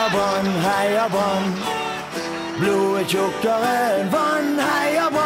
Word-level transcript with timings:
Heia 0.00 0.08
Brann, 0.08 0.46
heia 0.64 1.08
Brann. 1.12 1.50
Blodet 2.58 3.08
tjukkere 3.12 3.76
enn 4.00 4.08
vann, 4.14 4.54
heia 4.56 5.10
Brann. 5.12 5.19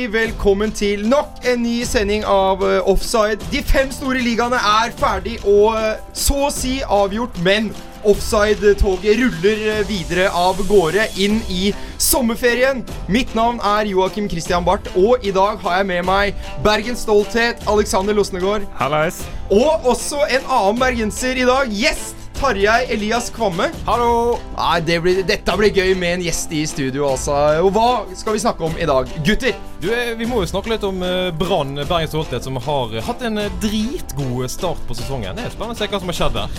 Hjertelig 0.00 0.30
velkommen 0.30 0.70
til 0.72 1.02
nok 1.08 1.42
en 1.44 1.58
ny 1.60 1.82
sending 1.84 2.22
av 2.24 2.62
eh, 2.64 2.86
Offside. 2.88 3.44
De 3.52 3.60
fem 3.60 3.90
store 3.92 4.22
ligaene 4.24 4.56
er 4.56 4.94
ferdig 4.96 5.34
og 5.42 5.74
eh, 5.76 5.98
så 6.16 6.46
å 6.46 6.52
si 6.54 6.78
avgjort, 6.80 7.36
men 7.44 7.66
offside-toget 8.08 9.18
ruller 9.20 9.64
eh, 9.74 9.82
videre 9.84 10.30
av 10.32 10.62
gårde 10.70 11.04
inn 11.20 11.42
i 11.52 11.74
sommerferien. 12.00 12.80
Mitt 13.12 13.34
navn 13.36 13.60
er 13.60 13.90
Joakim 13.90 14.30
Christian 14.32 14.64
Barth, 14.64 14.88
og 14.96 15.20
i 15.20 15.34
dag 15.36 15.60
har 15.66 15.82
jeg 15.82 15.90
med 15.90 16.08
meg 16.08 16.48
Bergens 16.64 17.04
stolthet, 17.04 17.60
Alexander 17.68 18.16
Losnegård. 18.16 18.64
Hallais. 18.80 19.20
Og 19.52 19.84
også 19.84 20.22
en 20.30 20.48
annen 20.48 20.80
bergenser 20.80 21.42
i 21.42 21.44
dag. 21.44 21.68
Gjest 21.76 22.16
Tarjei 22.38 22.86
Elias 22.96 23.28
Kvamme. 23.36 23.68
Hallo. 23.84 24.38
Nei, 24.56 24.78
det 24.80 24.96
blir, 25.04 25.20
Dette 25.28 25.58
blir 25.60 25.76
gøy 25.76 25.92
med 25.92 26.22
en 26.22 26.24
gjest 26.30 26.56
i 26.56 26.64
studio, 26.72 27.10
altså. 27.10 27.36
Og 27.60 27.68
hva 27.76 27.90
skal 28.16 28.38
vi 28.38 28.42
snakke 28.46 28.64
om 28.70 28.80
i 28.80 28.88
dag? 28.88 29.12
Gutter! 29.28 29.60
Du, 29.80 30.10
eh, 30.10 30.16
Vi 30.16 30.26
må 30.26 30.42
jo 30.42 30.46
snakke 30.48 30.74
litt 30.74 30.82
om 30.84 31.00
eh, 31.02 31.30
Brann, 31.32 31.78
Bergens 31.88 32.12
Stolthet, 32.12 32.44
som 32.44 32.58
har 32.60 32.96
eh, 32.96 33.04
hatt 33.04 33.22
en 33.24 33.40
dritgod 33.62 34.50
start 34.52 34.82
på 34.88 34.96
sesongen. 34.98 35.32
Det 35.36 35.46
er 35.46 35.54
spennende 35.54 35.76
å 35.76 35.80
se 35.80 35.88
hva 35.88 36.00
som 36.02 36.12
har 36.12 36.18
skjedd 36.18 36.36
der. 36.36 36.58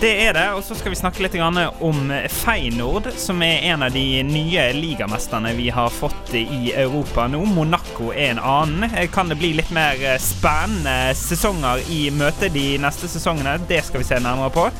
Det 0.00 0.12
er 0.24 0.32
det, 0.32 0.46
og 0.56 0.62
så 0.64 0.72
skal 0.78 0.94
vi 0.94 0.96
snakke 0.96 1.20
litt 1.20 1.34
om 1.36 1.98
Feyenoord, 2.32 3.10
som 3.20 3.42
er 3.44 3.66
en 3.68 3.84
av 3.84 3.92
de 3.92 4.22
nye 4.24 4.62
ligamesterne 4.72 5.52
vi 5.58 5.66
har 5.68 5.92
fått 5.92 6.32
i 6.38 6.70
Europa 6.72 7.26
nå. 7.28 7.42
Monaco 7.44 8.08
er 8.14 8.30
en 8.30 8.40
annen. 8.40 8.96
Kan 9.12 9.28
det 9.28 9.36
bli 9.42 9.52
litt 9.58 9.68
mer 9.76 10.00
spennende 10.16 11.12
sesonger 11.20 11.84
i 11.92 12.06
møte 12.16 12.48
de 12.48 12.78
neste 12.80 13.12
sesongene? 13.12 13.58
Det 13.68 13.82
skal 13.84 14.00
vi 14.00 14.08
se 14.08 14.22
nærmere 14.24 14.56
på. 14.56 14.70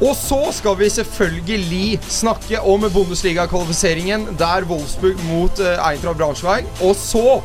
Og 0.00 0.16
så 0.16 0.48
skal 0.52 0.78
vi 0.78 0.88
selvfølgelig 0.88 1.98
snakke 2.08 2.60
om 2.60 2.80
Bundesliga-kvalifiseringen, 2.80 4.28
der 4.38 4.64
Wolfsburg 4.64 5.16
mot 5.28 5.60
uh, 5.60 5.90
Eintracht 5.90 6.18
Braunschweig. 6.18 6.64
Og 6.80 6.96
så 6.96 7.42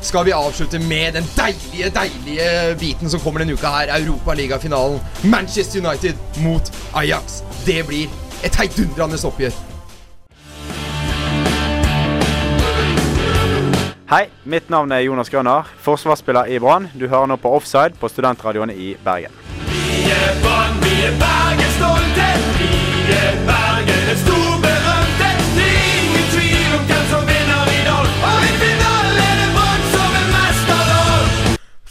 skal 0.00 0.24
vi 0.24 0.30
avslutte 0.30 0.78
med 0.78 1.12
den 1.12 1.26
deilige, 1.36 1.90
deilige 1.92 2.76
biten 2.80 3.10
som 3.10 3.20
kommer 3.20 3.44
denne 3.44 3.52
uka 3.52 3.66
her. 3.66 3.92
Europaligafinalen. 4.00 5.00
Manchester 5.24 5.88
United 5.88 6.14
mot 6.40 6.72
Ajax. 6.94 7.42
Det 7.66 7.86
blir 7.86 8.08
et 8.44 8.56
heidundrende 8.56 9.20
oppgjør. 9.24 9.52
Hei, 14.08 14.24
mitt 14.44 14.70
navn 14.72 14.92
er 14.92 15.04
Jonas 15.04 15.28
Grønner, 15.28 15.68
forsvarsspiller 15.84 16.48
i 16.48 16.58
Brann. 16.58 16.88
Du 16.96 17.04
hører 17.08 17.28
nå 17.28 17.36
på 17.36 17.52
Offside 17.52 18.00
på 18.00 18.08
studentradioen 18.08 18.72
i 18.72 18.94
Bergen. 19.04 19.36
Vi 19.68 20.08
er 20.08 20.57
vi 20.88 21.02
er 21.08 21.14
Bergen 21.20 21.72
stolthet. 21.76 22.44
Vi 22.60 22.70
er 23.12 23.34
Bergen, 23.48 24.04
en 24.12 24.20
stor 24.24 24.54
berømthet. 24.64 25.42
Det 25.56 25.66
er 25.68 25.90
ingen 26.04 26.26
tvil 26.34 26.70
om 26.78 26.86
hvem 26.88 27.04
som 27.12 27.28
vinner 27.28 27.72
i 27.74 27.82
dag. 27.88 28.08
Og 28.30 28.46
i 28.46 28.54
finalen 28.62 29.20
er 29.26 29.36
det 29.42 29.50
Brann 29.56 29.84
som 29.92 30.16
er 30.20 30.26
mesterlag. 30.32 31.28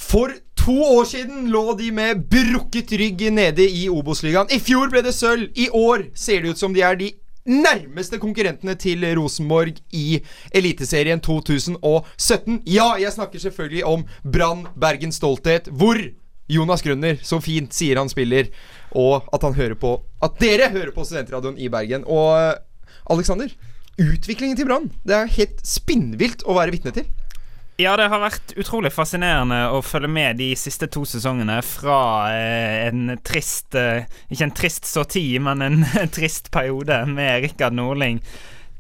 For 0.10 0.34
to 0.64 0.78
år 0.98 1.06
siden 1.14 1.48
lå 1.54 1.64
de 1.80 1.92
med 2.00 2.26
brukket 2.34 2.98
rygg 3.02 3.24
nede 3.38 3.70
i 3.70 3.86
Obos-ligaen. 3.94 4.50
I 4.50 4.60
fjor 4.64 4.90
ble 4.94 5.06
det 5.06 5.14
sølv. 5.18 5.50
I 5.56 5.70
år 5.70 6.10
ser 6.18 6.42
det 6.42 6.56
ut 6.56 6.66
som 6.66 6.74
de 6.74 6.86
er 6.86 6.98
de 6.98 7.14
nærmeste 7.48 8.18
konkurrentene 8.20 8.76
til 8.76 9.06
Rosenborg 9.16 9.78
i 9.96 10.20
Eliteserien 10.52 11.22
2017. 11.24 12.64
Ja, 12.66 12.96
jeg 13.00 13.14
snakker 13.14 13.40
selvfølgelig 13.46 13.86
om 13.86 14.08
Brann 14.26 14.66
Bergens 14.76 15.22
Stolthet, 15.22 15.70
hvor 15.72 16.02
Jonas 16.48 16.84
Grønner 16.84 17.20
så 17.28 17.40
fint 17.44 17.76
sier 17.76 18.00
han 18.00 18.10
spiller, 18.12 18.48
og 18.96 19.28
at 19.34 19.44
han 19.44 19.58
hører 19.58 19.76
på 19.80 19.98
At 20.24 20.40
dere 20.42 20.70
hører 20.74 20.94
på 20.96 21.06
Studentradioen 21.06 21.58
i 21.60 21.70
Bergen. 21.70 22.06
Og 22.08 22.34
Aleksander, 23.08 23.52
Alexander, 23.52 23.54
utviklingen 23.98 24.58
til 24.58 24.68
Brann, 24.68 24.92
det 25.08 25.16
er 25.16 25.38
helt 25.38 25.64
spinnvilt 25.66 26.44
å 26.46 26.56
være 26.58 26.74
vitne 26.76 26.94
til. 26.96 27.08
Ja, 27.78 27.94
det 28.00 28.08
har 28.10 28.24
vært 28.24 28.56
utrolig 28.58 28.90
fascinerende 28.90 29.68
å 29.70 29.84
følge 29.86 30.10
med 30.10 30.40
de 30.40 30.50
siste 30.58 30.88
to 30.90 31.04
sesongene 31.06 31.60
fra 31.62 32.00
eh, 32.34 32.88
en 32.88 33.12
trist 33.22 33.78
eh, 33.78 34.08
Ikke 34.34 34.48
en 34.48 34.54
trist 34.58 34.90
sorti, 34.90 35.28
men 35.38 35.62
en 35.62 35.86
trist 36.16 36.50
periode 36.54 37.04
med 37.12 37.44
Rikard 37.46 37.78
Norling 37.78 38.24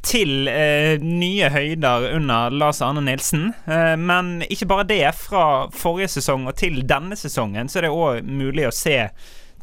til 0.08 0.48
eh, 0.50 0.98
nye 1.04 1.50
høyder 1.52 2.10
under 2.16 2.54
Lars 2.54 2.82
Arne 2.86 3.04
Nilsen. 3.06 3.52
Eh, 3.70 3.94
men 4.00 4.42
ikke 4.50 4.70
bare 4.70 4.88
det. 4.90 5.04
Fra 5.20 5.68
forrige 5.74 6.16
sesong 6.18 6.48
og 6.48 6.58
til 6.58 6.82
denne 6.88 7.18
sesongen 7.20 7.70
så 7.70 7.82
er 7.82 7.88
det 7.88 7.94
òg 7.94 8.26
mulig 8.26 8.68
å 8.68 8.74
se 8.74 8.98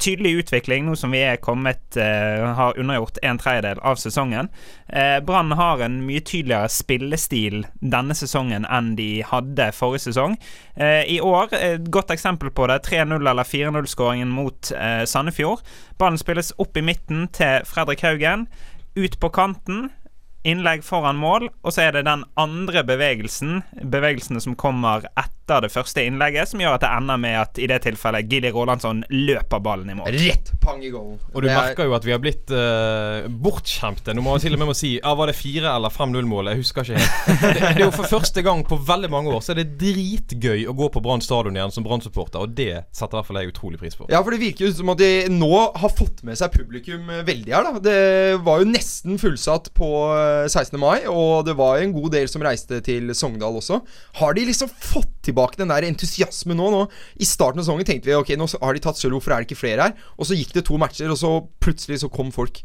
tydelig 0.01 0.31
utvikling 0.41 0.85
nå 0.87 0.95
som 0.99 1.13
vi 1.15 1.21
er 1.25 1.39
kommet 1.43 1.97
uh, 1.99 2.53
har 2.57 2.77
undergjort 2.79 3.19
en 3.25 3.39
tredjedel 3.41 3.81
av 3.85 3.99
sesongen. 4.01 4.49
Uh, 4.89 5.19
Brann 5.25 5.53
har 5.55 5.83
en 5.85 5.99
mye 6.07 6.23
tydeligere 6.25 6.69
spillestil 6.71 7.65
denne 7.79 8.15
sesongen 8.17 8.67
enn 8.69 8.93
de 8.99 9.09
hadde 9.27 9.71
forrige 9.75 10.07
sesong. 10.07 10.37
Uh, 10.79 11.03
I 11.07 11.19
år, 11.23 11.53
et 11.57 11.91
godt 11.93 12.13
eksempel 12.15 12.51
på 12.55 12.69
det, 12.71 12.81
3-0 12.87 13.17
eller 13.19 13.47
4-0-skåringen 13.47 14.31
mot 14.31 14.71
Sandefjord. 15.05 15.61
Ballen 15.99 16.19
spilles 16.19 16.51
opp 16.61 16.77
i 16.77 16.83
midten 16.85 17.27
til 17.35 17.65
Fredrik 17.67 18.03
Haugen. 18.05 18.47
Ut 18.95 19.19
på 19.19 19.29
kanten. 19.33 19.89
Innlegg 20.45 20.83
foran 20.85 21.17
mål, 21.17 21.47
og 21.65 21.73
så 21.73 21.87
er 21.87 21.95
det 21.95 22.03
den 22.05 22.21
andre 22.37 22.83
bevegelsen, 22.85 23.63
bevegelsene 23.81 24.43
som 24.43 24.57
kommer 24.59 25.07
etter 25.15 25.34
det 25.47 25.69
første 25.71 26.01
innlegget, 26.05 26.49
som 26.49 26.59
gjør 26.59 26.75
at 26.77 26.81
det 26.81 26.89
ender 26.89 27.17
med 27.21 27.35
at 27.37 27.59
i 27.61 27.67
det 27.69 27.77
tilfellet 27.85 28.29
Gilly 28.31 28.49
Rolandsson 28.55 29.03
løper 29.13 29.61
ballen 29.61 29.89
i 29.93 29.95
mål. 29.97 30.09
Rett 30.15 30.51
pang 30.63 30.81
i 30.83 30.89
goal. 30.89 31.19
Og 31.33 31.41
du 31.41 31.47
Det 31.47 31.51
er- 31.53 31.61
merker 31.61 31.85
jo 31.85 31.93
at 31.93 32.05
vi 32.07 32.11
har 32.15 32.19
blitt 32.23 32.49
uh, 32.49 33.27
bortskjemte. 33.29 34.15
Nå 34.15 34.23
må 34.25 34.31
man 34.33 34.39
til 34.41 34.53
og 34.57 34.59
med 34.65 34.75
si 34.77 34.95
ja, 34.97 35.13
Var 35.15 35.27
det 35.29 35.35
fire 35.37 35.75
eller 35.75 35.93
fem 35.93 36.11
0-mål? 36.15 36.49
Jeg 36.53 36.61
husker 36.63 36.81
ikke 36.81 36.97
helt. 36.97 37.11
Det, 37.45 37.51
det 37.53 37.69
er 37.75 37.83
jo 37.85 37.91
For 37.93 38.09
første 38.09 38.41
gang 38.45 38.63
på 38.65 38.77
veldig 38.87 39.09
mange 39.13 39.29
år 39.33 39.41
Så 39.45 39.53
er 39.53 39.59
det 39.61 39.77
dritgøy 39.81 40.65
å 40.71 40.73
gå 40.77 40.89
på 40.93 41.01
Brann 41.05 41.21
stadion 41.23 41.55
igjen 41.57 41.73
som 41.73 41.85
Brann-supporter, 41.85 42.41
og 42.45 42.55
det 42.57 42.85
setter 42.95 43.13
i 43.13 43.19
hvert 43.19 43.27
fall 43.29 43.39
jeg 43.41 43.51
utrolig 43.53 43.79
pris 43.81 43.95
på. 43.97 44.07
Ja, 44.11 44.21
for 44.25 44.33
det 44.33 44.39
virker 44.41 44.65
jo 44.67 44.71
som 44.75 44.89
at 44.93 44.99
de 45.01 45.09
nå 45.31 45.49
har 45.77 45.91
fått 45.93 46.23
med 46.27 46.37
seg 46.39 46.51
publikum 46.55 47.09
eh, 47.13 47.21
veldig 47.27 47.53
her, 47.53 47.67
da. 47.69 47.81
Det 47.85 47.99
var 48.45 48.61
jo 48.63 48.69
nesten 48.71 49.19
fullsatt 49.21 49.69
på 49.77 49.89
eh, 50.15 50.47
16. 50.49 50.79
mai, 50.81 51.05
og 51.11 51.45
det 51.47 51.55
var 51.59 51.81
en 51.83 51.93
god 51.95 52.11
del 52.17 52.29
som 52.31 52.43
reiste 52.45 52.81
til 52.85 53.11
Sogndal 53.17 53.59
også. 53.61 53.81
Har 54.21 54.35
de 54.37 54.47
liksom 54.49 54.71
fått 54.73 55.14
tilbake 55.25 55.59
den 55.61 55.73
der 55.73 55.87
entusiasmen 55.87 56.59
nå? 56.59 56.69
nå? 56.73 56.85
I 57.21 57.27
starten 57.27 57.61
av 57.61 57.67
sesongen 57.67 57.87
tenkte 57.87 58.11
vi 58.11 58.17
ok, 58.17 58.35
nå 58.39 58.49
har 58.61 58.77
de 58.77 58.85
tatt 58.85 59.01
sølv, 59.01 59.17
hvorfor 59.17 59.35
er 59.35 59.43
det 59.43 59.49
ikke 59.49 59.63
flere 59.63 59.89
her? 59.89 60.07
Og 60.19 60.29
så 60.29 60.37
gikk 60.37 60.55
det 60.55 60.67
to 60.69 60.79
matcher, 60.81 61.11
og 61.11 61.19
så 61.19 61.35
plutselig 61.63 62.03
så 62.03 62.11
kom 62.13 62.31
folk. 62.35 62.63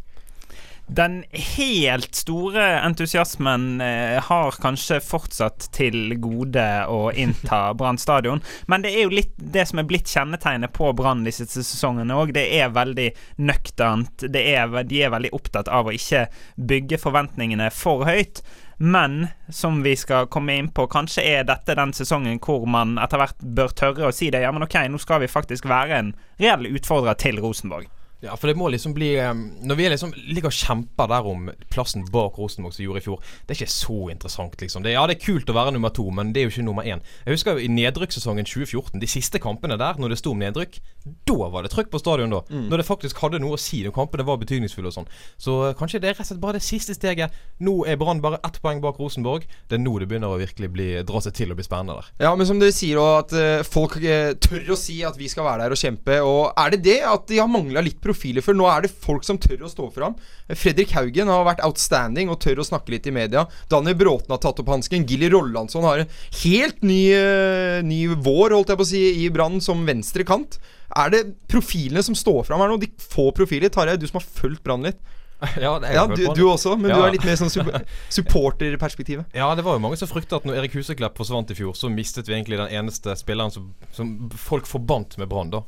Den 0.90 1.20
helt 1.30 2.16
store 2.18 2.64
entusiasmen 2.82 3.80
eh, 3.84 4.16
har 4.26 4.56
kanskje 4.58 4.98
fortsatt 5.04 5.68
til 5.76 6.16
gode 6.18 6.64
å 6.90 7.12
innta 7.14 7.60
Brann 7.78 8.00
stadion. 8.00 8.42
Men 8.66 8.82
det 8.82 8.96
er 8.96 9.06
jo 9.06 9.14
litt 9.14 9.36
det 9.38 9.68
som 9.70 9.78
er 9.78 9.86
blitt 9.86 10.10
kjennetegnet 10.10 10.74
på 10.74 10.90
Brann 10.98 11.22
de 11.26 11.34
siste 11.34 11.62
sesongene 11.62 12.16
òg. 12.18 12.34
Det 12.34 12.42
er 12.58 12.74
veldig 12.74 13.06
nøkternt. 13.38 14.26
Det 14.34 14.42
er, 14.56 14.66
de 14.90 15.04
er 15.04 15.14
veldig 15.14 15.30
opptatt 15.36 15.70
av 15.70 15.86
å 15.86 15.94
ikke 15.94 16.26
bygge 16.58 16.98
forventningene 17.04 17.70
for 17.74 18.08
høyt. 18.10 18.42
Men 18.82 19.26
som 19.52 19.82
vi 19.82 19.92
skal 19.96 20.28
komme 20.32 20.54
inn 20.56 20.70
på, 20.72 20.86
kanskje 20.88 21.20
er 21.28 21.42
dette 21.44 21.74
den 21.76 21.92
sesongen 21.92 22.38
hvor 22.40 22.62
man 22.64 22.94
etter 22.96 23.20
hvert 23.20 23.42
bør 23.44 23.74
tørre 23.76 24.08
å 24.08 24.14
si 24.16 24.30
det. 24.32 24.40
Ja, 24.40 24.52
men 24.56 24.64
ok, 24.64 24.78
nå 24.88 24.96
skal 25.02 25.20
vi 25.20 25.28
faktisk 25.28 25.68
være 25.68 25.98
en 25.98 26.14
reell 26.40 26.64
utfordrer 26.70 27.18
til 27.20 27.42
Rosenborg. 27.44 27.90
Ja, 28.20 28.36
for 28.36 28.50
det 28.50 28.56
må 28.60 28.68
liksom 28.68 28.92
bli 28.96 29.14
um, 29.24 29.46
Når 29.64 29.78
vi 29.78 29.88
liksom 29.88 30.12
ligger 30.28 30.50
og 30.50 30.56
kjemper 30.56 31.08
der 31.08 31.28
om 31.30 31.48
plassen 31.72 32.04
bak 32.12 32.36
Rosenborg 32.38 32.74
som 32.76 32.84
gjorde 32.84 33.00
i 33.00 33.04
fjor, 33.04 33.22
det 33.46 33.54
er 33.54 33.60
ikke 33.60 33.72
så 33.72 33.98
interessant, 34.12 34.56
liksom. 34.60 34.84
Det, 34.84 34.94
ja, 34.94 35.04
det 35.08 35.16
er 35.16 35.24
kult 35.24 35.50
å 35.50 35.56
være 35.56 35.74
nummer 35.76 35.92
to, 35.94 36.06
men 36.14 36.34
det 36.34 36.42
er 36.42 36.48
jo 36.48 36.54
ikke 36.54 36.66
nummer 36.66 36.86
én. 36.86 37.00
Jeg 37.24 37.38
husker 37.38 37.56
jo 37.56 37.64
i 37.64 37.70
nedrykkssesongen 37.72 38.48
2014, 38.48 39.00
de 39.00 39.10
siste 39.10 39.40
kampene 39.42 39.78
der, 39.80 40.00
når 40.00 40.14
det 40.14 40.20
sto 40.20 40.34
om 40.34 40.42
nedrykk, 40.42 40.80
da 41.28 41.48
var 41.52 41.64
det 41.64 41.72
trøkk 41.72 41.92
på 41.94 42.00
stadion, 42.02 42.34
da. 42.34 42.42
Når 42.50 42.82
det 42.82 42.88
faktisk 42.88 43.22
hadde 43.24 43.40
noe 43.40 43.56
å 43.56 43.60
si, 43.60 43.80
når 43.86 43.94
kampene 43.96 44.26
var 44.28 44.40
betydningsfulle 44.42 44.90
og 44.90 44.96
sånn. 44.98 45.08
Så 45.40 45.56
uh, 45.64 45.72
kanskje 45.78 46.02
det 46.02 46.10
er 46.10 46.18
rett 46.18 46.26
og 46.26 46.32
slett 46.32 46.42
bare 46.42 46.60
det 46.60 46.66
siste 46.66 46.96
steget. 46.96 47.36
Nå 47.64 47.80
er 47.88 47.98
Brann 48.00 48.20
bare 48.24 48.40
ett 48.46 48.60
poeng 48.62 48.82
bak 48.84 49.00
Rosenborg. 49.00 49.46
Det 49.70 49.78
er 49.78 49.82
nå 49.82 49.96
det 50.00 50.10
begynner 50.10 50.32
å 50.32 50.40
virkelig 50.40 50.70
bli, 50.74 50.88
dra 51.06 51.22
seg 51.24 51.36
til 51.36 51.52
og 51.52 51.60
bli 51.60 51.66
spennende 51.66 51.98
der. 51.98 52.10
Ja, 52.26 52.34
men 52.36 52.48
som 52.48 52.60
dere 52.60 52.74
sier, 52.74 53.00
og 53.00 53.24
at 53.24 53.34
eh, 53.36 53.64
folk 53.66 53.96
eh, 54.00 54.34
tør 54.40 54.74
å 54.74 54.78
si 54.78 55.00
at 55.06 55.18
vi 55.20 55.28
skal 55.30 55.46
være 55.46 55.66
der 55.66 55.76
og 55.76 55.80
kjempe. 55.80 56.20
Og 56.26 56.40
er 56.52 56.74
det 56.74 56.82
det 56.86 56.98
at 57.06 57.26
de 57.30 57.40
har 57.40 57.50
mangla 57.50 57.84
litt 57.84 58.00
profiler 58.10 58.44
før. 58.44 58.58
Nå 58.58 58.66
er 58.74 58.84
det 58.84 58.90
folk 59.06 59.24
som 59.24 59.38
tør 59.40 59.62
å 59.64 59.70
stå 59.72 59.86
fram. 59.94 60.18
Fredrik 60.50 60.92
Haugen 60.98 61.30
har 61.32 61.46
vært 61.48 61.62
outstanding 61.64 62.28
og 62.34 62.40
tør 62.44 62.60
å 62.60 62.66
snakke 62.66 62.90
litt 62.96 63.06
i 63.06 63.14
media. 63.14 63.46
Daniel 63.70 63.96
Bråten 64.02 64.34
har 64.34 64.42
tatt 64.42 64.60
opp 64.60 64.68
hansken. 64.74 65.06
Gilly 65.08 65.30
Rollandsson 65.32 65.86
har 65.86 66.02
en 66.04 66.12
helt 66.42 66.82
ny, 66.82 67.00
eh, 67.14 67.80
ny 67.86 68.02
vår, 68.18 68.50
holdt 68.58 68.74
jeg 68.74 68.82
på 68.82 68.86
å 68.88 68.92
si, 68.92 69.04
i 69.24 69.30
Brann 69.30 69.60
som 69.64 69.86
venstre 69.86 70.26
kant. 70.28 70.58
Er 70.98 71.08
det 71.14 71.22
profilene 71.46 72.02
som 72.02 72.16
står 72.18 72.44
fram 72.48 72.58
her 72.60 72.68
nå? 72.72 72.80
De 72.82 72.88
få 72.98 73.28
profiler. 73.32 73.70
Tarjei, 73.70 73.94
du 73.96 74.08
som 74.10 74.18
har 74.18 74.26
fulgt 74.26 74.64
Brann 74.66 74.82
litt. 74.82 74.98
Ja, 75.56 75.78
det- 75.80 75.94
Ja, 75.94 76.02
du, 76.10 76.20
du 76.36 76.42
også, 76.50 76.74
men 76.76 76.90
Ja. 76.90 76.96
du 76.98 77.02
er 77.06 77.12
litt 77.14 77.24
mer 77.24 77.38
sånn 77.38 77.48
sup- 77.48 77.70
supporterperspektivet. 78.16 79.24
Ja, 79.32 79.54
det 79.54 79.62
var 79.64 79.76
jo 79.78 79.80
mange 79.80 79.96
som 79.96 80.08
frykta 80.10 80.36
at 80.40 80.44
når 80.44 80.58
Erik 80.60 80.74
Huseklepp 80.76 81.16
forsvant 81.16 81.50
i 81.50 81.56
fjor, 81.56 81.72
så 81.78 81.88
mistet 81.92 82.28
vi 82.28 82.34
egentlig 82.36 82.58
den 82.60 82.72
eneste 82.80 83.14
spilleren 83.16 83.52
som, 83.54 83.70
som 83.96 84.10
folk 84.36 84.66
forbandt 84.68 85.16
med 85.20 85.30
Brann, 85.30 85.50
da. 85.54 85.62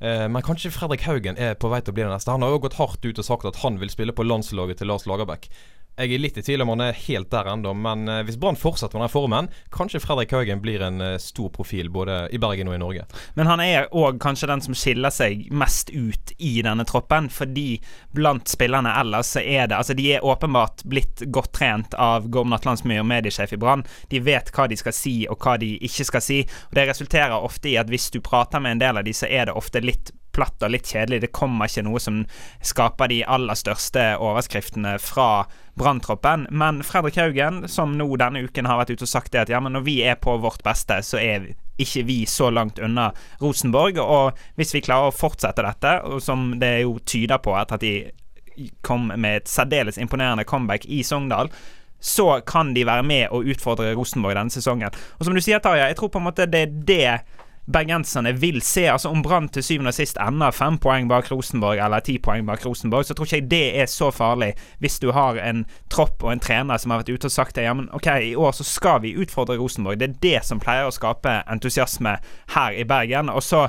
Eh, 0.00 0.26
men 0.28 0.42
kanskje 0.42 0.72
Fredrik 0.74 1.04
Haugen 1.06 1.38
er 1.38 1.54
på 1.58 1.70
vei 1.72 1.80
til 1.82 1.94
å 1.94 1.96
bli 1.96 2.04
den 2.06 2.14
neste. 2.14 2.32
Han 2.34 2.42
har 2.42 2.54
jo 2.54 2.62
gått 2.66 2.78
hardt 2.80 3.04
ut 3.04 3.20
og 3.20 3.26
sagt 3.26 3.48
at 3.48 3.62
han 3.62 3.78
vil 3.82 3.92
spille 3.92 4.14
på 4.16 4.26
landslaget 4.26 4.80
til 4.80 4.90
Lars 4.90 5.06
Lagerbäck. 5.10 5.48
Jeg 5.94 6.10
er 6.10 6.18
litt 6.18 6.38
i 6.40 6.42
tvil 6.42 6.64
om 6.64 6.72
han 6.72 6.80
er 6.88 6.96
helt 7.04 7.28
der 7.30 7.46
ennå, 7.52 7.70
men 7.78 8.08
eh, 8.10 8.24
hvis 8.26 8.38
Brann 8.42 8.56
fortsetter 8.58 8.98
med 8.98 9.06
den 9.06 9.12
formen, 9.12 9.48
kanskje 9.70 10.00
Fredrik 10.02 10.32
Haugen 10.34 10.58
blir 10.62 10.82
en 10.82 10.98
eh, 11.00 11.20
stor 11.22 11.52
profil 11.54 11.86
både 11.94 12.16
i 12.34 12.40
Bergen 12.42 12.66
og 12.66 12.74
i 12.74 12.80
Norge. 12.82 13.04
Men 13.38 13.46
han 13.46 13.62
er 13.62 13.86
òg 13.94 14.18
kanskje 14.22 14.48
den 14.50 14.64
som 14.64 14.74
skiller 14.74 15.14
seg 15.14 15.44
mest 15.54 15.92
ut 15.94 16.32
i 16.42 16.56
denne 16.66 16.82
troppen, 16.90 17.28
fordi 17.30 17.78
blant 18.10 18.50
spillerne 18.50 18.90
ellers 18.98 19.36
så 19.36 19.44
er 19.44 19.70
det 19.70 19.78
Altså, 19.84 19.94
de 19.94 20.08
er 20.16 20.26
åpenbart 20.26 20.82
blitt 20.88 21.22
godt 21.34 21.52
trent 21.60 21.94
av 21.94 22.26
Gorm 22.32 22.50
Natlandsmyr, 22.50 23.04
mediesjef 23.06 23.54
i 23.54 23.60
Brann. 23.60 23.86
De 24.10 24.18
vet 24.22 24.50
hva 24.54 24.66
de 24.70 24.78
skal 24.80 24.94
si, 24.96 25.14
og 25.30 25.38
hva 25.46 25.54
de 25.62 25.74
ikke 25.78 26.08
skal 26.10 26.24
si. 26.24 26.42
Og 26.70 26.78
det 26.78 26.88
resulterer 26.90 27.38
ofte 27.38 27.70
i 27.70 27.78
at 27.78 27.90
hvis 27.92 28.10
du 28.14 28.18
prater 28.24 28.62
med 28.62 28.76
en 28.76 28.82
del 28.82 28.98
av 28.98 29.06
de, 29.06 29.14
så 29.14 29.30
er 29.30 29.46
det 29.46 29.58
ofte 29.58 29.82
litt 29.84 30.10
platt 30.34 30.62
og 30.66 30.72
litt 30.74 30.90
kjedelig. 30.90 31.22
Det 31.24 31.34
kommer 31.34 31.70
ikke 31.70 31.84
noe 31.86 32.02
som 32.02 32.24
skaper 32.64 33.10
de 33.12 33.22
aller 33.36 33.58
største 33.58 34.14
overskriftene 34.22 34.96
fra 35.02 35.44
Branntroppen. 35.74 36.46
Men 36.50 36.82
Fredrik 36.86 37.16
Haugen, 37.18 37.64
som 37.68 37.96
nå 37.98 38.06
denne 38.20 38.44
uken 38.46 38.68
har 38.70 38.80
vært 38.80 38.94
ute 38.94 39.06
og 39.06 39.10
sagt 39.10 39.32
det 39.34 39.44
at 39.44 39.52
ja, 39.52 39.60
men 39.62 39.74
når 39.74 39.86
vi 39.86 39.98
er 40.06 40.18
på 40.20 40.36
vårt 40.42 40.62
beste, 40.66 41.00
så 41.02 41.20
er 41.20 41.50
ikke 41.80 42.04
vi 42.06 42.20
så 42.30 42.50
langt 42.54 42.78
unna 42.78 43.10
Rosenborg. 43.42 43.98
Og 43.98 44.44
hvis 44.58 44.74
vi 44.76 44.84
klarer 44.86 45.10
å 45.10 45.14
fortsette 45.14 45.64
dette, 45.66 45.96
som 46.22 46.52
det 46.60 46.76
jo 46.84 46.98
tyder 47.02 47.42
på 47.42 47.56
etter 47.58 47.78
at 47.78 47.86
de 47.86 48.68
kom 48.86 49.08
med 49.10 49.40
et 49.40 49.50
særdeles 49.50 49.98
imponerende 49.98 50.46
comeback 50.46 50.86
i 50.86 51.02
Sogndal, 51.02 51.50
så 52.04 52.40
kan 52.46 52.74
de 52.76 52.84
være 52.86 53.02
med 53.06 53.32
og 53.32 53.46
utfordre 53.48 53.94
Rosenborg 53.96 54.36
denne 54.36 54.52
sesongen. 54.52 54.94
Og 55.18 55.26
som 55.26 55.34
du 55.34 55.40
sier, 55.40 55.62
Tarjei, 55.64 55.88
jeg 55.88 55.98
tror 55.98 56.12
på 56.12 56.20
en 56.20 56.26
måte 56.28 56.46
det 56.50 56.66
er 56.66 56.74
det 56.90 57.12
bergenserne 57.72 58.32
vil 58.40 58.62
se. 58.62 58.86
Altså 58.90 59.08
Om 59.08 59.22
Brann 59.22 59.48
til 59.48 59.64
syvende 59.64 59.88
og 59.88 59.96
sist 59.96 60.18
ender 60.20 60.54
fem 60.54 60.78
poeng 60.78 61.08
bak 61.08 61.30
Rosenborg 61.32 61.80
eller 61.80 62.04
ti 62.04 62.18
poeng 62.18 62.46
bak 62.46 62.66
Rosenborg, 62.66 63.04
så 63.04 63.14
tror 63.14 63.28
ikke 63.28 63.40
jeg 63.40 63.50
det 63.50 63.80
er 63.82 63.90
så 63.90 64.10
farlig 64.10 64.52
hvis 64.82 64.98
du 65.00 65.10
har 65.16 65.38
en 65.40 65.64
tropp 65.92 66.22
og 66.24 66.32
en 66.32 66.42
trener 66.44 66.80
som 66.80 66.92
har 66.92 67.02
vært 67.02 67.14
ute 67.14 67.30
og 67.30 67.36
sagt 67.36 67.56
det. 67.56 67.66
Ja, 67.68 67.74
men 67.74 67.88
ok, 67.92 68.10
i 68.22 68.34
år 68.36 68.52
så 68.52 68.66
skal 68.68 69.02
vi 69.02 69.16
utfordre 69.16 69.58
Rosenborg. 69.58 70.00
Det 70.00 70.10
er 70.10 70.22
det 70.22 70.38
som 70.44 70.60
pleier 70.60 70.88
å 70.88 70.94
skape 70.94 71.42
entusiasme 71.50 72.18
her 72.56 72.76
i 72.76 72.84
Bergen. 72.88 73.32
Og 73.32 73.42
så 73.42 73.68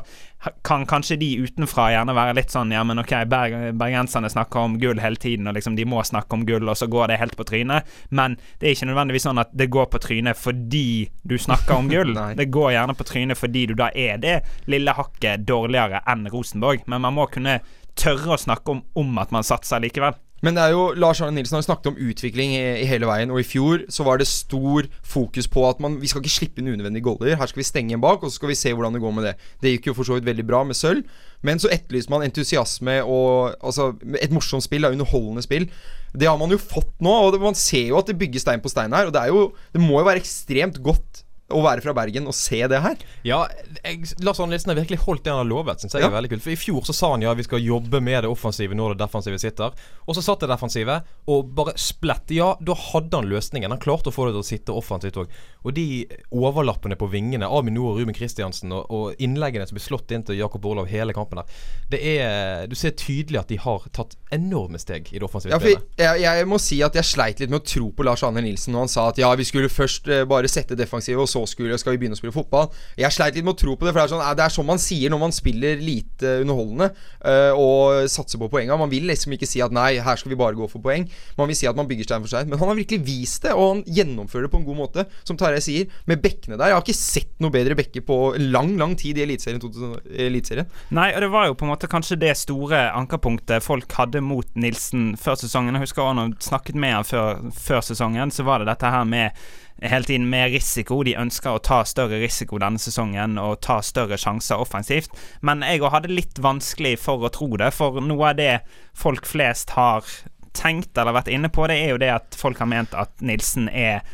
kan 0.66 0.86
kanskje 0.86 1.18
de 1.22 1.30
utenfra 1.46 1.88
gjerne 1.94 2.16
være 2.16 2.36
litt 2.38 2.54
sånn 2.54 2.74
Ja, 2.74 2.84
men 2.88 3.02
ok, 3.02 3.14
berg 3.30 3.56
bergenserne 3.80 4.30
snakker 4.32 4.66
om 4.66 4.78
gull 4.82 5.02
hele 5.02 5.20
tiden, 5.22 5.48
og 5.48 5.56
liksom 5.58 5.78
de 5.78 5.86
må 5.90 6.04
snakke 6.06 6.38
om 6.38 6.46
gull, 6.48 6.68
og 6.70 6.78
så 6.80 6.88
går 6.92 7.12
det 7.12 7.20
helt 7.22 7.38
på 7.38 7.48
trynet. 7.48 7.88
Men 8.10 8.38
det 8.60 8.70
er 8.70 8.76
ikke 8.76 8.90
nødvendigvis 8.92 9.28
sånn 9.28 9.42
at 9.42 9.54
det 9.54 9.70
går 9.74 9.90
på 9.94 10.02
trynet 10.04 10.40
fordi 10.40 11.10
du 11.24 11.38
snakker 11.42 11.78
om 11.78 11.90
gull. 11.94 12.14
Det 12.38 12.50
går 12.54 12.76
gjerne 12.76 12.98
på 12.98 13.08
trynet 13.08 13.40
fordi 13.40 13.66
du 13.72 13.76
da 13.80 13.90
er 13.96 14.22
det 14.22 14.38
lille 14.72 14.96
hakket 14.96 15.48
dårligere 15.48 16.04
enn 16.12 16.28
Rosenborg. 16.34 16.86
Men 16.92 17.06
man 17.06 17.18
må 17.18 17.30
kunne 17.32 17.60
tørre 17.96 18.36
å 18.36 18.40
snakke 18.40 18.76
om, 18.76 18.84
om 19.00 19.20
at 19.22 19.32
man 19.36 19.46
satser 19.48 19.84
likevel. 19.84 20.18
Men 20.46 20.54
det 20.54 20.62
er 20.62 20.76
jo, 20.76 20.82
Lars 20.94 21.24
Arne 21.26 21.40
Nilsen 21.40 21.58
har 21.58 21.64
snakket 21.66 21.88
om 21.90 21.96
utvikling 21.98 22.52
i, 22.54 22.62
i 22.84 22.86
hele 22.86 23.08
veien. 23.10 23.32
Og 23.34 23.42
i 23.42 23.48
fjor 23.48 23.82
så 23.90 24.06
var 24.06 24.20
det 24.22 24.28
stor 24.30 24.86
fokus 25.02 25.50
på 25.50 25.64
at 25.66 25.82
man, 25.82 25.98
vi 26.02 26.12
skal 26.12 26.22
ikke 26.22 26.34
slippe 26.36 26.62
inn 26.62 26.70
unødvendige 26.70 27.08
goller. 27.08 27.34
Her 27.40 27.50
skal 27.50 27.64
vi 27.64 27.66
stenge 27.66 27.98
en 27.98 28.04
bak, 28.04 28.22
og 28.22 28.30
så 28.30 28.38
skal 28.38 28.52
vi 28.52 28.60
se 28.60 28.74
hvordan 28.76 28.94
det 28.94 29.02
går 29.02 29.16
med 29.16 29.26
det. 29.26 29.34
Det 29.64 29.74
gikk 29.74 29.90
jo 29.90 29.96
for 29.98 30.06
så 30.06 30.20
vidt 30.20 30.30
veldig 30.30 30.46
bra 30.46 30.62
med 30.68 30.78
sølv. 30.78 31.02
Men 31.46 31.62
så 31.62 31.72
etterlyser 31.74 32.14
man 32.14 32.28
entusiasme 32.28 33.00
og 33.02 33.56
altså, 33.58 33.92
et 34.22 34.34
morsomt 34.34 34.66
spill, 34.66 34.86
da, 34.86 34.94
underholdende 34.94 35.46
spill. 35.46 35.66
Det 36.14 36.30
har 36.30 36.38
man 36.38 36.54
jo 36.54 36.62
fått 36.62 36.94
nå, 37.04 37.18
og 37.26 37.34
det, 37.34 37.42
man 37.42 37.58
ser 37.58 37.90
jo 37.90 37.98
at 37.98 38.12
det 38.12 38.20
bygger 38.22 38.46
stein 38.46 38.62
på 38.62 38.72
stein 38.72 38.94
her. 38.94 39.10
Og 39.10 39.18
det, 39.18 39.26
jo, 39.34 39.48
det 39.74 39.82
må 39.82 39.98
jo 39.98 40.08
være 40.12 40.22
ekstremt 40.22 40.78
godt 40.86 41.25
å 41.54 41.60
være 41.62 41.84
fra 41.86 41.94
Bergen 41.94 42.26
og 42.26 42.34
se 42.34 42.58
det 42.68 42.80
her. 42.82 42.96
Ja, 43.24 43.44
jeg, 43.84 44.08
Lars 44.26 44.40
Arne 44.42 44.56
Nilsen 44.56 44.72
har 44.74 44.80
virkelig 44.80 44.98
holdt 45.06 45.24
det 45.28 45.30
han 45.34 45.44
har 45.44 45.50
lovet. 45.50 45.78
Synes 45.84 45.94
jeg 45.94 46.02
Ja. 46.02 46.08
er 46.10 46.16
veldig 46.16 46.30
kult 46.32 46.42
For 46.42 46.50
I 46.52 46.56
fjor 46.58 46.82
så 46.88 46.94
sa 46.98 47.12
han 47.12 47.22
ja, 47.22 47.34
vi 47.38 47.44
skal 47.46 47.62
jobbe 47.62 48.02
med 48.02 48.24
det 48.26 48.32
offensive 48.32 48.74
når 48.74 48.96
det 48.96 49.04
defensive 49.06 49.38
sitter. 49.40 49.72
Og 50.08 50.16
så 50.18 50.24
satt 50.26 50.40
det 50.42 50.50
defensive 50.50 51.04
og 51.30 51.52
bare 51.54 51.76
splett. 51.78 52.32
Ja, 52.34 52.56
da 52.60 52.74
hadde 52.74 53.14
han 53.22 53.30
løsningen. 53.30 53.70
Han 53.70 53.80
klarte 53.80 54.10
å 54.10 54.16
få 54.16 54.26
det 54.26 54.34
til 54.34 54.42
å 54.42 54.50
sitte 54.50 54.74
offensivt 54.74 55.20
òg. 55.22 55.28
Og 55.66 55.74
de 55.78 55.86
overlappene 56.34 56.98
på 56.98 57.08
vingene, 57.14 57.46
Aminor 57.46 57.92
og 57.94 58.00
Ruben 58.02 58.16
Kristiansen, 58.18 58.74
og, 58.76 58.90
og 58.94 59.22
innleggene 59.22 59.68
som 59.70 59.78
blir 59.78 59.86
slått 59.86 60.12
inn 60.16 60.26
til 60.26 60.38
Jakob 60.40 60.66
Orlov 60.66 60.90
hele 60.90 61.14
kampen 61.16 61.42
der, 61.42 61.62
det 61.94 62.02
er 62.18 62.68
Du 62.70 62.76
ser 62.78 62.92
tydelig 62.98 63.40
at 63.44 63.50
de 63.52 63.58
har 63.62 63.86
tatt 63.94 64.16
enorme 64.34 64.80
steg 64.82 65.12
i 65.14 65.20
det 65.20 65.26
offensive 65.28 65.54
Ja, 65.54 65.60
spillet. 65.62 65.86
jeg, 66.02 66.22
jeg 66.26 66.48
må 66.50 66.58
si 66.62 66.82
at 66.86 66.96
jeg 66.98 67.06
sleit 67.08 67.40
litt 67.42 67.50
med 67.54 67.62
å 67.62 67.66
tro 67.70 67.92
på 67.96 68.06
Lars 68.08 68.24
Arne 68.26 68.42
Nilsen 68.42 68.74
når 68.74 68.86
han 68.86 68.92
sa 68.96 69.08
at 69.12 69.18
ja, 69.22 69.30
vi 69.38 69.46
skulle 69.48 69.70
først 69.72 70.08
eh, 70.10 70.26
bare 70.30 70.50
sette 70.52 70.78
defensive, 70.78 71.22
og 71.22 71.30
så 71.30 71.35
skulle, 71.50 71.78
skal 71.82 71.96
vi 71.96 72.02
begynne 72.02 72.16
å 72.16 72.20
spille 72.20 72.36
fotball. 72.36 72.70
Jeg 73.00 73.12
sleit 73.14 73.36
litt 73.36 73.46
med 73.46 73.58
å 73.58 73.60
tro 73.60 73.76
på 73.76 73.88
det, 73.88 73.92
for 73.92 74.00
det 74.00 74.06
er, 74.06 74.14
sånn, 74.14 74.24
eh, 74.24 74.36
det 74.40 74.46
er 74.46 74.56
sånn 74.56 74.70
man 74.70 74.82
sier 74.82 75.12
når 75.12 75.22
man 75.26 75.36
spiller 75.36 75.82
lite 75.84 76.38
underholdende 76.46 76.90
eh, 77.28 77.52
og 77.60 78.08
satser 78.12 78.42
på 78.42 78.50
poenga. 78.54 78.78
Man 78.80 78.92
vil 78.94 79.10
liksom 79.10 79.36
ikke 79.36 79.50
si 79.50 79.64
at 79.66 79.76
nei, 79.76 79.98
her 80.06 80.22
skal 80.22 80.32
vi 80.32 80.40
bare 80.40 80.58
gå 80.58 80.70
for 80.72 80.84
poeng. 80.86 81.08
Man 81.40 81.52
vil 81.52 81.60
si 81.60 81.70
at 81.70 81.78
man 81.78 81.90
bygger 81.90 82.08
stein 82.08 82.24
for 82.24 82.32
stein. 82.32 82.50
Men 82.52 82.62
han 82.62 82.72
har 82.72 82.80
virkelig 82.80 83.04
vist 83.06 83.46
det, 83.46 83.54
og 83.56 83.68
han 83.74 83.84
gjennomfører 84.00 84.48
det 84.48 84.54
på 84.56 84.62
en 84.62 84.68
god 84.70 84.80
måte. 84.80 85.08
Som 85.28 85.40
Tarjei 85.40 85.64
sier, 85.64 86.00
med 86.10 86.24
bekkene 86.24 86.56
der. 86.56 86.72
Jeg 86.72 86.80
har 86.80 86.86
ikke 86.86 86.98
sett 86.98 87.36
noe 87.44 87.54
bedre 87.54 87.78
bekker 87.78 88.06
på 88.08 88.20
lang, 88.40 88.76
lang 88.80 88.96
tid 89.00 89.20
i 89.20 89.26
Eliteserien. 89.26 89.62
2000 89.62 90.64
Nei, 90.96 91.10
og 91.16 91.22
det 91.24 91.30
var 91.34 91.50
jo 91.50 91.58
på 91.58 91.66
en 91.66 91.72
måte 91.74 91.90
kanskje 91.92 92.18
det 92.22 92.34
store 92.40 92.86
ankerpunktet 92.96 93.64
folk 93.66 93.92
hadde 93.98 94.22
mot 94.24 94.48
Nilsen 94.60 95.14
før 95.20 95.38
sesongen. 95.40 95.76
Jeg 95.78 95.88
husker 95.88 96.06
jeg 96.06 96.36
snakket 96.48 96.80
med 96.80 96.98
han 97.00 97.08
før, 97.08 97.46
før 97.56 97.86
sesongen, 97.86 98.34
så 98.34 98.46
var 98.48 98.62
det 98.62 98.70
dette 98.72 98.92
her 98.92 99.06
med 99.08 99.46
hele 99.81 100.07
tiden 100.07 100.30
med 100.30 100.54
risiko. 100.54 101.01
De 101.04 101.16
ønsker 101.19 101.56
å 101.56 101.63
ta 101.63 101.81
større 101.88 102.19
risiko 102.22 102.60
denne 102.62 102.81
sesongen 102.81 103.39
og 103.42 103.60
ta 103.66 103.81
større 103.83 104.18
sjanser 104.19 104.62
offensivt. 104.62 105.16
Men 105.45 105.66
jeg 105.66 105.83
hadde 105.83 106.13
litt 106.13 106.39
vanskelig 106.42 106.95
for 107.04 107.25
å 107.25 107.33
tro 107.33 107.51
det, 107.60 107.72
for 107.75 108.00
noe 108.04 108.31
av 108.31 108.39
det 108.39 108.54
folk 108.96 109.27
flest 109.27 109.75
har 109.75 110.08
tenkt 110.55 110.98
eller 110.98 111.17
vært 111.17 111.32
inne 111.32 111.51
på, 111.51 111.67
det 111.67 111.79
er 111.82 111.89
jo 111.91 112.00
det 112.01 112.13
at 112.13 112.38
folk 112.39 112.62
har 112.62 112.72
ment 112.72 112.96
at 112.96 113.12
Nilsen 113.25 113.67
er 113.70 114.05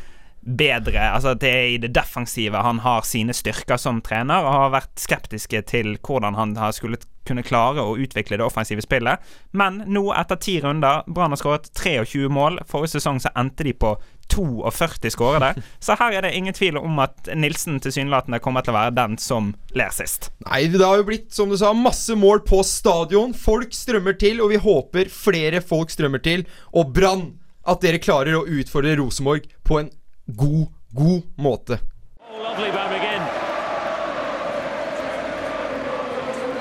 bedre 0.42 0.98
Altså 0.98 1.36
at 1.36 1.40
det 1.42 1.50
er 1.54 1.68
i 1.70 1.78
det 1.78 1.92
defensive 1.94 2.58
han 2.64 2.80
har 2.82 3.04
sine 3.06 3.34
styrker 3.36 3.78
som 3.78 4.00
trener, 4.02 4.42
og 4.42 4.56
har 4.56 4.72
vært 4.74 4.98
skeptiske 4.98 5.62
til 5.70 5.94
hvordan 6.02 6.34
han 6.34 6.56
har 6.58 6.74
skulle 6.74 6.98
kunne 7.28 7.44
klare 7.46 7.84
å 7.86 7.94
utvikle 8.02 8.40
det 8.40 8.44
offensive 8.44 8.82
spillet. 8.82 9.22
Men 9.54 9.84
nå, 9.86 10.08
etter 10.18 10.40
ti 10.42 10.56
runder, 10.64 11.04
Brann 11.06 11.30
har 11.30 11.38
skåret 11.38 11.70
23 11.78 12.26
mål. 12.32 12.58
Forrige 12.66 12.96
sesong 12.96 13.22
så 13.22 13.30
endte 13.38 13.62
de 13.68 13.76
på 13.78 13.94
42 14.32 15.12
skårede. 15.14 15.52
Så 15.84 15.96
her 16.00 16.18
er 16.18 16.26
det 16.26 16.32
ingen 16.36 16.56
tvil 16.56 16.78
om 16.80 16.98
at 17.02 17.30
Nilsen 17.36 17.80
tilsynelatende 17.82 18.40
kommer 18.42 18.64
til 18.64 18.74
å 18.74 18.78
være 18.80 18.96
den 18.96 19.18
som 19.20 19.52
ler 19.78 19.92
sist. 19.94 20.30
Nei, 20.48 20.64
det 20.72 20.82
har 20.82 21.00
jo 21.00 21.08
blitt, 21.08 21.30
som 21.34 21.52
du 21.52 21.58
sa, 21.60 21.72
masse 21.76 22.16
mål 22.18 22.44
på 22.48 22.62
stadion. 22.66 23.34
Folk 23.36 23.74
strømmer 23.76 24.16
til, 24.20 24.42
og 24.44 24.52
vi 24.54 24.60
håper 24.62 25.12
flere 25.12 25.62
folk 25.64 25.92
strømmer 25.92 26.22
til. 26.24 26.46
Og 26.76 26.92
Brann, 26.96 27.28
at 27.68 27.84
dere 27.84 28.02
klarer 28.02 28.40
å 28.40 28.46
utfordre 28.48 28.96
Rosenborg 28.98 29.46
på 29.66 29.78
en 29.82 29.92
god, 30.26 30.66
god 30.96 31.22
måte. 31.38 31.78
Oh, 32.22 32.42
lovely 32.42 32.70
by 32.74 32.88
McGinn. 32.90 33.22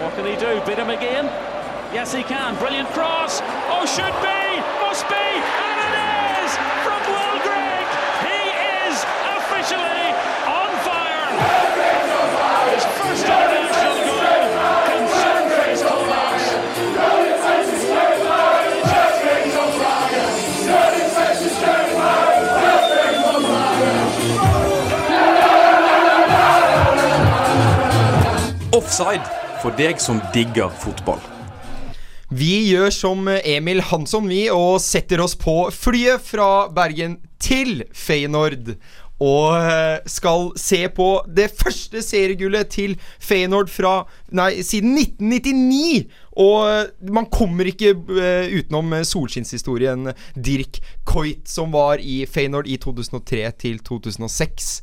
What 0.01 0.15
can 0.15 0.25
he 0.25 0.35
do? 0.35 0.61
Bid 0.65 0.77
him 0.77 0.89
again? 0.89 1.25
Yes, 1.93 2.13
he 2.13 2.23
can. 2.23 2.55
Brilliant 2.55 2.89
cross. 2.89 3.41
Oh, 3.69 3.85
should 3.85 4.15
be, 4.23 4.61
must 4.81 5.07
be, 5.09 5.15
and 5.15 5.77
it 5.83 6.45
is 6.45 6.90
Offside 28.91 29.23
for 29.61 29.71
deg 29.79 30.01
som 30.03 30.17
digger 30.33 30.67
fotball. 30.81 31.21
Vi 32.27 32.73
gjør 32.73 32.89
som 32.91 33.29
Emil 33.31 33.79
Hansson, 33.87 34.25
vi, 34.27 34.49
og 34.51 34.81
setter 34.83 35.21
oss 35.23 35.37
på 35.39 35.53
flyet 35.71 36.19
fra 36.27 36.67
Bergen 36.75 37.13
til 37.39 37.85
Feyenoord. 37.95 38.73
og 39.21 39.53
eh, 39.53 40.01
skal 40.09 40.49
se 40.59 40.81
på 40.89 41.07
det 41.29 41.51
første 41.55 42.01
seriegullet 42.03 42.67
til 42.73 42.97
Feyenoord 43.21 43.69
fra 43.69 43.93
Nei, 44.35 44.59
siden 44.59 44.97
1999. 44.97 46.11
Og 46.43 46.67
eh, 46.67 46.91
man 47.15 47.29
kommer 47.31 47.71
ikke 47.71 47.93
eh, 47.95 48.51
utenom 48.59 48.97
solskinnshistorien 49.07 50.11
Dirk 50.35 50.81
Coit, 51.05 51.47
som 51.47 51.71
var 51.71 52.03
i 52.03 52.25
Feyenoord 52.25 52.67
i 52.67 52.75
2003 52.75 53.45
til 53.61 53.79
2006. 53.79 54.81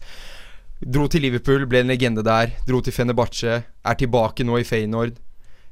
Dro 0.79 1.09
til 1.11 1.25
Liverpool, 1.27 1.65
ble 1.67 1.81
en 1.83 1.89
legende 1.91 2.23
der. 2.23 2.53
Dro 2.69 2.79
til 2.87 2.95
Fenerbahçe, 2.95 3.55
er 3.83 3.97
tilbake 3.99 4.45
nå 4.47 4.61
i 4.61 4.67
Feyenoord. 4.67 5.17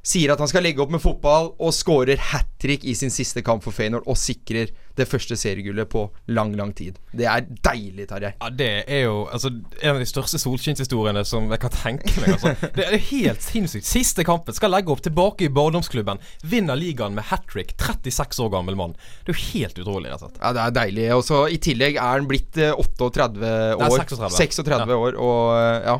Sier 0.07 0.31
at 0.31 0.39
han 0.39 0.47
skal 0.47 0.63
legge 0.63 0.79
opp 0.79 0.91
med 0.93 1.03
fotball, 1.03 1.49
og 1.59 1.73
skårer 1.75 2.21
hat 2.31 2.47
trick 2.61 2.85
i 2.87 2.93
sin 2.95 3.11
siste 3.11 3.43
kamp 3.45 3.65
for 3.65 3.75
Feyenoord. 3.75 4.05
Og 4.07 4.15
sikrer 4.19 4.71
det 4.97 5.05
første 5.05 5.35
seriegullet 5.37 5.89
på 5.91 6.05
lang, 6.33 6.53
lang 6.57 6.71
tid. 6.77 6.95
Det 7.11 7.27
er 7.29 7.43
deilig, 7.65 8.07
Tarjei. 8.09 8.31
Ja, 8.39 8.49
Det 8.49 8.69
er 8.87 9.03
jo 9.03 9.27
altså, 9.27 9.51
en 9.51 9.91
av 9.91 9.99
de 10.01 10.07
største 10.09 10.39
solskinnshistoriene 10.41 11.25
som 11.27 11.51
jeg 11.51 11.61
kan 11.61 11.75
tenke 11.75 12.15
meg. 12.21 12.37
Altså. 12.37 12.55
Det 12.77 12.87
er 12.87 12.97
helt 13.09 13.43
sinnssykt. 13.45 13.87
Siste 13.87 14.25
kampen 14.27 14.55
skal 14.55 14.71
legge 14.73 14.93
opp 14.93 15.03
tilbake 15.05 15.49
i 15.49 15.53
barndomsklubben. 15.53 16.23
Vinner 16.47 16.79
ligaen 16.79 17.17
med 17.17 17.27
hat 17.29 17.45
trick. 17.51 17.75
36 17.77 18.39
år 18.47 18.53
gammel 18.55 18.79
mann. 18.79 18.95
Det 19.25 19.35
er 19.35 19.37
jo 19.37 19.47
helt 19.53 19.81
utrolig. 19.83 20.11
rett 20.13 20.21
og 20.21 20.29
slett 20.31 20.41
Ja, 20.41 20.53
det 20.55 20.65
er 20.65 20.77
deilig. 20.81 21.07
Og 21.17 21.25
så 21.27 21.43
I 21.51 21.59
tillegg 21.61 21.99
er 21.99 22.13
han 22.15 22.29
blitt 22.31 22.57
eh, 22.57 22.71
38 22.73 23.27
år. 23.75 23.81
Nei, 23.83 23.91
36. 23.99 24.37
36 24.39 25.01
år, 25.03 25.19
og 25.19 25.57
eh, 25.59 25.89
ja. 25.91 25.99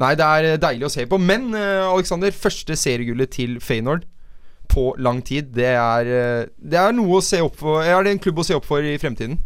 Nei, 0.00 0.14
det 0.16 0.24
er 0.24 0.62
deilig 0.62 0.88
å 0.88 0.92
se 0.92 1.04
på. 1.08 1.18
Men 1.20 1.52
eh, 1.58 1.84
Alexander, 1.84 2.32
første 2.32 2.76
seriegullet 2.78 3.34
til 3.36 3.58
Feyenoord 3.60 4.06
på 4.72 4.86
lang 5.02 5.20
tid, 5.24 5.50
det 5.52 5.68
er, 5.74 6.08
eh, 6.08 6.46
det 6.56 6.78
er 6.80 6.94
noe 6.96 7.18
å 7.18 7.24
se 7.24 7.42
opp 7.44 7.58
for 7.60 7.84
Er 7.84 8.06
det 8.06 8.14
en 8.14 8.22
klubb 8.22 8.40
å 8.40 8.46
se 8.46 8.56
opp 8.56 8.64
for 8.68 8.84
i 8.84 8.96
fremtiden? 9.00 9.36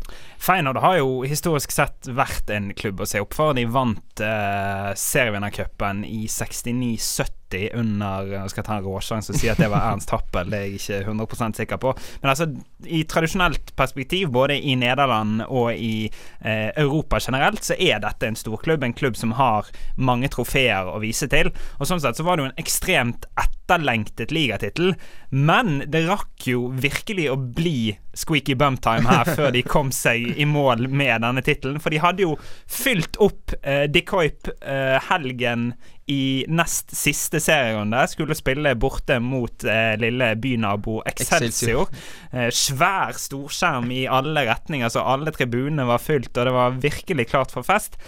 Feyenoord 0.46 0.78
har 0.78 1.00
jo 1.00 1.22
historisk 1.26 1.72
sett 1.74 2.06
vært 2.14 2.50
en 2.54 2.68
klubb 2.78 3.00
å 3.02 3.06
se 3.08 3.18
opp 3.22 3.34
for. 3.34 3.56
De 3.56 3.64
vant 3.66 4.20
eh, 4.22 4.90
serievinnercupen 4.94 6.04
i 6.06 6.28
69-70 6.30 7.72
under 7.78 8.30
Jeg 8.30 8.52
skal 8.52 8.66
ta 8.66 8.76
en 8.76 8.84
råsjanse 8.84 9.32
og 9.32 9.38
si 9.38 9.50
at 9.50 9.58
det 9.62 9.68
var 9.70 9.84
Ernst 9.88 10.10
Happel, 10.14 10.50
det 10.50 10.58
er 10.58 10.64
jeg 10.66 10.78
ikke 10.78 11.12
100% 11.14 11.60
sikker 11.62 11.80
på. 11.82 11.92
Men 12.22 12.30
altså, 12.30 12.46
i 12.86 13.02
tradisjonelt 13.10 13.74
perspektiv, 13.78 14.30
både 14.34 14.58
i 14.58 14.76
Nederland 14.78 15.42
og 15.48 15.72
i 15.74 16.06
eh, 16.06 16.70
Europa 16.78 17.18
generelt, 17.22 17.66
så 17.66 17.74
er 17.78 18.02
dette 18.02 18.30
en 18.30 18.38
storklubb. 18.38 18.86
En 18.86 18.94
klubb 18.94 19.18
som 19.18 19.34
har 19.40 19.70
mange 19.98 20.30
trofeer 20.30 20.92
å 20.92 21.00
vise 21.02 21.26
til. 21.32 21.50
Og 21.80 21.90
sånn 21.90 22.02
sett 22.02 22.18
så 22.18 22.26
var 22.26 22.38
det 22.38 22.46
jo 22.46 22.52
en 22.52 22.62
ekstremt 22.62 23.26
etterlengtet 23.34 24.34
ligatittel, 24.34 24.94
men 25.34 25.80
det 25.90 26.06
rakk 26.06 26.46
jo 26.46 26.68
virkelig 26.70 27.32
å 27.32 27.38
bli 27.38 27.96
squeaky 28.16 28.56
bum 28.58 28.78
time 28.82 29.08
her 29.08 29.28
før 29.36 29.52
de 29.54 29.62
kom 29.66 29.92
seg 29.94 30.38
i 30.40 30.46
mål 30.48 30.88
med 30.88 31.22
denne 31.24 31.44
tittelen. 31.44 31.80
For 31.82 31.92
de 31.92 32.00
hadde 32.02 32.24
jo 32.24 32.36
fylt 32.64 33.18
opp 33.22 33.54
eh, 33.62 33.84
De 33.92 34.02
Coip 34.06 34.50
eh, 34.60 34.96
helgen 35.10 35.70
i 36.06 36.44
nest 36.48 36.94
siste 36.96 37.40
serierunde. 37.42 38.04
Skulle 38.08 38.36
spille 38.38 38.74
borte 38.78 39.18
mot 39.20 39.64
eh, 39.66 39.96
lille 40.00 40.32
bynabo 40.40 41.00
Excelsior. 41.08 41.90
Eh, 42.30 42.48
svær 42.54 43.16
storskjerm 43.18 43.90
i 43.94 44.06
alle 44.06 44.46
retninger, 44.48 44.88
så 44.92 45.04
alle 45.04 45.34
tribunene 45.34 45.88
var 45.88 46.02
fylt, 46.02 46.32
og 46.36 46.48
det 46.48 46.54
var 46.54 46.80
virkelig 46.84 47.28
klart 47.32 47.54
for 47.54 47.66
fest. 47.66 47.98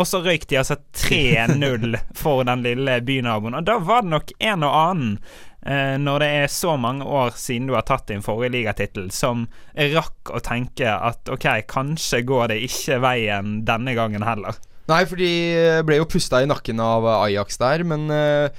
Og 0.00 0.06
så 0.08 0.22
røyk 0.24 0.46
de 0.48 0.60
altså 0.60 0.78
3-0 0.96 1.98
for 2.22 2.46
den 2.48 2.64
lille 2.64 3.00
bynaboen. 3.04 3.58
Og 3.58 3.66
da 3.68 3.76
var 3.82 4.06
det 4.06 4.14
nok 4.14 4.34
en 4.38 4.64
og 4.64 4.76
annen 4.84 5.16
når 5.60 6.22
det 6.22 6.28
er 6.38 6.46
så 6.48 6.72
mange 6.80 7.04
år 7.04 7.34
siden 7.36 7.66
du 7.68 7.74
har 7.76 7.84
tatt 7.84 8.06
din 8.08 8.22
forrige 8.24 8.54
ligatittel, 8.54 9.10
som 9.12 9.42
rakk 9.76 10.32
å 10.32 10.40
tenke 10.40 10.88
at 10.88 11.28
ok, 11.28 11.46
kanskje 11.68 12.22
går 12.24 12.54
det 12.54 12.62
ikke 12.64 12.96
veien 13.04 13.58
denne 13.68 13.92
gangen 13.98 14.24
heller. 14.24 14.56
Nei, 14.90 15.04
for 15.06 15.20
de 15.20 15.30
eh, 15.54 15.80
ble 15.86 16.00
jo 16.00 16.08
pusta 16.10 16.40
i 16.42 16.48
nakken 16.50 16.80
av 16.82 17.06
Ajax 17.20 17.60
der, 17.60 17.84
men 17.86 18.08
eh, 18.14 18.50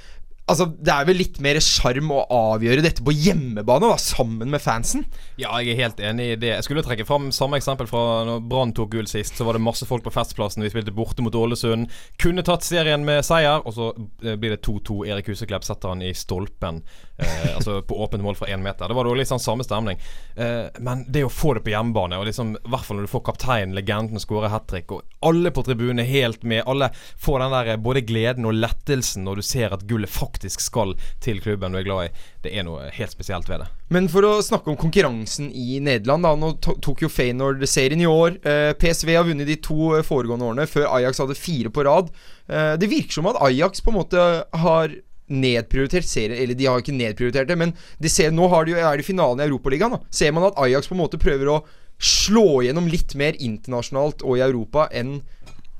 Altså, 0.50 0.66
Det 0.66 0.90
er 0.90 1.06
vel 1.06 1.20
litt 1.20 1.38
mer 1.44 1.60
sjarm 1.62 2.10
å 2.10 2.24
avgjøre 2.34 2.82
dette 2.82 3.04
på 3.04 3.14
hjemmebane, 3.14 3.86
da, 3.92 3.98
sammen 4.00 4.50
med 4.50 4.62
fansen? 4.62 5.04
Ja, 5.40 5.54
jeg 5.62 5.76
er 5.76 5.84
helt 5.84 6.02
enig 6.02 6.26
i 6.32 6.38
det. 6.40 6.50
Jeg 6.56 6.66
skulle 6.66 6.82
trekke 6.84 7.06
fram 7.06 7.30
samme 7.34 7.60
eksempel 7.60 7.86
fra 7.90 8.24
når 8.26 8.42
Brann 8.50 8.74
tok 8.74 8.90
gull 8.96 9.08
sist. 9.10 9.38
Så 9.38 9.46
var 9.46 9.56
det 9.56 9.62
masse 9.62 9.86
folk 9.88 10.02
på 10.04 10.12
Festplassen. 10.14 10.64
Vi 10.66 10.72
spilte 10.72 10.94
borte 10.94 11.22
mot 11.24 11.36
Ålesund. 11.38 11.86
Kunne 12.22 12.44
tatt 12.46 12.66
serien 12.66 13.06
med 13.06 13.22
seier, 13.26 13.62
og 13.62 13.76
så 13.76 13.92
eh, 14.24 14.34
blir 14.34 14.56
det 14.56 14.64
2-2. 14.66 15.04
Erik 15.12 15.30
Huseklepp 15.30 15.66
setter 15.68 15.94
han 15.94 16.02
i 16.02 16.10
stolpen. 16.16 16.82
Eh, 17.22 17.56
altså 17.56 17.78
på 17.86 17.98
åpent 18.04 18.24
mål 18.24 18.36
fra 18.36 18.48
én 18.50 18.62
meter. 18.62 18.88
Det 18.88 18.96
var 18.98 19.06
da 19.06 19.14
litt 19.16 19.30
sånn 19.30 19.42
samme 19.42 19.66
stemning. 19.66 20.00
Eh, 20.36 20.68
men 20.82 21.04
det 21.12 21.24
å 21.26 21.32
få 21.32 21.54
det 21.56 21.64
på 21.66 21.72
hjemmebane, 21.72 22.18
og 22.18 22.28
liksom, 22.28 22.56
i 22.58 22.72
hvert 22.72 22.86
fall 22.86 23.00
når 23.00 23.08
du 23.08 23.12
får 23.12 23.24
kapteinen, 23.30 23.76
legenden, 23.76 24.22
skåre 24.22 24.50
hat 24.52 24.68
trick, 24.70 24.92
og 24.92 25.06
alle 25.24 25.52
på 25.54 25.64
tribunen 25.66 26.02
er 26.02 26.10
helt 26.10 26.42
med, 26.42 26.64
alle 26.66 26.90
får 26.94 27.44
den 27.44 27.56
der 27.56 27.72
eh, 27.74 27.82
både 27.88 28.04
gleden 28.08 28.48
og 28.48 28.58
lettelsen 28.58 29.26
når 29.26 29.40
du 29.40 29.46
ser 29.46 29.74
at 29.74 29.86
gullet 29.90 30.10
faktisk 30.12 30.64
skal 30.64 30.96
til 31.22 31.42
klubben 31.44 31.74
du 31.74 31.80
er 31.80 31.86
glad 31.86 32.10
i. 32.10 32.26
Det 32.42 32.56
er 32.56 32.66
noe 32.66 32.90
helt 32.92 33.14
spesielt 33.14 33.48
ved 33.50 33.62
det. 33.62 33.70
Men 33.92 34.08
for 34.10 34.24
å 34.24 34.32
snakke 34.44 34.72
om 34.72 34.78
konkurransen 34.80 35.50
i 35.52 35.78
Nederland, 35.84 36.24
da. 36.24 36.32
Nå 36.38 36.54
tok 36.62 37.04
jo 37.04 37.10
Feyenoord 37.12 37.62
serien 37.68 38.00
i 38.02 38.08
år. 38.08 38.38
Eh, 38.40 38.72
PSV 38.78 39.14
har 39.14 39.26
vunnet 39.28 39.48
de 39.48 39.58
to 39.62 39.92
eh, 39.98 40.04
foregående 40.06 40.48
årene, 40.48 40.68
før 40.70 40.88
Ajax 40.96 41.20
hadde 41.22 41.38
fire 41.38 41.72
på 41.72 41.84
rad. 41.86 42.10
Eh, 42.48 42.74
det 42.80 42.90
virker 42.90 43.20
som 43.20 43.28
at 43.30 43.40
Ajax 43.44 43.84
på 43.84 43.92
en 43.92 44.00
måte 44.00 44.28
har 44.64 44.96
nedprioritert 45.32 46.06
serien 46.06 46.38
Eller 46.38 46.58
de 46.58 46.66
har 46.68 46.82
ikke 46.82 46.94
nedprioritert 46.94 47.48
det, 47.50 47.58
men 47.58 47.74
de 47.98 48.10
ser, 48.12 48.32
nå 48.34 48.48
de, 48.66 48.76
er 48.78 49.00
det 49.00 49.06
finalen 49.06 49.40
i 49.40 49.48
Europaligaen. 49.48 50.00
Ser 50.10 50.32
man 50.32 50.50
at 50.50 50.58
Ajax 50.60 50.90
på 50.90 50.96
en 50.96 51.02
måte 51.02 51.20
prøver 51.20 51.50
å 51.50 51.62
slå 52.02 52.62
gjennom 52.66 52.88
litt 52.90 53.14
mer 53.14 53.36
internasjonalt 53.38 54.24
og 54.26 54.38
i 54.38 54.44
Europa 54.44 54.88
enn 54.90 55.20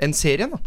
enn 0.02 0.14
serien? 0.16 0.50
da 0.50 0.58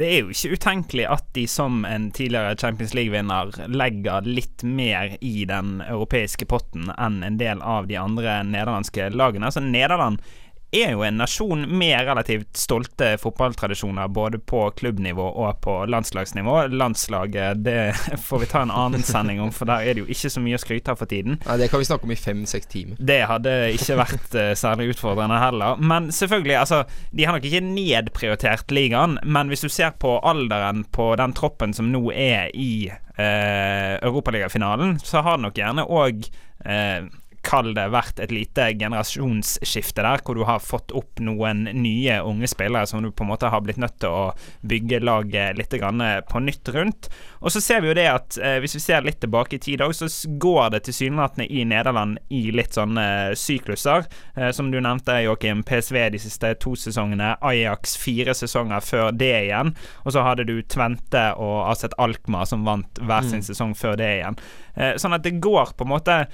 Det 0.00 0.08
er 0.08 0.22
jo 0.22 0.32
ikke 0.32 0.56
utenkelig 0.56 1.06
at 1.12 1.26
de 1.36 1.44
som 1.50 1.84
en 1.84 2.08
tidligere 2.16 2.56
Champions 2.60 2.94
League-vinner 2.96 3.52
legger 3.68 4.26
litt 4.26 4.64
mer 4.64 5.16
i 5.20 5.44
den 5.48 5.80
europeiske 5.84 6.48
potten 6.48 6.88
enn 6.96 7.20
en 7.26 7.40
del 7.40 7.60
av 7.60 7.90
de 7.90 7.98
andre 8.00 8.40
nederlandske 8.48 9.10
lagene. 9.12 9.50
Altså 9.50 9.60
Nederland 9.60 10.22
er 10.72 10.92
jo 10.94 11.02
en 11.02 11.18
nasjon 11.18 11.64
med 11.78 12.06
relativt 12.06 12.56
stolte 12.56 13.12
fotballtradisjoner 13.20 14.08
både 14.08 14.38
på 14.38 14.62
klubbnivå 14.78 15.26
og 15.44 15.60
på 15.64 15.76
landslagsnivå. 15.90 16.56
Landslaget 16.74 17.64
det 17.64 17.78
får 18.26 18.44
vi 18.44 18.50
ta 18.50 18.62
en 18.62 18.74
annen 18.74 19.02
sending 19.06 19.40
om, 19.42 19.52
for 19.54 19.70
der 19.70 19.86
er 19.86 19.96
det 19.96 20.04
jo 20.04 20.10
ikke 20.10 20.30
så 20.30 20.42
mye 20.42 20.58
å 20.58 20.62
skryte 20.62 20.94
av 20.94 21.00
for 21.00 21.10
tiden. 21.10 21.40
Nei, 21.46 21.58
Det 21.60 21.70
kan 21.72 21.82
vi 21.82 21.88
snakke 21.88 22.08
om 22.08 22.14
i 22.14 22.18
fem-seks 22.18 22.70
timer. 22.70 23.00
Det 23.00 23.20
hadde 23.30 23.56
ikke 23.76 23.98
vært 24.00 24.36
uh, 24.38 24.52
særlig 24.58 24.94
utfordrende 24.94 25.40
heller. 25.42 25.80
Men 25.80 26.10
selvfølgelig, 26.14 26.56
altså 26.60 26.82
De 27.10 27.26
har 27.26 27.36
nok 27.36 27.46
ikke 27.46 27.64
nedprioritert 27.64 28.74
ligaen, 28.74 29.18
men 29.24 29.50
hvis 29.50 29.64
du 29.66 29.70
ser 29.72 29.96
på 29.98 30.18
alderen 30.26 30.84
på 30.94 31.12
den 31.18 31.34
troppen 31.36 31.74
som 31.76 31.90
nå 31.90 32.04
er 32.14 32.54
i 32.54 32.90
uh, 32.90 33.96
Europaligafinalen, 34.00 34.98
så 35.02 35.24
har 35.26 35.38
det 35.38 35.48
nok 35.48 35.58
gjerne 35.58 35.86
òg 35.90 36.24
eh, 36.64 37.08
Kall 37.46 37.72
det 37.76 37.86
vært 37.92 38.20
et 38.20 38.32
lite 38.34 38.70
generasjonsskifte 38.80 40.04
der, 40.04 40.22
hvor 40.24 40.38
du 40.38 40.44
har 40.48 40.62
fått 40.62 40.92
opp 40.96 41.22
noen 41.24 41.64
nye 41.72 42.20
unge 42.26 42.50
spillere 42.50 42.88
som 42.88 43.02
du 43.04 43.10
på 43.10 43.24
en 43.24 43.32
måte 43.32 43.50
har 43.52 43.62
blitt 43.64 43.80
nødt 43.80 43.98
til 44.02 44.12
å 44.12 44.24
bygge 44.66 45.02
laget 45.04 45.58
litt 45.58 45.76
grann 45.80 46.02
på 46.28 46.42
nytt 46.44 46.68
rundt. 46.74 47.10
Og 47.40 47.52
så 47.52 47.62
ser 47.64 47.80
vi 47.80 47.90
jo 47.90 47.96
det 47.96 48.06
at 48.10 48.36
eh, 48.40 48.58
hvis 48.60 48.76
vi 48.76 48.82
ser 48.84 49.04
litt 49.04 49.20
tilbake 49.22 49.56
i 49.56 49.62
tid 49.62 49.80
òg, 49.84 49.94
så 49.96 50.08
går 50.40 50.74
det 50.74 50.82
tilsynelatende 50.88 51.46
i 51.48 51.64
Nederland 51.68 52.18
i 52.28 52.42
litt 52.54 52.76
sånne 52.76 53.36
sykluser. 53.38 54.06
Eh, 54.36 54.50
som 54.56 54.70
du 54.72 54.78
nevnte, 54.80 55.16
Joakim, 55.24 55.64
PSV 55.66 56.10
de 56.14 56.20
siste 56.20 56.52
to 56.60 56.74
sesongene, 56.78 57.32
Ajax 57.40 57.96
fire 58.00 58.34
sesonger 58.36 58.84
før 58.84 59.12
det 59.16 59.32
igjen. 59.46 59.74
Og 60.04 60.14
så 60.16 60.24
hadde 60.26 60.46
du 60.48 60.58
Tvente 60.62 61.30
og 61.40 61.70
Aset 61.70 61.96
Alkmaar 62.00 62.48
som 62.50 62.66
vant 62.68 63.00
hver 63.00 63.26
sin 63.26 63.44
sesong 63.44 63.74
før 63.78 63.96
det 64.00 64.10
igjen. 64.18 64.40
Eh, 64.74 64.94
sånn 65.00 65.16
at 65.16 65.24
det 65.24 65.38
går 65.42 65.74
på 65.76 65.86
en 65.86 65.92
måte 65.92 66.16
eh, 66.22 66.28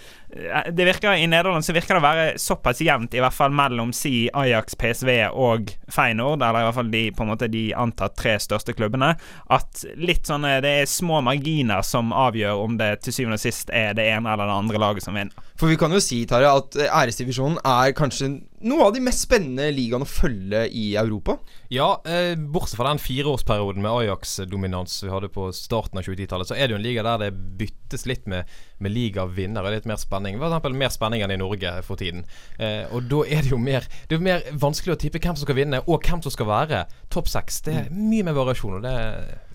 Det 0.73 0.85
virker 0.85 1.17
I 1.17 1.27
Nederland 1.31 1.65
så 1.65 1.75
virker 1.77 1.97
det 1.97 2.03
å 2.03 2.05
være 2.05 2.27
såpass 2.41 2.83
jevnt, 2.85 3.15
i 3.17 3.23
hvert 3.23 3.35
fall 3.35 3.55
mellom 3.57 3.93
si 3.97 4.27
Ajax, 4.37 4.77
PSV 4.79 5.11
og 5.33 5.73
Feinord, 5.93 6.43
eller 6.43 6.63
i 6.63 6.69
hvert 6.69 6.79
fall 6.79 6.93
de 6.93 7.03
på 7.17 7.25
en 7.25 7.33
måte 7.33 7.49
de 7.53 7.65
antatt 7.77 8.17
tre 8.19 8.37
største 8.43 8.75
klubbene, 8.77 9.15
at 9.53 9.85
litt 9.97 10.29
sånne 10.29 10.59
Det 10.65 10.73
er 10.83 10.91
små 10.91 11.21
marginer 11.25 11.85
som 11.87 12.13
avgjør 12.15 12.63
om 12.65 12.77
det 12.81 12.91
til 13.05 13.15
syvende 13.15 13.41
og 13.41 13.45
sist 13.45 13.73
er 13.75 13.97
det 13.97 14.07
ene 14.11 14.33
eller 14.33 14.49
det 14.49 14.59
andre 14.61 14.81
laget 14.83 15.07
som 15.07 15.17
vinner. 15.17 15.47
For 15.57 15.73
vi 15.73 15.79
kan 15.81 15.93
jo 15.95 16.03
si, 16.03 16.23
Tarja, 16.29 16.53
at 16.61 16.77
eh, 16.77 16.91
æresdivisjonen 16.91 17.61
er 17.65 17.95
kanskje 17.97 18.35
noe 18.65 18.87
av 18.87 18.95
de 18.95 19.03
mest 19.05 19.27
spennende 19.27 19.69
ligaene 19.75 20.07
å 20.07 20.09
følge 20.09 20.65
i 20.73 20.87
Europa. 20.97 21.39
Ja, 21.73 22.01
eh, 22.07 22.35
bortsett 22.37 22.79
fra 22.79 22.89
den 22.89 23.03
fireårsperioden 23.03 23.83
med 23.83 23.91
Ajax-dominans 23.91 25.03
vi 25.05 25.11
hadde 25.13 25.31
på 25.33 25.49
starten 25.53 25.99
av 25.99 26.07
2010-tallet, 26.07 26.49
så 26.49 26.57
er 26.57 26.67
det 26.67 26.77
jo 26.77 26.81
en 26.81 26.87
liga 26.87 27.05
der 27.07 27.27
det 27.27 27.31
byttes 27.59 28.07
litt 28.07 28.27
med, 28.31 28.49
med 28.79 28.95
ligavinnere. 28.95 29.75
Litt 29.75 29.89
mer 29.89 30.01
spenning. 30.01 30.39
Eksempel 30.41 30.77
mer 30.79 30.93
spenning 30.95 31.25
enn 31.27 31.35
i 31.35 31.41
Norge 31.41 31.73
for 31.87 32.01
tiden. 32.01 32.25
Eh, 32.59 32.85
og 32.95 33.11
da 33.11 33.23
er 33.27 33.45
det 33.45 33.53
jo 33.53 33.61
mer 33.61 33.85
Det 33.87 34.15
er 34.15 34.21
jo 34.21 34.25
mer 34.25 34.45
vanskelig 34.57 34.95
å 34.95 35.01
tippe 35.01 35.21
hvem 35.21 35.37
som 35.37 35.45
skal 35.47 35.59
vinne, 35.59 35.83
og 35.87 36.07
hvem 36.07 36.23
som 36.25 36.33
skal 36.33 36.49
være 36.49 36.85
topp 37.13 37.29
seks. 37.31 37.61
Det 37.67 37.75
er 37.75 37.91
mye 37.93 38.25
mer 38.27 38.37
variasjon, 38.39 38.79
og 38.79 38.87
det 38.87 38.97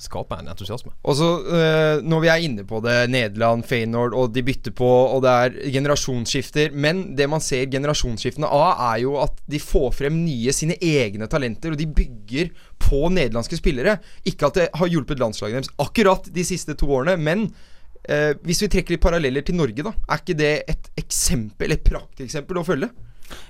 skaper 0.01 0.41
en 0.41 0.51
entusiasme. 0.51 0.93
Og 1.05 1.17
så, 1.17 1.29
eh, 1.55 2.01
når 2.03 2.23
vi 2.23 2.31
er 2.33 2.45
inne 2.45 2.65
på 2.67 2.81
det, 2.83 3.09
Nederland, 3.09 3.65
Feyenoord, 3.65 4.13
og 4.17 4.33
de 4.35 4.43
bytter 4.45 4.75
på, 4.75 4.89
og 5.15 5.21
det 5.23 5.31
er 5.31 5.57
generasjonsskifter 5.71 6.71
Men 6.73 7.15
det 7.15 7.27
man 7.29 7.41
ser 7.43 7.69
generasjonsskiftene 7.71 8.47
av, 8.47 8.79
er 8.90 8.90
jo 9.01 9.15
at 9.21 9.37
de 9.49 9.59
får 9.63 9.91
frem 9.95 10.17
nye 10.25 10.53
sine 10.55 10.75
egne 10.83 11.27
talenter, 11.31 11.73
og 11.73 11.79
de 11.79 11.87
bygger 11.87 12.51
på 12.81 13.05
nederlandske 13.13 13.59
spillere. 13.59 13.97
Ikke 14.27 14.49
at 14.49 14.59
det 14.59 14.69
har 14.77 14.91
hjulpet 14.91 15.21
landslaget 15.21 15.61
deres 15.61 15.75
akkurat 15.81 16.27
de 16.33 16.45
siste 16.47 16.75
to 16.79 16.89
årene, 16.91 17.15
men 17.21 17.47
eh, 18.03 18.33
hvis 18.43 18.63
vi 18.65 18.71
trekker 18.73 18.95
litt 18.95 19.05
paralleller 19.05 19.45
til 19.47 19.57
Norge, 19.59 19.85
da, 19.87 19.95
er 20.09 20.23
ikke 20.23 20.39
det 20.41 20.51
et 20.75 20.91
eksempel, 20.99 21.71
et 21.75 21.87
prakteksempel 21.87 22.61
å 22.61 22.67
følge? 22.67 22.91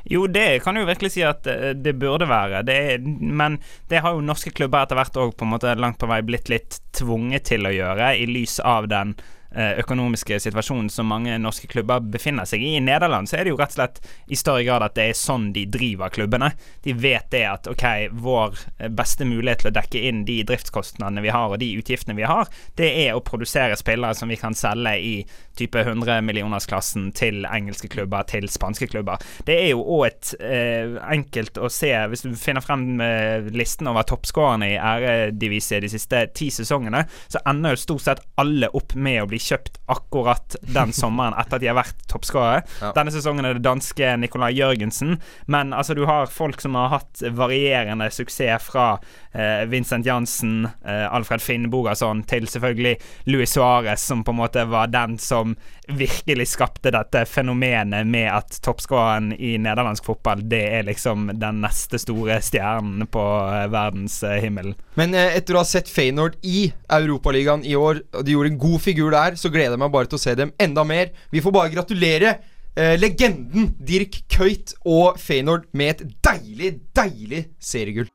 Jo, 0.03 0.27
det 0.27 0.61
kan 0.63 0.77
jo 0.77 0.85
virkelig 0.85 1.13
si 1.15 1.23
at 1.25 1.47
eh, 1.49 1.71
det 1.73 1.95
burde 1.99 2.29
være. 2.29 2.63
Det 2.67 2.77
er, 2.93 3.05
men 3.41 3.59
det 3.89 4.03
har 4.05 4.15
jo 4.15 4.25
norske 4.25 4.53
klubber 4.55 4.85
etter 4.85 4.99
hvert 4.99 5.19
òg 5.21 5.45
langt 5.79 5.99
på 6.01 6.09
vei 6.09 6.21
blitt 6.25 6.51
litt 6.53 6.81
tvunget 6.97 7.49
til 7.49 7.65
å 7.65 7.73
gjøre, 7.73 8.15
i 8.17 8.27
lys 8.29 8.59
av 8.59 8.89
den 8.91 9.15
økonomiske 9.51 10.37
situasjonen 10.39 10.89
som 10.89 11.09
mange 11.11 11.35
norske 11.41 11.67
klubber 11.67 11.99
befinner 11.99 12.47
seg 12.47 12.63
i. 12.63 12.75
I 12.77 12.83
Nederland 12.83 13.27
så 13.29 13.37
er 13.37 13.45
det 13.45 13.51
jo 13.51 13.59
rett 13.59 13.73
og 13.73 13.79
slett 13.79 13.99
i 14.31 14.37
større 14.39 14.63
grad 14.63 14.85
at 14.85 14.95
det 14.95 15.09
er 15.09 15.17
sånn 15.17 15.49
de 15.55 15.65
driver 15.71 16.13
klubbene. 16.13 16.51
De 16.85 16.95
vet 16.95 17.27
det 17.33 17.43
at 17.49 17.67
ok, 17.71 17.85
vår 18.23 18.55
eh, 18.77 18.91
beste 18.91 19.27
mulighet 19.27 19.63
til 19.63 19.71
å 19.71 19.75
dekke 19.75 20.03
inn 20.07 20.23
de 20.27 20.39
driftskostnadene 20.47 21.23
vi 21.25 21.33
har 21.35 21.51
og 21.51 21.59
de 21.61 21.71
utgiftene 21.81 22.15
vi 22.17 22.27
har, 22.27 22.49
det 22.79 22.89
er 23.05 23.15
å 23.15 23.23
produsere 23.25 23.77
spillere 23.79 24.15
som 24.17 24.31
vi 24.31 24.39
kan 24.39 24.55
selge 24.57 24.95
i 25.01 25.13
type 25.59 25.83
100-millionersklassen 25.83 27.09
til 27.17 27.43
engelske 27.49 27.89
klubber, 27.91 28.23
til 28.29 28.47
spanske 28.51 28.87
klubber. 28.91 29.21
Det 29.47 29.57
er 29.65 29.73
jo 29.73 29.83
òg 29.97 30.31
eh, 30.39 30.95
enkelt 31.11 31.59
å 31.61 31.67
se 31.71 31.91
Hvis 32.11 32.23
du 32.23 32.31
finner 32.39 32.63
frem 32.63 33.01
eh, 33.03 33.47
listen 33.53 33.89
over 33.91 34.05
toppskårerne 34.07 34.71
i 34.71 34.79
æredivisie 34.79 35.81
de 35.83 35.89
siste 35.91 36.23
ti 36.37 36.49
sesongene, 36.53 37.03
så 37.31 37.41
ender 37.49 37.75
jo 37.75 37.81
stort 37.83 38.05
sett 38.05 38.23
alle 38.41 38.69
opp 38.77 38.95
med 38.95 39.21
å 39.21 39.27
bli 39.29 39.40
kjøpt 39.41 39.81
akkurat 39.91 40.57
den 40.61 40.93
sommeren 41.01 41.37
etter 41.39 41.57
at 41.57 41.63
de 41.63 41.71
har 41.71 41.79
vært 41.79 42.05
toppskårere. 42.11 42.61
Ja. 42.81 42.93
Denne 42.97 43.13
sesongen 43.13 43.47
er 43.47 43.57
det 43.57 43.65
danske 43.65 44.15
Nicolai 44.21 44.53
Jørgensen, 44.57 45.17
men 45.51 45.75
altså 45.75 45.97
du 45.97 46.05
har 46.09 46.31
folk 46.31 46.61
som 46.63 46.77
har 46.79 46.93
hatt 46.95 47.23
varierende 47.37 48.09
suksess 48.13 48.69
fra 48.71 48.87
eh, 49.33 49.65
Vincent 49.71 50.05
Jansen, 50.05 50.65
eh, 50.85 51.05
Alfred 51.13 51.41
Finnbogason 51.41 52.23
til 52.29 52.47
selvfølgelig 52.51 52.97
Luis 53.31 53.57
Suárez, 53.57 54.03
som 54.07 54.23
på 54.23 54.33
en 54.35 54.41
måte 54.41 54.65
var 54.69 54.91
den 54.91 55.17
som 55.21 55.55
virkelig 55.91 56.47
skapte 56.47 56.91
dette 56.93 57.23
fenomenet 57.25 58.07
med 58.07 58.29
at 58.31 58.59
toppskåreren 58.63 59.31
i 59.33 59.55
nederlandsk 59.61 60.05
fotball, 60.07 60.43
det 60.49 60.61
er 60.77 60.87
liksom 60.87 61.29
den 61.41 61.61
neste 61.65 61.99
store 62.01 62.39
stjernen 62.43 63.07
på 63.11 63.23
eh, 63.47 63.67
verdenshimmelen. 63.71 64.75
Men 64.99 65.15
eh, 65.17 65.37
etter 65.37 65.57
å 65.57 65.63
ha 65.63 65.67
sett 65.67 65.91
Feyenoord 65.91 66.37
i 66.47 66.69
Europaligaen 66.91 67.65
i 67.67 67.75
år, 67.77 68.03
og 68.15 68.25
de 68.25 68.35
gjorde 68.35 68.53
en 68.53 68.61
god 68.61 68.83
figur 68.83 69.11
der, 69.15 69.30
så 69.39 69.51
gleder 69.53 69.75
jeg 69.75 69.83
meg 69.83 69.93
bare 69.93 70.09
til 70.09 70.19
å 70.19 70.23
se 70.23 70.35
dem 70.37 70.53
enda 70.61 70.85
mer. 70.87 71.11
Vi 71.31 71.43
får 71.43 71.55
bare 71.55 71.73
gratulere 71.73 72.35
eh, 72.75 72.97
legenden 72.99 73.71
Dirk 73.79 74.23
Køyt 74.31 74.75
og 74.85 75.19
Feyenoord 75.21 75.69
med 75.77 75.95
et 75.95 76.19
deilig, 76.25 76.75
deilig 76.95 77.45
seriegull. 77.61 78.11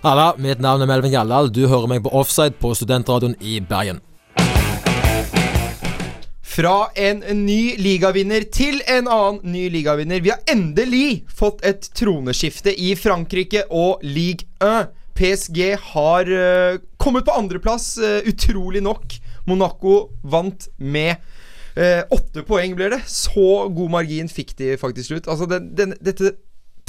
Halla, 0.00 0.30
mitt 0.40 0.62
navn 0.64 0.80
er 0.80 0.88
Melvin 0.88 1.12
Gjallal. 1.12 1.50
Du 1.52 1.66
hører 1.68 1.90
meg 1.90 2.00
på 2.04 2.12
Offside 2.16 2.56
på 2.56 2.72
Studentradioen 2.72 3.36
i 3.44 3.58
Bergen. 3.60 4.00
Fra 6.50 6.88
en 6.98 7.20
ny 7.44 7.76
ligavinner 7.78 8.42
til 8.50 8.80
en 8.90 9.06
annen 9.06 9.52
ny 9.52 9.68
ligavinner. 9.70 10.18
Vi 10.18 10.32
har 10.32 10.40
endelig 10.50 11.22
fått 11.30 11.62
et 11.66 11.86
troneskifte 11.94 12.72
i 12.74 12.96
Frankrike 12.98 13.68
og 13.70 14.02
Ligue 14.02 14.48
1. 14.58 14.90
PSG 15.14 15.60
har 15.92 16.26
uh, 16.26 16.80
kommet 16.98 17.28
på 17.28 17.36
andreplass, 17.38 17.92
uh, 18.02 18.18
utrolig 18.26 18.82
nok. 18.82 19.14
Monaco 19.46 20.10
vant 20.26 20.66
med 20.78 21.22
åtte 22.10 22.42
uh, 22.42 22.46
poeng, 22.48 22.74
blir 22.74 22.96
det. 22.96 23.04
Så 23.06 23.70
god 23.70 23.94
margin 23.94 24.26
fikk 24.32 24.56
de 24.58 24.74
faktisk 24.80 25.12
slutt. 25.12 25.30
Altså, 25.30 25.46
den, 25.46 25.70
den, 25.78 25.94
dette 26.02 26.34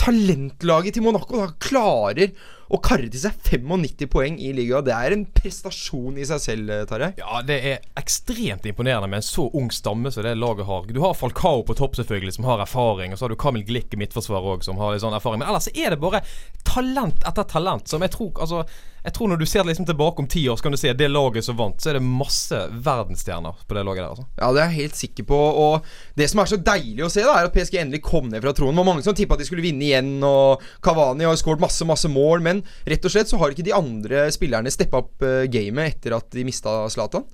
talentlaget 0.01 0.98
til 0.98 1.06
Monaco 1.06 1.38
da, 1.38 1.51
klarer 1.62 2.34
å 2.72 2.80
karre 2.80 3.10
til 3.12 3.20
seg 3.20 3.36
95 3.44 4.08
poeng 4.12 4.38
i 4.40 4.51
ligaen. 4.56 4.86
Det 4.88 4.94
er 4.96 5.16
en 5.16 5.25
prestasjon 5.36 6.19
i 6.19 6.28
seg 6.28 6.39
selv, 6.43 6.72
eh, 6.72 6.86
Tarjei. 6.88 7.12
Ja, 7.19 7.41
det 7.43 7.58
er 7.67 7.82
ekstremt 8.00 8.67
imponerende 8.69 9.10
med 9.12 9.19
en 9.19 9.28
så 9.28 9.50
ung 9.54 9.67
stamme 9.76 10.12
som 10.12 10.24
det 10.24 10.38
laget 10.39 10.65
har. 10.69 10.88
Du 10.88 11.02
har 11.04 11.17
Falcao 11.17 11.65
på 11.67 11.76
topp, 11.76 12.00
selvfølgelig, 12.00 12.38
som 12.38 12.48
har 12.48 12.63
erfaring. 12.63 13.12
Og 13.12 13.19
så 13.19 13.28
har 13.28 13.34
du 13.34 13.36
Kamil 13.36 13.65
Glick 13.67 13.93
i 13.93 14.00
midtforsvaret 14.00 14.56
òg, 14.56 14.63
som 14.63 14.80
har 14.80 14.93
litt 14.93 15.04
sånn 15.04 15.17
erfaring. 15.17 15.43
Men 15.43 15.52
ellers 15.52 15.67
er 15.74 15.91
det 15.91 16.00
bare 16.00 16.24
talent 16.63 17.28
etter 17.28 17.43
talent, 17.43 17.88
som 17.88 18.02
jeg 18.02 18.15
tror 18.15 18.32
Altså, 18.41 18.63
jeg 19.02 19.16
tror 19.16 19.32
når 19.32 19.42
du 19.42 19.48
ser 19.50 19.66
liksom 19.66 19.88
tilbake 19.90 20.22
om 20.22 20.28
ti 20.30 20.44
år, 20.50 20.60
så 20.60 20.68
kan 20.68 20.76
du 20.76 20.78
si 20.78 20.90
at 20.92 21.00
det 21.00 21.10
laget 21.10 21.46
som 21.46 21.58
vant, 21.58 21.80
så 21.82 21.90
er 21.90 21.98
det 21.98 22.04
masse 22.06 22.58
verdensstjerner 22.86 23.64
på 23.66 23.78
det 23.78 23.86
laget 23.88 24.04
der, 24.04 24.12
altså. 24.14 24.26
Ja, 24.38 24.52
det 24.54 24.62
er 24.62 24.70
jeg 24.70 24.80
helt 24.84 25.00
sikker 25.00 25.28
på. 25.32 25.40
Og 25.64 25.88
det 26.20 26.28
som 26.30 26.44
er 26.44 26.52
så 26.52 26.60
deilig 26.62 27.06
å 27.08 27.10
se, 27.12 27.24
da 27.26 27.40
er 27.40 27.50
at 27.50 27.56
PSG 27.56 27.80
endelig 27.82 28.04
kom 28.06 28.30
ned 28.30 28.44
fra 28.44 28.54
tronen. 28.58 28.78
Det 28.78 28.84
var 28.84 28.90
mange 28.92 29.06
som 29.06 29.18
tippa 29.18 29.38
at 29.38 29.42
de 29.42 29.48
skulle 29.50 29.66
vinne 29.66 29.88
igjen, 29.88 30.14
og 30.28 30.62
Kavani 30.86 31.26
har 31.26 31.40
skåret 31.40 31.64
masse, 31.64 31.88
masse 31.90 32.12
mål. 32.12 32.46
Men 32.46 32.62
rett 32.86 33.10
og 33.10 33.16
slett 33.16 33.32
så 33.32 33.42
har 33.42 33.56
ikke 33.56 33.66
de 33.66 33.76
andre 33.76 34.28
spillerne 34.34 34.74
steppa 34.74 35.02
opp 35.02 35.26
eh, 35.26 35.50
gamet 35.52 35.96
etter 35.96 36.18
at 36.20 36.30
de 36.38 36.46
mista 36.46 36.78
Zlatan. 36.94 37.26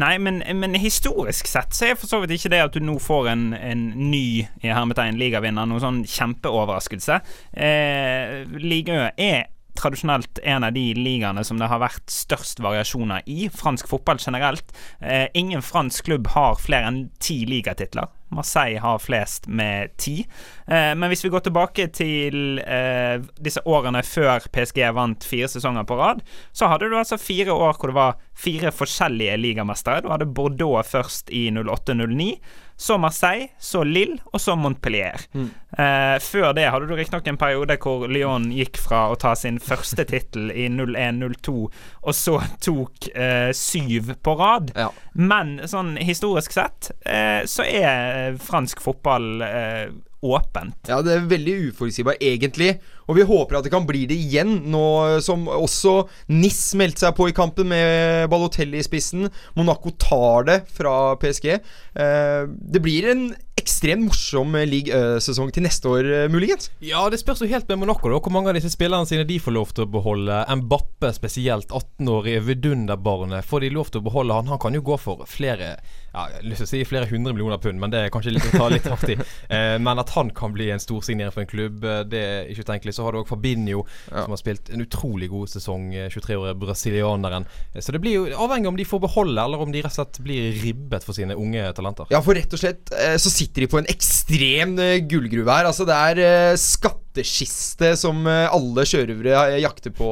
Nei, 0.00 0.14
men, 0.22 0.40
men 0.56 0.80
historisk 0.80 1.50
sett 1.50 1.76
så 1.76 1.90
er 1.90 2.00
for 2.00 2.08
så 2.08 2.22
vidt 2.24 2.38
ikke 2.38 2.54
det 2.56 2.64
at 2.64 2.76
du 2.76 2.80
nå 2.84 2.96
får 3.02 3.32
en, 3.34 3.46
en 3.56 3.86
ny 4.10 4.24
i 4.64 4.72
hermetegn 4.72 5.20
ligavinner, 5.20 5.68
noen 5.68 5.84
sånn 5.84 6.02
kjempeoverraskelse. 6.08 7.20
Eh, 7.52 8.36
Liga 8.60 9.10
er 9.20 9.50
tradisjonelt 9.78 10.38
en 10.42 10.64
av 10.64 10.72
de 10.72 10.86
ligaene 10.94 11.44
som 11.46 11.58
det 11.60 11.68
har 11.70 11.82
vært 11.82 12.10
størst 12.10 12.62
variasjoner 12.64 13.26
i. 13.30 13.48
Fransk 13.52 13.90
fotball 13.90 14.20
generelt. 14.22 14.72
Eh, 15.00 15.26
ingen 15.34 15.62
fransk 15.62 16.08
klubb 16.08 16.32
har 16.34 16.58
flere 16.60 16.90
enn 16.90 17.04
ti 17.22 17.42
ligatitler. 17.48 18.10
Marseille 18.30 18.78
har 18.78 18.98
flest 19.02 19.48
med 19.50 19.96
ti. 19.98 20.20
Eh, 20.66 20.92
men 20.94 21.08
hvis 21.10 21.24
vi 21.24 21.32
går 21.32 21.42
tilbake 21.46 21.88
til 21.94 22.60
eh, 22.62 23.18
disse 23.42 23.62
årene 23.66 24.04
før 24.06 24.46
PSG 24.54 24.84
vant 24.94 25.26
fire 25.26 25.50
sesonger 25.50 25.86
på 25.88 25.98
rad, 25.98 26.22
så 26.52 26.70
hadde 26.70 26.90
du 26.90 26.98
altså 26.98 27.18
fire 27.20 27.54
år 27.54 27.74
hvor 27.74 27.90
det 27.90 27.98
var 27.98 28.20
fire 28.38 28.72
forskjellige 28.74 29.38
ligamestere. 29.40 30.04
Du 30.04 30.12
hadde 30.12 30.30
Bordeaux 30.30 30.86
først 30.86 31.32
i 31.34 31.48
08-09. 31.50 32.36
Så 32.80 32.96
Marseille, 32.96 33.50
så 33.60 33.82
Lille 33.84 34.16
og 34.32 34.40
så 34.40 34.54
Montpellier. 34.56 35.20
Eh, 35.36 36.16
før 36.24 36.54
det 36.56 36.64
hadde 36.72 36.88
du 36.88 36.94
riktignok 36.96 37.26
en 37.28 37.38
periode 37.40 37.76
hvor 37.82 38.06
Lyon 38.08 38.48
gikk 38.56 38.80
fra 38.80 39.02
å 39.12 39.18
ta 39.20 39.34
sin 39.36 39.58
første 39.60 40.06
tittel 40.08 40.48
i 40.48 40.64
01-02, 40.72 41.54
og 41.60 42.16
så 42.16 42.38
tok 42.64 43.10
eh, 43.12 43.50
syv 43.56 44.14
på 44.24 44.36
rad. 44.40 44.72
Ja. 44.80 44.88
Men 45.12 45.58
sånn 45.68 45.98
historisk 46.00 46.56
sett 46.56 46.92
eh, 47.04 47.44
så 47.44 47.68
er 47.68 48.40
fransk 48.40 48.80
fotball 48.80 49.44
eh, 49.44 49.90
åpent. 50.24 50.88
Ja, 50.88 51.02
det 51.04 51.14
er 51.18 51.28
veldig 51.30 51.56
uforutsigbart, 51.70 52.20
egentlig. 52.24 52.74
Og 53.10 53.18
vi 53.18 53.26
håper 53.26 53.58
at 53.58 53.66
det 53.66 53.74
kan 53.74 53.88
bli 53.88 54.04
det 54.06 54.14
igjen, 54.14 54.60
nå 54.70 54.84
som 55.24 55.48
også 55.50 55.96
NIS 56.30 56.62
meldte 56.78 57.02
seg 57.02 57.16
på 57.18 57.26
i 57.30 57.36
kampen 57.36 57.66
med 57.72 58.30
Balotelli 58.30 58.78
i 58.78 58.86
spissen. 58.86 59.26
Monaco 59.58 59.90
tar 59.98 60.46
det 60.46 60.58
fra 60.70 61.16
PSG. 61.18 61.48
Eh, 61.50 62.42
det 62.46 62.82
blir 62.84 63.10
en 63.10 63.30
ekstremt 63.60 64.06
morsom 64.06 64.54
League 64.68 64.94
Ø-sesong 64.94 65.50
til 65.52 65.64
neste 65.66 65.88
år, 65.88 66.04
eh, 66.04 66.28
muligens. 66.32 66.70
Ja, 66.80 67.08
det 67.10 67.20
spørs 67.20 67.42
jo 67.42 67.50
helt 67.50 67.68
med 67.68 67.82
Monaco 67.82 68.08
da 68.08 68.20
hvor 68.20 68.32
mange 68.32 68.48
av 68.48 68.56
disse 68.56 68.72
spillerne 68.72 69.06
sine 69.06 69.26
de 69.28 69.38
får 69.38 69.56
lov 69.56 69.74
til 69.74 69.84
å 69.84 69.90
beholde. 69.90 70.44
Mbappe 70.62 71.12
spesielt, 71.16 71.68
18-årige 71.68 72.44
vidunderbarnet. 72.46 73.44
Får 73.44 73.60
de 73.60 73.70
lov 73.74 73.90
til 73.90 74.00
å 74.00 74.06
beholde 74.08 74.38
han? 74.38 74.48
Han 74.54 74.62
kan 74.62 74.74
jo 74.74 74.84
gå 74.86 74.98
for 75.00 75.26
flere 75.28 75.76
ja, 76.10 76.24
jeg 76.26 76.40
har 76.40 76.46
lyst 76.50 76.58
til 76.58 76.66
å 76.66 76.70
si 76.72 76.78
flere 76.88 77.06
hundre 77.06 77.32
millioner 77.32 77.60
pund, 77.62 77.78
men 77.78 77.92
det 77.92 78.00
er 78.02 78.10
kanskje 78.10 78.32
litt 78.34 78.48
å 78.48 78.56
ta 78.58 78.66
litt 78.72 78.86
hardt 78.90 79.12
i. 79.12 79.18
Eh, 79.50 79.76
men 79.82 79.98
at 79.98 80.10
han 80.14 80.28
kan 80.34 80.52
bli 80.54 80.68
en 80.70 80.80
storsignering 80.82 81.32
for 81.34 81.42
en 81.42 81.48
klubb, 81.50 81.82
det 82.10 82.20
er 82.22 82.50
ikke 82.50 82.64
utenkelig. 82.66 82.92
Så 83.00 83.06
har 83.08 83.16
du 83.16 83.22
òg 83.22 83.28
Fabinho, 83.32 83.86
Ja. 84.10 84.26
som 84.26 84.34
har 84.36 84.40
spilt 84.42 84.68
en 84.74 84.84
utrolig 84.84 85.30
god 85.32 85.48
sesong. 85.48 85.88
eh, 85.96 86.08
23-årige 86.12 86.58
brasilianeren. 86.60 87.46
Eh, 87.74 87.80
Så 87.80 87.92
det 87.96 88.00
blir 88.04 88.12
jo 88.18 88.26
avhengig 88.36 88.68
om 88.68 88.76
de 88.76 88.84
får 88.84 89.00
beholde, 89.08 89.40
eller 89.40 89.58
om 89.64 89.72
de 89.72 89.80
rett 89.80 89.88
og 89.90 89.96
slett 89.96 90.20
blir 90.22 90.52
ribbet 90.60 91.02
for 91.06 91.16
sine 91.16 91.32
unge 91.34 91.64
talenter. 91.74 92.06
Ja, 92.12 92.20
for 92.20 92.34
rett 92.36 92.52
og 92.52 92.60
slett 92.60 92.92
eh, 92.92 93.16
så 93.16 93.32
sitter 93.32 93.64
de 93.64 93.70
på 93.72 93.78
en 93.80 93.88
ekstrem 93.88 94.76
gullgruve 95.08 95.48
her. 95.48 95.64
Altså, 95.70 95.86
det 95.88 95.96
er 95.96 96.56
skatteskiste 96.60 97.94
som 97.98 98.26
alle 98.26 98.84
sjørøvere 98.86 99.56
jakter 99.62 99.90
på, 99.96 100.10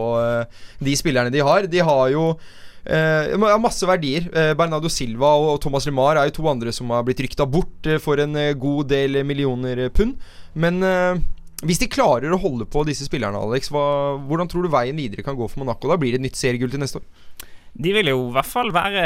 de 0.82 0.96
spillerne 0.98 1.30
de 1.34 1.42
har. 1.44 1.66
De 1.70 1.78
har 1.84 2.08
jo 2.14 2.24
eh, 2.88 3.34
masse 3.60 3.84
verdier. 3.88 4.28
Eh, 4.32 4.54
Bernardo 4.58 4.88
Silva 4.92 5.34
og, 5.36 5.60
Thomas 5.62 5.86
Lemar 5.88 6.16
er 6.22 6.30
jo 6.30 6.36
to 6.40 6.48
andre 6.50 6.72
som 6.74 6.90
har 6.94 7.04
blitt 7.06 7.20
rykta 7.24 7.46
bort 7.50 7.86
eh, 7.86 7.98
for 8.02 8.20
en 8.22 8.34
god 8.58 8.88
del 8.94 9.20
millioner 9.28 9.88
pund. 9.94 10.16
Men 10.58 10.80
Hvis 11.66 11.80
de 11.82 11.90
klarer 11.90 12.30
å 12.30 12.38
holde 12.38 12.68
på 12.70 12.84
disse 12.86 13.08
spillerne, 13.08 13.40
Alex, 13.42 13.72
hva, 13.74 13.82
hvordan 14.28 14.50
tror 14.50 14.66
du 14.66 14.70
veien 14.70 14.98
videre 14.98 15.24
kan 15.26 15.38
gå 15.38 15.48
for 15.50 15.64
Monaco? 15.64 15.90
Da 15.90 15.98
blir 15.98 16.14
det 16.14 16.20
et 16.20 16.28
nytt 16.28 16.38
seriegull 16.38 16.70
til 16.70 16.82
neste 16.84 17.00
år. 17.00 17.08
De 17.78 17.92
vil 17.94 18.10
jo 18.10 18.20
i 18.28 18.34
hvert 18.34 18.48
fall 18.48 18.70
være 18.74 19.02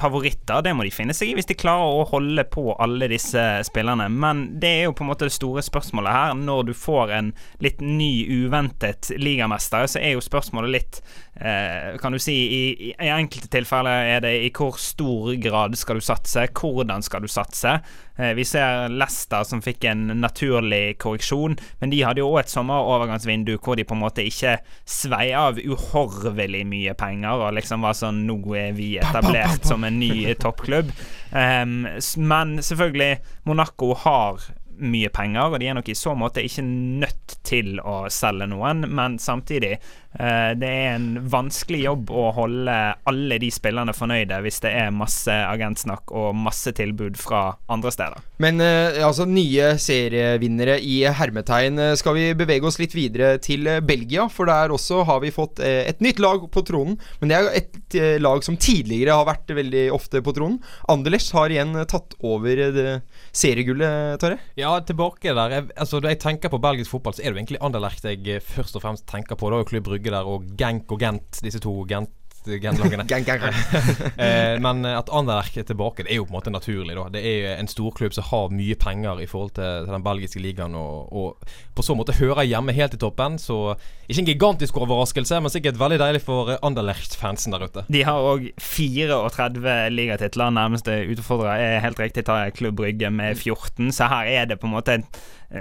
favoritter, 0.00 0.62
det 0.62 0.72
må 0.76 0.84
de 0.86 0.92
finne 0.94 1.14
seg 1.16 1.30
i 1.30 1.36
hvis 1.36 1.48
de 1.48 1.56
klarer 1.58 2.00
å 2.00 2.04
holde 2.08 2.44
på 2.52 2.68
alle 2.80 3.08
disse 3.10 3.42
spillerne. 3.66 4.06
Men 4.12 4.44
det 4.62 4.70
er 4.80 4.84
jo 4.86 4.94
på 4.96 5.04
en 5.04 5.10
måte 5.10 5.26
det 5.26 5.34
store 5.34 5.64
spørsmålet 5.64 6.14
her. 6.14 6.36
Når 6.38 6.70
du 6.70 6.74
får 6.76 7.14
en 7.16 7.32
litt 7.64 7.82
ny, 7.84 8.12
uventet 8.44 9.10
ligamester, 9.18 9.86
så 9.90 10.02
er 10.02 10.14
jo 10.14 10.24
spørsmålet 10.24 10.74
litt 10.76 11.00
Kan 11.40 12.12
du 12.12 12.18
si 12.20 12.34
i, 12.36 12.62
i, 12.90 13.08
enkelte 13.08 13.48
tilfeller 13.48 14.10
er 14.16 14.24
det 14.24 14.32
i 14.44 14.50
hvor 14.52 14.76
stor 14.80 15.32
grad 15.40 15.76
skal 15.78 16.00
du 16.00 16.04
satse? 16.04 16.44
Hvordan 16.52 17.04
skal 17.06 17.24
du 17.24 17.30
satse? 17.32 17.78
Eh, 18.20 18.34
vi 18.34 18.44
ser 18.44 18.88
Leicester 18.92 19.44
som 19.48 19.62
fikk 19.64 19.86
en 19.88 20.06
naturlig 20.20 20.98
korreksjon, 21.00 21.56
men 21.80 21.92
de 21.92 22.02
hadde 22.04 22.20
jo 22.20 22.28
òg 22.34 22.42
et 22.42 22.52
sommerovergangsvindu 22.52 23.54
hvor 23.56 23.78
de 23.78 23.86
på 23.88 23.96
en 23.96 24.02
måte 24.02 24.26
ikke 24.26 24.58
svei 24.84 25.30
av 25.36 25.60
uhorvelig 25.60 26.64
mye 26.68 26.94
penger 26.98 27.46
og 27.46 27.56
liksom 27.56 27.86
var 27.86 27.96
sånn 27.96 28.24
Nå 28.28 28.36
er 28.58 28.74
vi 28.76 28.92
etablert 29.00 29.64
som 29.70 29.84
en 29.86 29.96
ny 30.00 30.34
toppklubb. 30.42 30.90
Um, 31.32 31.86
men 32.20 32.58
selvfølgelig, 32.64 33.20
Monaco 33.48 33.94
har 34.04 34.44
mye 34.80 35.10
penger, 35.14 35.52
og 35.54 35.60
de 35.60 35.68
er 35.70 35.76
nok 35.78 35.88
i 35.92 35.96
så 35.98 36.14
måte 36.18 36.42
ikke 36.44 36.64
nødt 36.64 37.36
til 37.46 37.78
å 37.80 38.04
selge 38.12 38.46
noen, 38.50 38.84
men 38.90 39.16
samtidig 39.22 39.72
eh, 39.76 40.50
det 40.58 40.68
er 40.70 40.94
en 40.96 41.08
vanskelig 41.30 41.82
jobb 41.84 42.10
å 42.12 42.26
holde 42.36 42.76
alle 43.10 43.38
de 43.42 43.50
spillerne 43.54 43.94
fornøyde 43.96 44.40
hvis 44.44 44.60
det 44.64 44.72
er 44.82 44.92
masse 44.94 45.30
agentsnakk 45.32 46.12
og 46.16 46.34
masse 46.38 46.72
tilbud 46.76 47.18
fra 47.20 47.42
andre 47.72 47.92
steder. 47.94 48.22
Men 48.42 48.60
eh, 48.64 49.00
altså 49.06 49.26
nye 49.28 49.72
serievinnere 49.80 50.78
i 50.82 51.00
hermetegn. 51.06 51.78
eh, 51.78 51.94
Skal 52.00 52.16
vi 52.18 52.26
bevege 52.38 52.68
oss 52.68 52.80
litt 52.80 52.94
videre 52.96 53.34
til 53.42 53.68
Belgia? 53.86 54.28
For 54.32 54.50
der 54.50 54.72
også 54.74 55.02
har 55.08 55.20
vi 55.24 55.32
fått 55.34 55.60
et 55.64 56.00
nytt 56.04 56.20
lag 56.22 56.42
på 56.52 56.62
tronen. 56.66 56.96
Men 57.20 57.30
det 57.32 57.38
er 57.38 57.50
et 57.60 57.96
lag 58.22 58.42
som 58.46 58.56
tidligere 58.60 59.16
har 59.18 59.26
vært 59.28 59.50
veldig 59.56 59.86
ofte 59.94 60.20
på 60.24 60.34
tronen. 60.36 60.60
Anderlecht 60.90 61.32
har 61.36 61.52
igjen 61.52 61.74
tatt 61.90 62.14
over 62.24 62.60
det 62.74 63.00
seriegullet, 63.36 64.18
Tarjei. 64.22 64.38
Ja, 64.60 64.69
tilbake 64.86 65.34
der. 65.36 65.56
Jeg, 65.56 65.68
altså, 65.76 66.00
Når 66.00 66.14
jeg 66.14 66.20
tenker 66.22 66.52
på 66.52 66.60
belgisk 66.62 66.90
fotball, 66.94 67.16
så 67.16 67.22
er 67.22 67.30
det 67.30 67.36
jo 67.36 67.42
egentlig 67.42 67.60
Anderlecht 67.66 68.06
jeg 68.06 68.22
eh, 68.28 68.40
først 68.44 68.76
og 68.78 68.84
fremst 68.84 69.06
tenker 69.10 69.38
på. 69.38 69.50
Det 69.50 69.58
er 69.58 69.64
jo 69.64 69.70
Klubb 69.72 69.88
Brygge 69.90 70.14
der, 70.14 70.28
og 70.28 70.46
Genk 70.58 70.92
og 70.92 71.02
Gent, 71.02 71.42
disse 71.44 71.60
to 71.62 71.74
Gent 71.88 72.12
Gent-lagene. 72.46 73.04
Gang, 73.10 73.24
gang, 73.24 73.40
gang. 73.40 73.54
eh, 74.24 74.56
men 74.62 74.84
at 74.88 75.10
Anderlecht 75.12 75.56
er 75.60 75.66
tilbake, 75.68 76.04
det 76.04 76.12
er 76.14 76.20
jo 76.20 76.26
på 76.26 76.32
en 76.32 76.38
måte 76.38 76.52
naturlig. 76.52 76.96
da 76.96 77.08
Det 77.12 77.22
er 77.22 77.56
en 77.58 77.68
storklubb 77.70 78.14
som 78.16 78.26
har 78.30 78.52
mye 78.54 78.76
penger 78.80 79.20
i 79.20 79.28
forhold 79.30 79.54
til, 79.58 79.86
til 79.86 79.94
den 79.94 80.06
belgiske 80.06 80.42
ligaen, 80.42 80.74
og, 80.78 81.12
og 81.12 81.50
på 81.76 81.84
så 81.84 81.96
måte 81.98 82.16
hører 82.18 82.48
hjemme 82.48 82.74
helt 82.76 82.94
i 82.96 83.00
toppen. 83.00 83.38
Så 83.38 83.74
ikke 84.08 84.24
en 84.24 84.30
gigantisk 84.30 84.76
overraskelse, 84.80 85.40
men 85.40 85.52
sikkert 85.52 85.80
veldig 85.80 86.00
deilig 86.02 86.22
for 86.26 86.54
Anderlecht-fansen 86.62 87.56
der 87.56 87.66
ute. 87.66 87.84
De 87.88 88.04
har 88.06 88.30
òg 88.32 88.50
34 88.60 89.76
ligatitler. 89.94 90.54
Nærmeste 90.54 91.02
utfordrer 91.12 91.60
er 91.60 91.84
helt 91.84 92.00
riktig 92.00 92.26
tar 92.28 92.46
jeg 92.46 92.56
Klubb 92.58 92.80
Brygge 92.80 93.10
med 93.10 93.36
14, 93.36 93.92
så 93.92 94.08
her 94.10 94.30
er 94.40 94.48
det 94.50 94.60
på 94.60 94.68
en 94.68 94.76
måte 94.78 95.02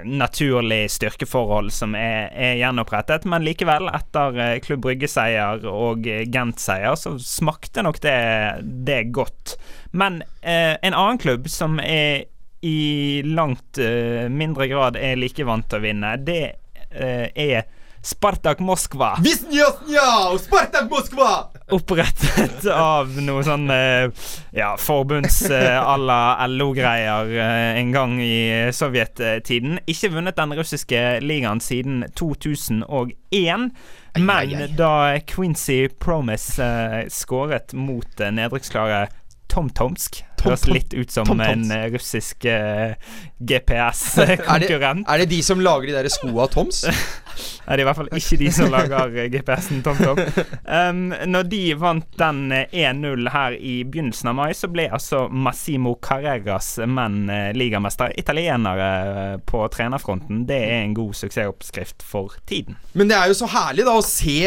naturlig 0.05 0.91
styrkeforhold 0.93 1.71
som 1.73 1.95
er, 1.97 2.29
er 2.37 2.57
gjenopprettet. 2.59 3.25
Men 3.29 3.45
likevel, 3.45 3.89
etter 3.93 4.37
eh, 4.37 4.57
Klubb 4.61 4.83
Brygge-seier 4.85 5.65
og 5.69 6.05
eh, 6.09 6.25
Gent-seier, 6.29 6.97
så 6.99 7.15
smakte 7.23 7.83
nok 7.85 8.01
det, 8.03 8.19
det 8.85 9.01
godt. 9.15 9.55
Men 9.91 10.21
eh, 10.41 10.75
en 10.77 10.93
annen 10.93 11.21
klubb 11.21 11.49
som 11.49 11.79
er 11.81 12.27
i 12.61 13.21
langt 13.25 13.79
eh, 13.81 14.27
mindre 14.29 14.67
grad 14.69 14.99
er 14.99 15.17
like 15.17 15.45
vant 15.47 15.65
til 15.71 15.79
å 15.79 15.85
vinne, 15.87 16.15
det 16.21 16.43
eh, 16.91 17.29
er 17.33 17.65
Spartak 18.01 18.59
Moskva. 18.59 19.15
Spartak 20.39 20.89
Moskva! 20.89 21.51
Opprettet 21.69 22.65
av 22.71 23.11
noe 23.21 23.43
sånn 23.45 23.67
eh, 23.73 24.07
ja, 24.55 24.71
forbunds 24.79 25.41
eh, 25.51 25.75
à 25.77 25.97
la 25.99 26.47
LO-greier 26.47 27.33
eh, 27.35 27.81
en 27.81 27.91
gang 27.93 28.15
i 28.23 28.71
sovjettiden. 28.73 29.81
Ikke 29.89 30.13
vunnet 30.15 30.39
den 30.39 30.55
russiske 30.57 31.03
ligaen 31.25 31.61
siden 31.63 32.05
2001. 32.15 33.69
Men 34.19 34.55
da 34.79 34.93
Quincy 35.29 35.83
Promise 36.01 37.05
skåret 37.13 37.75
mot 37.77 38.23
nedrykksklare 38.39 39.07
Tom 39.49 39.69
Tomsk 39.69 40.23
Tom 40.23 40.28
Høres 40.45 40.67
litt 40.69 40.93
ut 40.95 41.11
som 41.13 41.27
Tom 41.29 41.41
en 41.43 41.65
eh, 41.73 41.87
russisk 41.93 42.45
Er 42.49 42.95
GPS-konkurrent. 43.39 45.05
er 45.07 45.21
det 45.21 45.29
de 45.31 45.39
som 45.45 45.61
lager 45.63 45.89
de 45.89 45.95
der 45.95 46.09
skoa 46.11 46.47
Toms? 46.51 46.83
Nei, 47.69 47.77
det 47.77 47.77
er 47.77 47.83
i 47.83 47.87
hvert 47.87 47.99
fall 47.99 48.09
ikke 48.17 48.37
de 48.41 48.49
som 48.51 48.71
lager 48.73 49.13
eh, 49.15 49.29
GPS-en 49.31 49.83
TomTom. 49.85 50.19
Um, 50.65 51.13
når 51.29 51.45
de 51.47 51.61
vant 51.79 52.17
den 52.19 52.39
eh, 52.51 52.73
1-0 52.89 53.29
her 53.31 53.55
i 53.55 53.75
begynnelsen 53.87 54.31
av 54.31 54.35
mai, 54.39 54.49
så 54.57 54.67
ble 54.71 54.89
altså 54.91 55.21
Massimo 55.31 55.93
Carreras 56.03 56.73
menn 56.83 57.29
ligamester. 57.55 58.11
Italienere 58.19 59.39
på 59.47 59.61
trenerfronten. 59.71 60.43
Det 60.49 60.57
er 60.65 60.83
en 60.83 60.97
god 60.97 61.15
suksessoppskrift 61.21 62.03
for 62.03 62.35
tiden. 62.49 62.79
Men 62.97 63.11
det 63.11 63.17
er 63.19 63.31
jo 63.31 63.37
så 63.39 63.49
herlig 63.53 63.85
da 63.87 63.95
å 63.95 64.03
se 64.03 64.39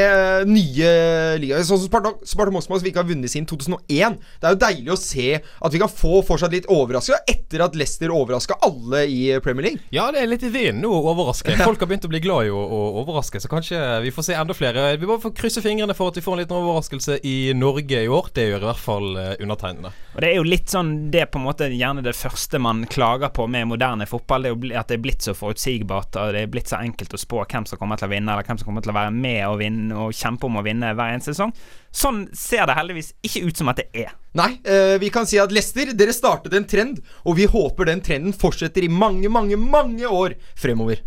nye 0.49 0.93
ligaer. 1.41 1.65
Sånn 1.65 1.81
som 1.85 1.89
Sparta 1.89 2.53
Moskva 2.53 2.81
som 2.81 2.91
ikke 2.91 3.05
har 3.05 3.09
vunnet 3.09 3.33
siden 3.33 3.49
2001. 3.49 4.19
Det 4.43 4.51
er 4.51 4.57
jo 4.57 4.63
deilig 4.67 4.93
å 4.93 5.01
se 5.01 5.29
at 5.39 5.73
vi 5.73 5.82
kan 5.83 5.91
få 5.91 6.23
fortsatt 6.27 6.55
litt 6.55 6.69
overraska 6.71 7.19
etter 7.29 7.65
at 7.65 7.77
Leicester 7.79 8.13
overraska 8.15 8.57
alle 8.63 9.05
i 9.11 9.41
Premier 9.45 9.67
League. 9.67 9.83
Ja, 9.95 10.09
det 10.15 10.23
er 10.23 10.31
litt 10.31 10.45
i 10.47 10.51
vinden 10.53 10.85
nå 10.85 10.93
å 10.95 11.03
overraske. 11.13 11.57
Folk 11.67 11.83
har 11.83 11.91
begynt 11.91 12.07
å 12.07 12.13
bli 12.13 12.23
glad 12.23 12.49
i 12.49 12.53
å, 12.55 12.61
å 12.63 12.81
overraske, 13.03 13.41
så 13.43 13.51
kanskje 13.51 13.81
vi 14.05 14.13
får 14.15 14.29
se 14.29 14.39
enda 14.39 14.55
flere. 14.57 14.93
Vi 15.01 15.09
bare 15.09 15.23
får 15.25 15.35
krysse 15.39 15.65
fingrene 15.65 15.97
for 15.99 16.13
at 16.13 16.21
vi 16.21 16.25
får 16.25 16.37
en 16.37 16.43
liten 16.45 16.59
overraskelse 16.59 17.19
i 17.29 17.37
Norge 17.59 18.05
i 18.05 18.11
år. 18.11 18.31
Det 18.35 18.47
gjør 18.49 18.65
i 18.65 18.71
hvert 18.71 18.85
fall 18.85 19.11
eh, 19.19 19.35
undertegnede. 19.43 19.93
Og 20.13 20.21
Det 20.23 20.31
er 20.31 20.39
jo 20.39 20.47
litt 20.47 20.69
sånn 20.69 20.91
Det 21.13 21.25
på 21.33 21.41
en 21.41 21.47
måte 21.47 21.69
gjerne 21.73 22.05
det 22.05 22.15
første 22.17 22.61
man 22.63 22.85
klager 22.91 23.33
på 23.35 23.47
med 23.51 23.71
moderne 23.73 24.07
fotball. 24.09 24.47
Det 24.47 24.53
er 24.53 24.57
jo 24.57 24.81
at 24.81 24.91
det 24.93 24.99
er 24.99 25.05
blitt 25.05 25.27
så 25.27 25.37
forutsigbart 25.37 26.19
og 26.21 26.35
det 26.37 26.47
er 26.47 26.53
blitt 26.53 26.73
så 26.73 26.81
enkelt 26.83 27.15
å 27.17 27.21
spå 27.21 27.45
hvem 27.45 27.67
som 27.69 27.81
kommer 27.81 28.01
til 28.01 28.11
å 28.11 28.13
vinne, 28.13 28.33
eller 28.33 28.47
hvem 28.47 28.61
som 28.61 28.69
kommer 28.69 28.85
til 28.85 28.95
å 28.95 28.99
være 29.01 29.15
med 29.17 29.43
og 29.49 29.61
vinne 29.63 29.99
og 30.07 30.17
kjempe 30.17 30.49
om 30.49 30.61
å 30.61 30.67
vinne 30.67 30.95
hver 30.95 31.15
eneste 31.15 31.35
sesong. 31.35 31.55
Sånn 31.93 32.25
ser 32.33 32.65
det 32.67 32.77
heldigvis 32.79 33.13
ikke 33.21 33.45
ut 33.47 33.59
som 33.61 33.69
at 33.69 33.83
det 33.83 33.89
er. 33.93 34.15
Nei, 34.39 34.55
eh, 34.65 34.97
vi 35.01 35.11
kan 35.13 35.29
si 35.29 35.37
at 35.41 35.53
Leicester, 35.53 35.93
dere 35.93 36.15
startet 36.17 36.55
en 36.57 36.65
trend, 36.69 37.03
og 37.29 37.37
vi 37.37 37.45
håper 37.45 37.91
den 37.91 38.01
trenden 38.01 38.33
fortsetter 38.33 38.87
i 38.87 38.89
mange, 38.89 39.29
mange, 39.29 39.61
mange 39.61 40.09
år 40.09 40.39
fremover. 40.57 41.05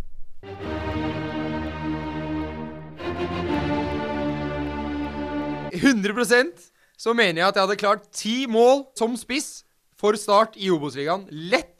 så 6.97 7.13
mener 7.13 7.41
jeg 7.41 7.47
at 7.49 7.57
jeg 7.57 7.65
hadde 7.65 7.81
klart 7.81 8.05
ti 8.15 8.35
mål 8.47 8.85
som 8.97 9.17
spiss 9.19 9.65
for 9.99 10.15
Start 10.19 10.55
i 10.55 10.69
Obos-ligaen. 10.71 11.25
Lett. 11.31 11.74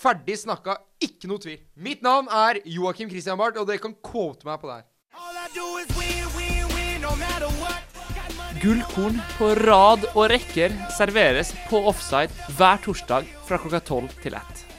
Ferdig 0.00 0.38
snakka, 0.40 0.78
ikke 1.04 1.28
noe 1.28 1.42
tvil. 1.42 1.58
Mitt 1.76 2.00
navn 2.00 2.30
er 2.32 2.62
Joakim 2.64 3.10
Christian 3.10 3.36
Barth, 3.36 3.60
og 3.60 3.68
dere 3.68 3.82
kan 3.82 3.92
quote 4.00 4.48
meg 4.48 4.56
på 4.62 4.70
det 4.70 4.78
her. 4.80 4.86
Gullkorn 8.60 9.20
på 9.36 9.52
rad 9.60 10.08
og 10.14 10.24
rekker 10.32 10.72
serveres 10.96 11.52
på 11.68 11.84
offside 11.92 12.32
hver 12.56 12.80
torsdag 12.84 13.28
fra 13.48 13.60
klokka 13.60 13.84
tolv 13.92 14.16
til 14.24 14.36
ett. 14.40 14.69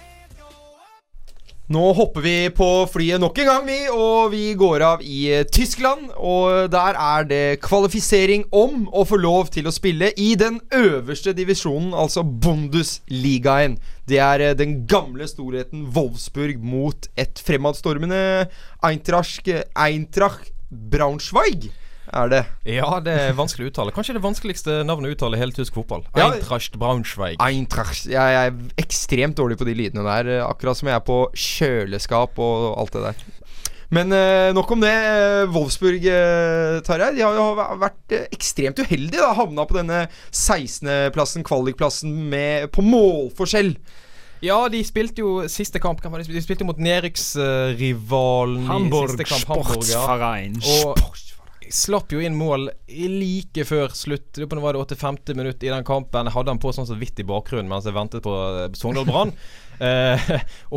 Nå 1.71 1.91
hopper 1.95 2.23
vi 2.25 2.49
på 2.51 2.65
flyet 2.91 3.21
nok 3.21 3.38
en 3.39 3.47
gang, 3.47 3.62
vi, 3.63 3.77
og 3.93 4.31
vi 4.34 4.49
går 4.60 4.84
av 4.84 5.03
i 5.07 5.19
eh, 5.31 5.45
Tyskland. 5.47 6.10
Og 6.19 6.67
der 6.73 6.97
er 6.99 7.27
det 7.29 7.62
kvalifisering 7.63 8.43
om 8.51 8.89
å 8.91 9.05
få 9.07 9.19
lov 9.21 9.53
til 9.55 9.69
å 9.69 9.71
spille 9.71 10.10
i 10.19 10.34
den 10.39 10.60
øverste 10.75 11.31
divisjonen, 11.38 11.93
altså 11.95 12.25
Bundesligaen. 12.25 13.77
Det 14.10 14.19
er 14.19 14.43
eh, 14.49 14.57
den 14.57 14.81
gamle 14.89 15.29
storheten 15.31 15.86
Wolfsburg 15.95 16.60
mot 16.60 17.07
et 17.15 17.39
fremadstormende 17.39 18.49
Eintracht, 18.84 19.47
Eintracht 19.71 20.51
Braunschweig. 20.67 21.69
Er 22.12 22.32
det. 22.32 22.41
Ja, 22.67 23.00
det 23.04 23.13
er 23.15 23.36
vanskelig 23.38 23.69
å 23.69 23.71
uttale. 23.71 23.93
Kanskje 23.95 24.17
det 24.17 24.24
vanskeligste 24.24 24.82
navnet 24.84 25.12
å 25.12 25.15
uttale 25.15 25.38
i 25.38 25.41
hele 25.41 25.56
tysk 25.56 25.78
fotball. 25.80 26.04
Ja. 26.17 26.28
Eintracht 26.34 26.76
Braunschweig. 26.80 27.38
Eintracht 27.39 28.10
Jeg 28.12 28.39
er 28.41 28.52
ekstremt 28.82 29.38
dårlig 29.39 29.58
på 29.62 29.67
de 29.69 29.76
lydene 29.80 30.04
der. 30.04 30.32
eh, 30.39 30.43
Akkurat 30.43 30.76
som 30.80 30.89
jeg 30.91 30.97
er 31.00 31.06
på 31.08 31.21
kjøleskap 31.32 32.41
og 32.43 32.67
alt 32.84 32.97
det 32.97 33.06
der. 33.06 33.24
Men 33.91 34.12
eh, 34.15 34.52
nok 34.56 34.71
om 34.76 34.84
det. 34.84 34.91
Eh, 34.91 35.45
Wolfsburg, 35.52 36.04
eh, 36.08 36.82
Tarjei, 36.88 37.13
de 37.15 37.26
har 37.26 37.36
jo 37.39 37.47
vært 37.80 38.15
eh, 38.15 38.28
ekstremt 38.36 38.80
uheldige. 38.84 39.19
da 39.19 39.34
Havna 39.36 39.65
på 39.67 39.80
denne 39.80 40.06
16.-plassen, 40.32 41.43
kvalikplassen, 41.47 42.13
med 42.32 42.69
på 42.76 42.84
målforskjell. 42.88 43.76
Ja, 44.41 44.63
de 44.74 44.80
spilte 44.84 45.21
jo 45.21 45.34
siste 45.52 45.78
kamp 45.80 46.00
de 46.02 46.10
spilte? 46.26 46.63
jo 46.63 46.69
mot 46.71 46.80
nedrykksrivalen 46.82 48.63
i 48.63 48.67
Hamburg 48.71 49.12
siste 49.13 49.28
kamp. 49.30 49.52
Hamburg, 49.52 49.86
ja. 49.91 50.02
Og 50.88 50.97
slapp 51.71 52.12
jo 52.13 52.19
inn 52.21 52.36
mål 52.38 52.69
like 52.91 53.65
før 53.67 53.93
slutt. 53.95 54.34
Det 54.36 54.47
var 54.51 54.75
det 54.75 54.84
85. 54.86 55.19
minutt 55.38 55.63
i 55.63 55.71
den 55.71 55.86
kampen. 55.88 56.27
Jeg 56.29 56.36
hadde 56.36 56.53
han 56.53 56.62
på 56.62 56.73
sånn 56.75 56.88
så 56.89 56.97
vidt 56.99 57.19
i 57.23 57.27
bakgrunnen 57.27 57.69
mens 57.71 57.88
jeg 57.88 57.95
ventet 57.97 58.23
på 58.25 58.36
eh, 58.36 58.69
Sogndal 58.77 59.07
Brann. 59.10 59.34
Eh, 59.81 60.19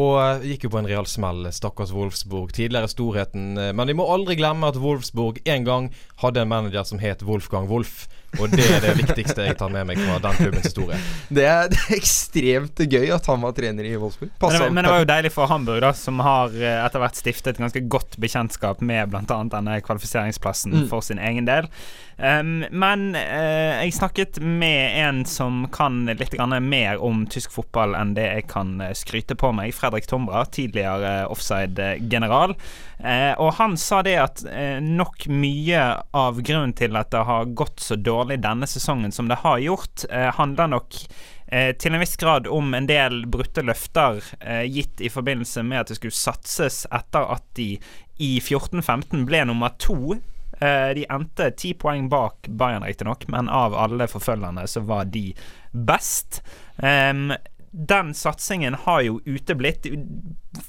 og 0.01 0.41
gikk 0.49 0.63
jo 0.65 0.71
på 0.73 0.79
en 0.81 0.87
real 0.89 1.05
smell, 1.05 1.43
stakkars 1.53 1.91
Wolfsburg. 1.93 2.55
Tidligere 2.57 2.89
storheten. 2.89 3.51
eh, 3.61 3.73
Men 3.77 3.91
vi 3.91 3.97
må 3.99 4.07
aldri 4.09 4.33
glemme 4.41 4.71
at 4.71 4.79
Wolfsburg 4.81 5.43
en 5.45 5.67
gang 5.67 5.91
hadde 6.23 6.41
en 6.41 6.49
manager 6.49 6.87
som 6.89 7.03
het 7.03 7.21
Wolfgang 7.21 7.69
Wolf. 7.69 8.07
Og 8.41 8.51
det 8.53 8.65
er 8.67 8.81
det 8.85 8.95
viktigste 8.99 9.47
jeg 9.49 9.59
tar 9.61 9.73
med 9.75 9.89
meg 9.91 10.01
fra 10.03 10.19
den 10.25 10.39
klubbens 10.41 10.69
historie. 10.69 10.99
Det 11.29 11.45
er, 11.49 11.69
det 11.73 11.79
er 11.85 11.97
ekstremt 11.99 12.85
gøy 12.85 13.11
at 13.15 13.27
han 13.31 13.43
var 13.45 13.55
trener 13.57 13.87
i 13.89 13.95
Wolfsburg. 13.97 14.33
Men 14.43 14.57
det, 14.59 14.71
men 14.75 14.85
det 14.87 14.93
var 14.95 15.05
jo 15.05 15.11
deilig 15.13 15.33
for 15.35 15.51
Hamburg, 15.51 15.81
da 15.85 15.93
som 15.97 16.21
har 16.25 16.55
eh, 16.59 16.79
etter 16.85 17.03
hvert 17.03 17.19
stiftet 17.21 17.61
ganske 17.63 17.85
godt 17.91 18.19
bekjentskap 18.23 18.83
med 18.85 19.13
bl.a. 19.13 19.23
denne 19.55 19.81
kvalifiseringsplassen 19.85 20.75
Mm. 20.75 20.89
for 20.91 21.05
sin 21.07 21.21
egen 21.23 21.47
del. 21.47 21.69
Um, 22.17 22.65
men 22.71 23.09
uh, 23.15 23.83
jeg 23.83 23.95
snakket 23.97 24.39
med 24.43 24.95
en 25.03 25.25
som 25.27 25.65
kan 25.75 26.05
litt 26.07 26.31
grann 26.35 26.55
mer 26.67 27.03
om 27.03 27.25
tysk 27.31 27.53
fotball 27.55 27.95
enn 27.99 28.15
det 28.15 28.27
jeg 28.29 28.47
kan 28.51 28.77
eh, 28.83 28.95
skryte 28.95 29.35
på 29.39 29.51
meg. 29.55 29.75
Fredrik 29.75 30.07
Tombra, 30.11 30.45
tidligere 30.47 31.25
offside-general. 31.31 32.55
Eh, 32.99 33.33
og 33.43 33.55
han 33.59 33.77
sa 33.81 34.03
det 34.07 34.15
at 34.21 34.43
eh, 34.47 34.79
nok 34.83 35.27
mye 35.33 35.83
av 36.15 36.41
grunnen 36.43 36.75
til 36.79 36.97
at 36.99 37.11
det 37.15 37.25
har 37.27 37.55
gått 37.57 37.83
så 37.83 37.99
dårlig 37.99 38.41
denne 38.45 38.69
sesongen 38.71 39.13
som 39.13 39.31
det 39.31 39.41
har 39.43 39.59
gjort, 39.63 40.07
eh, 40.11 40.31
handler 40.37 40.71
nok 40.77 40.99
eh, 41.47 41.73
til 41.77 41.95
en 41.95 42.05
viss 42.05 42.17
grad 42.21 42.47
om 42.47 42.75
en 42.75 42.87
del 42.91 43.25
brutte 43.31 43.65
løfter 43.67 44.23
eh, 44.41 44.63
gitt 44.71 45.03
i 45.03 45.11
forbindelse 45.13 45.67
med 45.67 45.83
at 45.83 45.93
det 45.93 45.99
skulle 45.99 46.17
satses 46.17 46.85
etter 46.95 47.27
at 47.35 47.45
de 47.59 47.75
i 48.23 48.37
14-15 48.39 49.27
ble 49.27 49.43
nummer 49.49 49.75
to. 49.83 50.15
Eh, 50.61 50.91
de 50.95 51.07
endte 51.11 51.51
ti 51.59 51.73
poeng 51.75 52.07
bak 52.13 52.47
Bayern, 52.49 52.87
riktignok, 52.87 53.27
men 53.29 53.51
av 53.51 53.75
alle 53.75 54.07
forfølgerne 54.11 54.67
så 54.71 54.85
var 54.87 55.11
de 55.11 55.33
best. 55.73 56.43
Em, 56.79 57.33
den 57.75 58.15
satsingen 58.15 58.75
har 58.75 59.03
jo 59.03 59.19
uteblitt. 59.27 59.87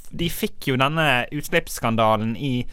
De, 0.10 0.30
fikk 0.30 0.72
jo 0.72 0.78
denne 0.82 1.26
utslippsskandalen 1.32 2.34
i 2.38 2.66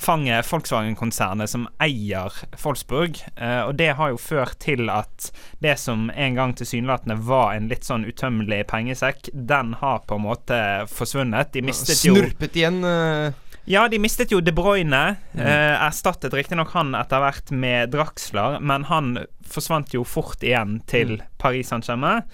fanget 0.00 0.46
Volkswagen-konsernet 0.48 1.50
som 1.50 1.66
eier 1.82 2.32
Wolfsburg. 2.62 3.18
Eh, 3.34 3.60
og 3.66 3.74
det 3.80 3.90
har 3.98 4.14
jo 4.14 4.20
ført 4.22 4.56
til 4.62 4.88
at 4.94 5.28
det 5.60 5.74
som 5.82 6.06
en 6.14 6.38
gang 6.38 6.54
tilsynelatende 6.56 7.18
var 7.26 7.56
en 7.56 7.68
litt 7.68 7.84
sånn 7.84 8.06
utømmelig 8.08 8.62
pengesekk, 8.70 9.28
den 9.34 9.74
har 9.82 10.04
på 10.06 10.16
en 10.16 10.26
måte 10.28 10.60
forsvunnet. 10.88 11.52
De 11.52 11.66
mistet 11.66 12.06
jo 12.06 12.14
Snurpet 12.16 12.56
igjen. 12.56 12.80
eh, 12.86 13.50
ja, 13.68 13.84
de 13.88 14.00
mistet 14.00 14.32
jo 14.32 14.40
De 14.40 14.54
Bruyne. 14.56 15.02
Eh, 15.34 15.74
erstattet 15.84 16.32
riktignok 16.34 16.72
han 16.72 16.94
etter 16.96 17.20
hvert 17.22 17.52
med 17.52 17.92
Draxler, 17.92 18.56
men 18.62 18.86
han 18.88 19.18
forsvant 19.50 19.92
jo 19.94 20.06
fort 20.06 20.40
igjen 20.46 20.78
til 20.90 21.18
Paris 21.42 21.74
Saint-Germain. 21.74 22.24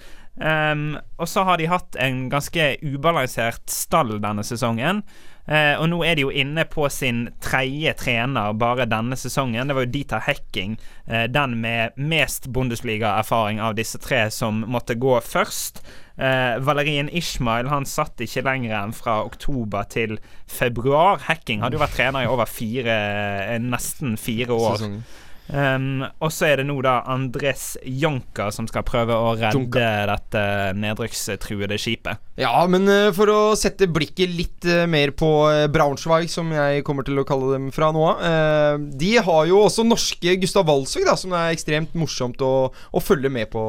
Ehm, 0.41 0.97
og 1.17 1.29
så 1.29 1.43
har 1.47 1.57
de 1.57 1.69
hatt 1.71 1.97
en 2.01 2.27
ganske 2.29 2.75
ubalansert 2.85 3.65
stall 3.73 4.17
denne 4.21 4.45
sesongen. 4.45 5.03
Uh, 5.47 5.79
og 5.79 5.85
nå 5.87 6.01
er 6.03 6.17
de 6.19 6.25
jo 6.25 6.31
inne 6.35 6.65
på 6.67 6.89
sin 6.91 7.21
tredje 7.39 7.93
trener 8.01 8.51
bare 8.59 8.83
denne 8.91 9.15
sesongen. 9.15 9.69
Det 9.69 9.77
var 9.77 9.85
jo 9.85 9.91
Dieter 9.93 10.25
Hecking, 10.25 10.73
uh, 11.07 11.23
den 11.31 11.53
med 11.63 11.95
mest 11.95 12.49
Bundesliga-erfaring 12.51 13.61
av 13.63 13.77
disse 13.77 14.01
tre, 14.03 14.25
som 14.27 14.65
måtte 14.67 14.97
gå 14.99 15.13
først. 15.23 15.79
Uh, 16.19 16.59
Valerien 16.67 17.07
Ishmael 17.15 17.71
han 17.71 17.87
satt 17.87 18.19
ikke 18.25 18.43
lenger 18.43 18.75
enn 18.81 18.95
fra 18.97 19.21
oktober 19.23 19.87
til 19.87 20.17
februar. 20.51 21.23
Hacking 21.29 21.63
hadde 21.63 21.79
jo 21.79 21.83
vært 21.85 21.95
trener 21.95 22.27
i 22.27 22.31
over 22.33 22.49
fire, 22.51 22.99
eh, 23.47 23.55
nesten 23.63 24.19
fire 24.19 24.51
år. 24.51 24.81
Sesongen. 24.81 25.07
Um, 25.47 26.03
og 26.19 26.31
så 26.33 26.49
er 26.49 26.59
det 26.59 26.67
nå 26.67 26.75
da 26.83 26.97
Andres 27.07 27.77
Janka 27.87 28.49
som 28.51 28.67
skal 28.67 28.83
prøve 28.87 29.15
å 29.15 29.31
redde 29.37 29.55
Jonker. 29.55 30.09
dette 30.11 30.43
nedrykkstruede 30.75 31.77
skipet. 31.79 32.19
Ja, 32.37 32.51
men 32.69 32.83
uh, 32.89 33.13
for 33.15 33.31
å 33.31 33.39
sette 33.57 33.87
blikket 33.87 34.33
litt 34.35 34.67
uh, 34.67 34.83
mer 34.89 35.13
på 35.17 35.29
eh, 35.49 35.65
Braunschweig, 35.71 36.29
som 36.31 36.51
jeg 36.53 36.83
kommer 36.87 37.05
til 37.07 37.19
å 37.19 37.25
kalle 37.27 37.53
dem 37.55 37.69
fra 37.73 37.89
nå 37.95 38.03
av. 38.09 38.23
eh, 38.27 38.79
de 38.99 39.11
har 39.23 39.47
jo 39.49 39.61
også 39.65 39.85
norske 39.87 40.35
Gustav 40.41 40.67
Walsvik, 40.67 41.05
da, 41.07 41.15
som 41.19 41.33
er 41.35 41.53
ekstremt 41.55 41.95
morsomt 41.97 42.41
å, 42.43 42.69
å 42.69 43.03
følge 43.03 43.31
med 43.33 43.49
på 43.53 43.61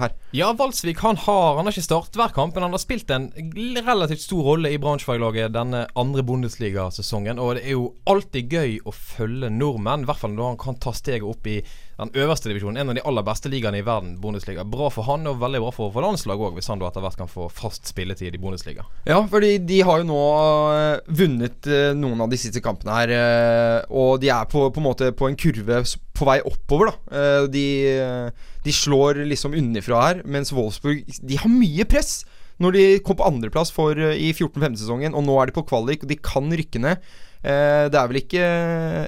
her. 0.00 0.14
Ja, 0.36 0.50
Valsvik 0.56 1.00
han 1.04 1.16
har 1.22 1.56
Han 1.56 1.68
har 1.68 1.72
ikke 1.72 1.86
startet 1.86 2.18
hver 2.18 2.34
kamp, 2.34 2.56
men 2.56 2.66
han 2.66 2.74
har 2.74 2.82
spilt 2.82 3.10
en 3.14 3.28
relativt 3.86 4.24
stor 4.24 4.44
rolle 4.50 4.72
i 4.74 4.80
Braunschweig-laget 4.80 5.54
denne 5.54 5.84
andre 5.98 6.24
Bundesliga-sesongen. 6.26 7.40
Og 7.42 7.56
det 7.56 7.64
er 7.66 7.76
jo 7.76 7.90
alltid 8.10 8.52
gøy 8.52 8.78
å 8.84 8.94
følge 8.94 9.50
nordmenn, 9.52 10.04
i 10.04 10.10
hvert 10.10 10.22
fall 10.22 10.34
når 10.36 10.52
han 10.52 10.60
kan 10.60 10.80
ta 10.82 10.92
opp 11.30 11.48
i 11.50 11.56
den 11.96 12.12
øverste 12.22 12.50
divisjonen. 12.50 12.80
En 12.80 12.92
av 12.92 12.98
de 12.98 13.04
aller 13.08 13.24
beste 13.26 13.50
ligaene 13.52 13.80
i 13.80 13.84
verden, 13.86 14.16
Bundesliga. 14.20 14.64
Bra 14.68 14.90
for 14.92 15.08
han, 15.08 15.26
og 15.30 15.40
veldig 15.40 15.62
bra 15.64 15.72
for, 15.74 15.92
for 15.94 16.04
landslaget 16.04 16.48
òg, 16.48 16.58
hvis 16.58 16.70
han 16.72 16.82
da 16.82 16.90
etter 16.90 17.04
hvert 17.04 17.20
kan 17.20 17.30
få 17.30 17.48
fast 17.52 17.88
spilletid 17.88 18.36
i 18.36 18.40
Bundesliga. 18.42 18.86
Ja, 19.08 19.22
fordi 19.32 19.56
de 19.64 19.80
har 19.86 20.02
jo 20.02 20.08
nå 20.10 20.20
eh, 20.76 21.12
vunnet 21.22 21.70
eh, 21.70 21.90
noen 21.96 22.24
av 22.24 22.32
de 22.32 22.40
siste 22.40 22.62
kampene 22.64 22.98
her. 23.00 23.14
eh, 23.16 23.78
og 23.90 24.20
de 24.22 24.32
er 24.32 24.48
på, 24.50 24.66
på 24.70 24.82
en 24.82 24.88
måte 24.88 25.12
på 25.16 25.30
en 25.30 25.38
kurve 25.40 25.82
på 26.16 26.28
vei 26.28 26.38
oppover, 26.48 26.92
da. 26.92 27.22
De, 27.52 27.66
de 28.64 28.72
slår 28.72 29.20
liksom 29.28 29.52
unnifra 29.56 30.00
her, 30.00 30.22
mens 30.24 30.52
Wolfsburg 30.56 31.04
De 31.20 31.36
har 31.36 31.52
mye 31.52 31.84
press. 31.88 32.22
Når 32.62 32.72
de 32.72 32.84
kom 33.04 33.18
på 33.18 33.26
andreplass 33.26 33.68
i 34.16 34.30
14-15-sesongen, 34.32 35.12
og 35.12 35.26
nå 35.26 35.36
er 35.36 35.50
de 35.50 35.56
på 35.58 35.66
kvalik, 35.68 36.04
og 36.06 36.08
de 36.08 36.16
kan 36.16 36.48
rykke 36.48 36.80
ned. 36.80 37.04
Eh, 37.46 37.86
det 37.92 37.98
er 38.00 38.08
vel 38.10 38.18
ikke 38.18 38.46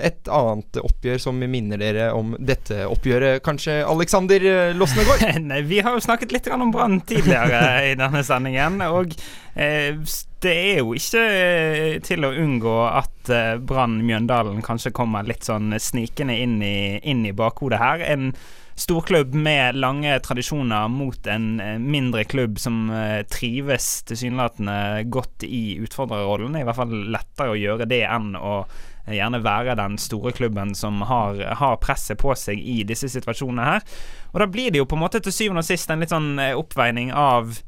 et 0.07 0.29
annet 0.31 0.79
oppgjør 0.79 1.23
som 1.23 1.41
minner 1.43 1.81
dere 1.81 2.13
om 2.15 2.37
dette 2.39 2.85
oppgjøret, 2.87 3.43
kanskje, 3.43 3.81
Alexander 3.83 4.45
eh, 4.47 4.77
Losnegård? 4.79 5.25
Nei, 5.49 5.65
vi 5.67 5.81
har 5.83 5.97
jo 5.97 6.05
snakket 6.05 6.35
litt 6.37 6.47
om 6.55 6.71
Brann 6.75 7.01
tidligere 7.09 7.63
i 7.91 7.97
denne 7.99 8.23
sendingen. 8.27 8.79
Og 8.95 9.17
eh, 9.59 9.99
det 10.45 10.55
er 10.55 10.79
jo 10.85 10.95
ikke 10.95 11.25
eh, 11.25 11.97
til 12.07 12.29
å 12.29 12.35
unngå 12.45 12.77
at 12.87 13.33
eh, 13.35 13.57
Brann 13.59 13.99
Mjøndalen 14.07 14.63
kanskje 14.63 14.95
kommer 14.95 15.27
litt 15.27 15.49
sånn 15.49 15.75
snikende 15.83 16.39
inn 16.39 16.61
i, 16.63 16.79
inn 17.03 17.27
i 17.27 17.35
bakhodet 17.35 17.83
her. 17.83 18.07
En 18.07 18.31
storklubb 18.79 19.35
med 19.35 19.77
lange 19.77 20.19
tradisjoner 20.21 20.89
mot 20.89 21.27
en 21.27 21.61
eh, 21.61 21.79
mindre 21.79 22.25
klubb 22.25 22.59
som 22.59 22.91
eh, 22.91 23.23
trives 23.27 24.03
tilsynelatende 24.03 25.03
godt 25.05 25.43
i 25.43 25.77
utfordrerrollen. 25.83 26.53
Det 26.53 26.61
er 26.61 26.67
i 26.67 26.69
hvert 26.69 26.79
fall 26.79 26.95
lettere 27.11 27.55
å 27.55 27.59
gjøre 27.59 27.89
det 27.91 28.05
enn 28.07 28.37
å 28.39 28.55
eh, 28.63 29.17
gjerne 29.19 29.43
være 29.43 29.77
den 29.81 29.99
store 29.99 30.33
klubben 30.33 30.77
som 30.79 31.03
har, 31.11 31.43
har 31.59 31.81
presset 31.83 32.23
på 32.23 32.35
seg 32.39 32.63
i 32.63 32.85
disse 32.87 33.11
situasjonene 33.11 33.67
her. 33.73 33.87
Og 34.33 34.43
da 34.45 34.51
blir 34.51 34.71
det 34.71 34.83
jo 34.83 34.89
på 34.89 34.99
en 34.99 35.07
måte 35.09 35.23
til 35.25 35.35
syvende 35.35 35.67
og 35.67 35.71
sist 35.71 35.91
en 35.91 36.05
litt 36.05 36.15
sånn 36.15 36.37
oppveining 36.39 37.11
av 37.11 37.59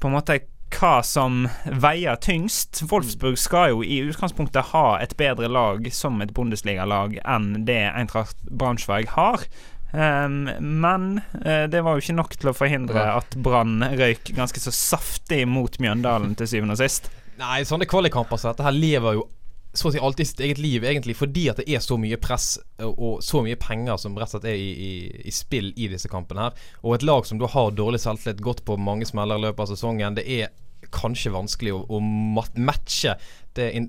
på 0.00 0.10
en 0.10 0.18
måte 0.18 0.42
hva 0.74 0.98
som 1.06 1.44
veier 1.64 2.16
tyngst. 2.20 2.82
Wolfsburg 2.90 3.38
skal 3.40 3.70
jo 3.72 3.84
i 3.86 4.00
utgangspunktet 4.04 4.72
ha 4.72 4.98
et 5.00 5.14
bedre 5.16 5.48
lag 5.48 5.86
som 5.94 6.20
et 6.20 6.34
Bundesliga-lag 6.34 7.16
enn 7.22 7.64
det 7.68 7.80
Eintracht 7.92 8.40
Braunschweig 8.50 9.12
har. 9.14 9.46
Ehm, 9.94 10.48
men 10.80 11.20
uh, 11.44 11.66
det 11.70 11.84
var 11.84 11.94
jo 11.94 12.02
ikke 12.04 12.18
nok 12.18 12.34
til 12.38 12.50
å 12.50 12.56
forhindre 12.56 13.04
at 13.14 13.36
Brann 13.38 13.78
røyk 13.94 14.34
ganske 14.34 14.62
så 14.62 14.74
saftig 14.74 15.44
mot 15.50 15.78
Mjøndalen 15.82 16.34
til 16.38 16.50
syvende 16.50 16.76
og 16.76 16.82
sist. 16.82 17.10
Nei, 17.38 17.62
sånne 17.66 17.88
kvalikkamper 17.90 18.38
som 18.40 18.52
dette 18.52 18.66
her 18.66 18.74
lever 18.74 19.20
jo 19.20 19.28
så 19.74 19.88
å 19.88 19.90
si 19.90 19.98
alltid 19.98 20.28
sitt 20.28 20.40
eget 20.46 20.60
liv, 20.62 20.84
egentlig, 20.86 21.16
fordi 21.18 21.48
at 21.50 21.58
det 21.58 21.66
er 21.66 21.80
så 21.82 21.96
mye 21.98 22.18
press 22.22 22.52
og, 22.78 22.92
og 22.94 23.14
så 23.26 23.40
mye 23.42 23.58
penger 23.58 23.98
som 23.98 24.14
rett 24.14 24.30
og 24.30 24.38
slett 24.38 24.52
er 24.52 24.60
i, 24.60 24.68
i, 24.70 24.90
i 25.26 25.32
spill 25.34 25.72
i 25.74 25.88
disse 25.90 26.10
kampene 26.10 26.46
her. 26.46 26.60
Og 26.84 26.94
et 26.94 27.06
lag 27.06 27.26
som 27.26 27.40
da 27.42 27.50
har 27.50 27.74
dårlig 27.74 27.98
selvtillit, 28.04 28.42
gått 28.44 28.62
på 28.68 28.78
mange 28.78 29.08
smeller 29.08 29.40
i 29.40 29.48
løpet 29.48 29.64
av 29.64 29.72
sesongen, 29.72 30.14
det 30.14 30.28
er 30.30 30.52
kanskje 30.94 31.32
vanskelig 31.34 31.74
å, 31.74 31.82
å 31.90 31.98
matche 32.00 33.16
det 33.58 33.70
in, 33.76 33.88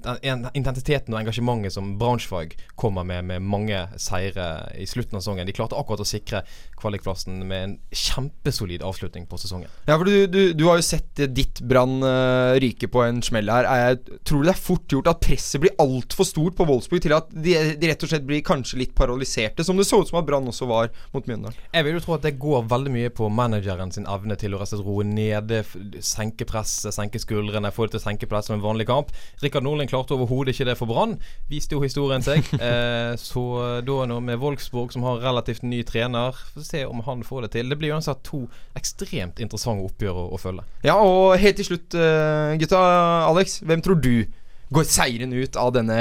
intensiteten 0.53 1.13
og 1.13 1.21
engasjementet 1.21 1.73
som 1.75 1.95
Braunschweig 1.99 2.55
kommer 2.79 3.05
med, 3.07 3.25
med 3.29 3.45
mange 3.45 3.81
seire 4.01 4.47
i 4.77 4.87
slutten 4.89 5.17
av 5.17 5.23
sesongen. 5.23 5.47
De 5.47 5.55
klarte 5.55 5.77
akkurat 5.77 6.03
å 6.03 6.07
sikre 6.07 6.43
kvalikplassen 6.79 7.41
med 7.47 7.63
en 7.63 7.75
kjempesolid 7.95 8.83
avslutning 8.85 9.27
på 9.29 9.39
sesongen. 9.41 9.71
Ja, 9.87 9.97
for 9.97 10.07
du, 10.07 10.25
du, 10.31 10.53
du 10.57 10.65
har 10.69 10.79
jo 10.79 10.85
sett 10.85 11.21
eh, 11.21 11.31
ditt 11.31 11.61
Brann 11.65 11.97
eh, 12.05 12.59
ryke 12.63 12.89
på 12.91 13.03
en 13.05 13.21
smell 13.25 13.51
her. 13.51 13.67
Er 13.69 13.83
jeg, 13.83 14.19
tror 14.27 14.43
du 14.43 14.49
det 14.49 14.55
er 14.55 14.61
fort 14.67 14.97
gjort 14.97 15.11
at 15.11 15.23
presset 15.23 15.63
blir 15.63 15.75
altfor 15.81 16.27
stort 16.27 16.57
på 16.57 16.67
Wolfsburg 16.69 17.03
til 17.05 17.15
at 17.17 17.31
de, 17.33 17.55
de 17.79 17.91
rett 17.91 18.05
og 18.05 18.11
slett 18.11 18.27
blir 18.27 18.43
kanskje 18.45 18.81
litt 18.81 18.95
paralyserte, 18.97 19.65
som 19.65 19.79
det 19.79 19.87
så 19.89 20.01
ut 20.01 20.11
som 20.11 20.21
at 20.21 20.27
Brann 20.27 20.51
også 20.51 20.69
var 20.69 20.91
mot 21.13 21.25
Mjøndalen? 21.25 21.57
Jeg 21.73 21.87
vil 21.87 21.97
jo 21.97 22.03
tro 22.05 22.17
at 22.17 22.25
det 22.27 22.35
går 22.41 22.67
veldig 22.71 22.93
mye 22.93 23.13
på 23.15 23.29
manageren 23.33 23.93
sin 23.95 24.07
evne 24.11 24.37
til 24.39 24.55
å 24.55 24.61
roe 24.75 25.05
nede, 25.07 25.63
senke 26.03 26.47
presset, 26.49 26.93
senke 26.95 27.21
skuldrene, 27.21 27.71
få 27.73 27.87
det 27.87 27.95
til 27.95 28.03
å 28.03 28.05
senke 28.05 28.29
det 28.29 28.43
som 28.45 28.57
en 28.57 28.63
vanlig 28.63 28.87
kamp. 28.89 29.13
Rikard 29.55 29.63
Norling 29.63 29.87
klarte 29.87 30.15
overhodet 30.17 30.51
ikke 30.51 30.65
det 30.67 30.75
for 30.75 30.89
Brann, 30.89 31.15
viste 31.47 31.77
jo 31.77 31.83
historien 31.83 32.23
seg. 32.25 32.43
Eh, 32.65 33.13
så 33.19 33.41
da 33.85 33.95
nå 34.09 34.15
med 34.25 34.39
Wolfsburg, 34.41 34.89
som 34.91 35.03
har 35.05 35.19
relativt 35.21 35.61
ny 35.63 35.83
trener, 35.85 36.33
får 36.55 36.63
se 36.65 36.81
om 36.87 37.03
han 37.05 37.21
får 37.23 37.45
det 37.45 37.49
til. 37.53 37.69
Det 37.69 37.77
blir 37.77 37.93
uansett 37.93 38.23
to 38.25 38.41
ekstremt 38.75 39.39
interessante 39.43 39.85
oppgjør 39.85 40.17
å, 40.17 40.25
å 40.33 40.39
følge. 40.41 40.65
Ja, 40.87 40.95
og 40.97 41.35
helt 41.39 41.59
til 41.59 41.67
slutt, 41.67 41.93
uh, 41.93 42.55
gutta. 42.59 42.81
Alex, 43.29 43.59
hvem 43.67 43.83
tror 43.85 43.99
du 44.01 44.25
går 44.73 44.87
seirende 44.89 45.43
ut 45.43 45.59
av 45.61 45.75
denne 45.75 45.99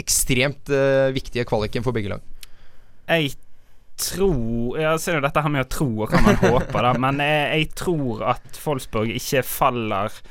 ekstremt 0.00 0.70
uh, 0.70 1.10
viktige 1.16 1.46
kvaliken 1.48 1.84
for 1.84 1.96
begge 1.96 2.14
lag? 2.14 2.22
jeg 3.08 3.34
tror 4.00 4.78
Jeg 4.80 5.00
ser 5.02 5.18
jo 5.18 5.24
dette 5.26 5.42
her 5.44 5.52
med 5.52 5.66
å 5.66 5.70
tro 5.70 5.90
og 5.90 6.14
hva 6.14 6.22
man 6.24 6.38
håper, 6.40 6.78
da, 6.86 6.94
men 7.08 7.20
jeg, 7.24 7.44
jeg 7.50 7.68
tror 7.82 8.24
at 8.36 8.62
Wolfsburg 8.64 9.12
ikke 9.18 9.44
faller 9.46 10.22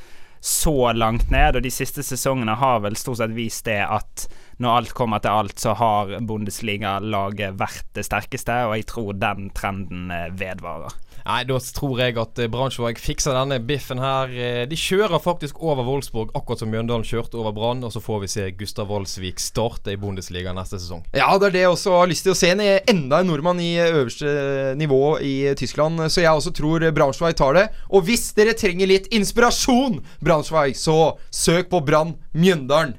så 0.43 0.91
langt 0.93 1.29
ned, 1.31 1.55
og 1.55 1.63
de 1.63 1.71
siste 1.71 2.03
sesongene 2.03 2.57
har 2.59 2.81
vel 2.83 2.97
stort 2.99 3.21
sett 3.21 3.31
vist 3.31 3.63
det 3.63 3.79
at 3.79 4.25
når 4.63 4.79
alt 4.79 4.93
kommer 4.97 5.21
til 5.23 5.35
alt, 5.35 5.57
så 5.59 5.75
har 5.77 6.15
Bundesliga-laget 6.27 7.57
vært 7.59 7.89
det 7.97 8.05
sterkeste, 8.07 8.63
og 8.67 8.77
jeg 8.79 8.87
tror 8.89 9.13
den 9.19 9.49
trenden 9.55 10.11
eh, 10.13 10.29
vedvarer. 10.39 10.95
Nei, 11.23 11.45
da 11.47 11.55
tror 11.55 12.01
jeg 12.01 12.17
at 12.19 12.39
Brannsvåg 12.51 12.97
fikser 12.99 13.31
denne 13.37 13.55
biffen 13.63 14.01
her. 14.03 14.31
Eh, 14.35 14.63
De 14.67 14.75
kjører 14.75 15.21
faktisk 15.23 15.61
over 15.63 15.85
Wolfsburg, 15.87 16.33
akkurat 16.35 16.59
som 16.59 16.71
Mjøndalen 16.73 17.05
kjørte 17.07 17.39
over 17.39 17.53
Brann. 17.55 17.83
Og 17.87 17.93
så 17.95 18.01
får 18.03 18.19
vi 18.25 18.31
se 18.33 18.47
Gustav 18.59 18.89
Woldsvik 18.91 19.39
starte 19.39 19.93
i 19.93 19.99
Bundesliga 19.99 20.51
neste 20.55 20.81
sesong. 20.81 21.05
Ja, 21.15 21.29
det 21.39 21.47
er 21.47 21.55
det 21.55 21.61
jeg 21.63 21.71
også 21.77 21.95
har 21.95 22.11
lyst 22.11 22.27
til 22.27 22.35
å 22.35 22.39
se. 22.39 22.51
En, 22.51 22.63
enda 22.91 23.21
en 23.23 23.31
nordmann 23.31 23.61
i 23.63 23.71
øverste 23.85 24.33
nivå 24.79 24.99
i 25.23 25.35
Tyskland. 25.59 26.03
Så 26.11 26.25
jeg 26.25 26.33
også 26.33 26.51
tror 26.59 26.89
Brannsvåg 26.91 27.37
tar 27.39 27.55
det. 27.55 27.65
Og 27.87 28.03
hvis 28.09 28.27
dere 28.35 28.57
trenger 28.59 28.91
litt 28.91 29.07
inspirasjon, 29.15 30.01
Brannsvåg, 30.19 30.75
så 30.75 31.13
søk 31.31 31.71
på 31.71 31.79
Brann 31.87 32.17
Mjøndalen 32.35 32.97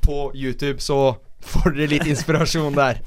på 0.00 0.30
YouTube, 0.34 0.80
så 0.80 1.16
får 1.40 1.76
dere 1.76 1.94
litt 1.96 2.06
inspirasjon 2.10 2.76
der. 2.76 3.00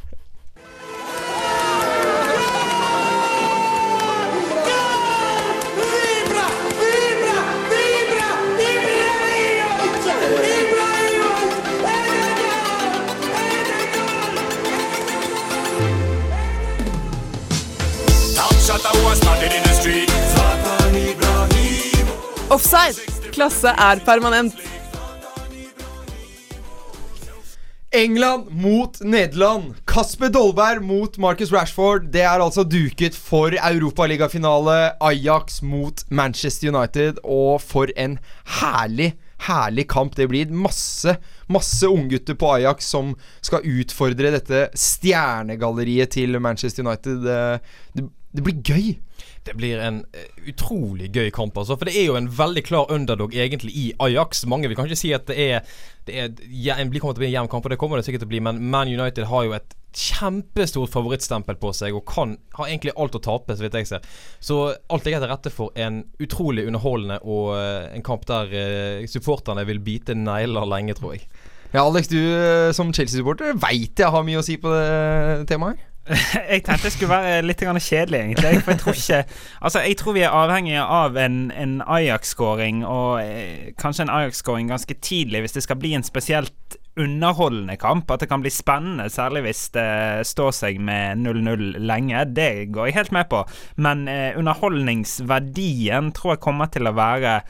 Offside. 22.54 23.02
Klasse 23.34 23.68
er 23.68 24.00
permanent. 24.06 24.54
England 27.94 28.50
mot 28.50 28.98
Nederland. 29.02 29.76
Kasper 29.86 30.30
Dolberg 30.34 30.82
mot 30.82 31.18
Marcus 31.18 31.52
Rashford. 31.54 32.08
Det 32.14 32.24
er 32.26 32.42
altså 32.42 32.64
duket 32.66 33.16
for 33.16 33.54
europaligafinale. 33.54 34.96
Ajax 35.02 35.62
mot 35.62 36.02
Manchester 36.10 36.74
United. 36.74 37.22
Og 37.24 37.62
for 37.62 37.94
en 37.98 38.18
herlig, 38.60 39.14
herlig 39.48 39.88
kamp 39.92 40.16
det 40.16 40.28
blir. 40.32 40.52
Masse, 40.52 41.18
masse 41.52 41.88
unggutter 41.88 42.38
på 42.40 42.52
Ajax 42.56 42.90
som 42.94 43.14
skal 43.42 43.66
utfordre 43.68 44.34
dette 44.36 44.68
stjernegalleriet 44.78 46.16
til 46.16 46.40
Manchester 46.40 46.86
United. 46.86 47.26
Det, 47.26 48.08
det, 48.34 48.46
blir 48.46 48.62
gøy. 48.64 48.94
Det 49.44 49.58
blir 49.60 49.82
en 49.84 50.02
eh, 50.16 50.30
utrolig 50.48 51.12
gøy 51.12 51.30
kamp, 51.36 51.58
altså. 51.60 51.78
For 51.78 51.90
det 51.90 51.98
er 52.00 52.08
jo 52.08 52.18
en 52.20 52.32
veldig 52.32 52.64
klar 52.64 52.92
underdog 52.94 53.36
egentlig 53.36 53.76
i 53.76 53.86
Ajax. 54.00 54.46
Mange 54.48 54.72
vil 54.72 54.80
kanskje 54.80 55.00
si 55.00 55.14
at 55.16 55.28
det 55.28 55.38
er, 55.38 55.78
det 56.08 56.20
er 56.20 56.34
kommer 56.34 57.16
til 57.16 57.20
å 57.20 57.24
bli 57.26 57.32
en 57.34 57.38
jevn 57.40 57.52
kamp, 57.52 57.68
og 57.68 57.74
det 57.74 57.80
kommer 57.82 58.00
det 58.00 58.08
sikkert 58.08 58.24
til 58.24 58.32
å 58.32 58.36
bli, 58.36 58.44
men 58.48 58.64
Man 58.74 58.92
United 58.92 59.28
har 59.32 59.48
jo 59.50 59.58
et 59.60 59.76
kjempestort 59.98 60.92
favorittstempel 60.94 61.58
på 61.62 61.72
seg 61.76 61.96
og 61.98 62.06
kan 62.10 62.36
har 62.58 62.70
egentlig 62.70 62.96
alt 63.00 63.18
å 63.18 63.22
tape, 63.24 63.56
så 63.56 63.66
vidt 63.66 63.78
jeg 63.80 63.90
ser. 63.90 64.12
Så 64.44 64.60
alt 64.74 65.08
ligger 65.08 65.24
til 65.24 65.32
rette 65.32 65.54
for 65.54 65.74
en 65.80 66.04
utrolig 66.24 66.68
underholdende 66.70 67.20
og 67.24 67.56
eh, 67.58 67.90
en 67.94 68.06
kamp 68.06 68.28
der 68.30 68.54
uh, 68.54 69.08
supporterne 69.10 69.66
vil 69.70 69.82
bite 69.84 70.18
negler 70.18 70.68
lenge, 70.70 70.98
tror 70.98 71.18
jeg. 71.18 71.28
Ja, 71.74 71.88
Alex, 71.88 72.12
du 72.12 72.20
eh, 72.20 72.70
som 72.76 72.94
Chelsea-supporter 72.94 73.58
veit 73.58 73.98
jeg 74.00 74.14
har 74.14 74.26
mye 74.26 74.42
å 74.42 74.46
si 74.46 74.60
på 74.62 74.70
det 74.74 75.50
temaet 75.50 75.82
jeg 76.52 76.64
tenkte 76.66 76.90
jeg 76.90 76.96
skulle 76.98 77.16
være 77.16 77.44
litt 77.46 77.62
kjedelig, 77.64 78.20
egentlig. 78.20 78.62
For 78.64 78.72
jeg 78.72 78.80
tror 78.82 78.98
ikke 78.98 79.20
Altså, 79.62 79.80
jeg 79.80 79.98
tror 79.98 80.14
vi 80.14 80.22
er 80.22 80.36
avhengige 80.36 80.82
av 80.84 81.18
en, 81.18 81.52
en 81.52 81.82
Ajax-skåring, 81.82 82.86
og 82.86 83.24
eh, 83.24 83.72
kanskje 83.80 84.04
en 84.04 84.10
Ajax-skåring 84.10 84.68
ganske 84.68 84.94
tidlig, 84.94 85.40
hvis 85.40 85.56
det 85.56 85.64
skal 85.64 85.80
bli 85.80 85.94
en 85.94 86.04
spesielt 86.04 86.78
underholdende 87.00 87.76
kamp. 87.82 88.12
At 88.12 88.24
det 88.24 88.30
kan 88.32 88.44
bli 88.44 88.52
spennende, 88.54 89.10
særlig 89.10 89.44
hvis 89.48 89.66
det 89.76 90.28
står 90.30 90.54
seg 90.56 90.80
med 90.84 91.24
0-0 91.24 91.80
lenge. 91.82 92.26
Det 92.36 92.70
går 92.74 92.90
jeg 92.90 93.00
helt 93.00 93.16
med 93.16 93.30
på. 93.32 93.44
Men 93.82 94.08
eh, 94.12 94.38
underholdningsverdien 94.40 96.14
tror 96.16 96.36
jeg 96.36 96.46
kommer 96.46 96.72
til 96.74 96.90
å 96.90 96.98
være 96.98 97.42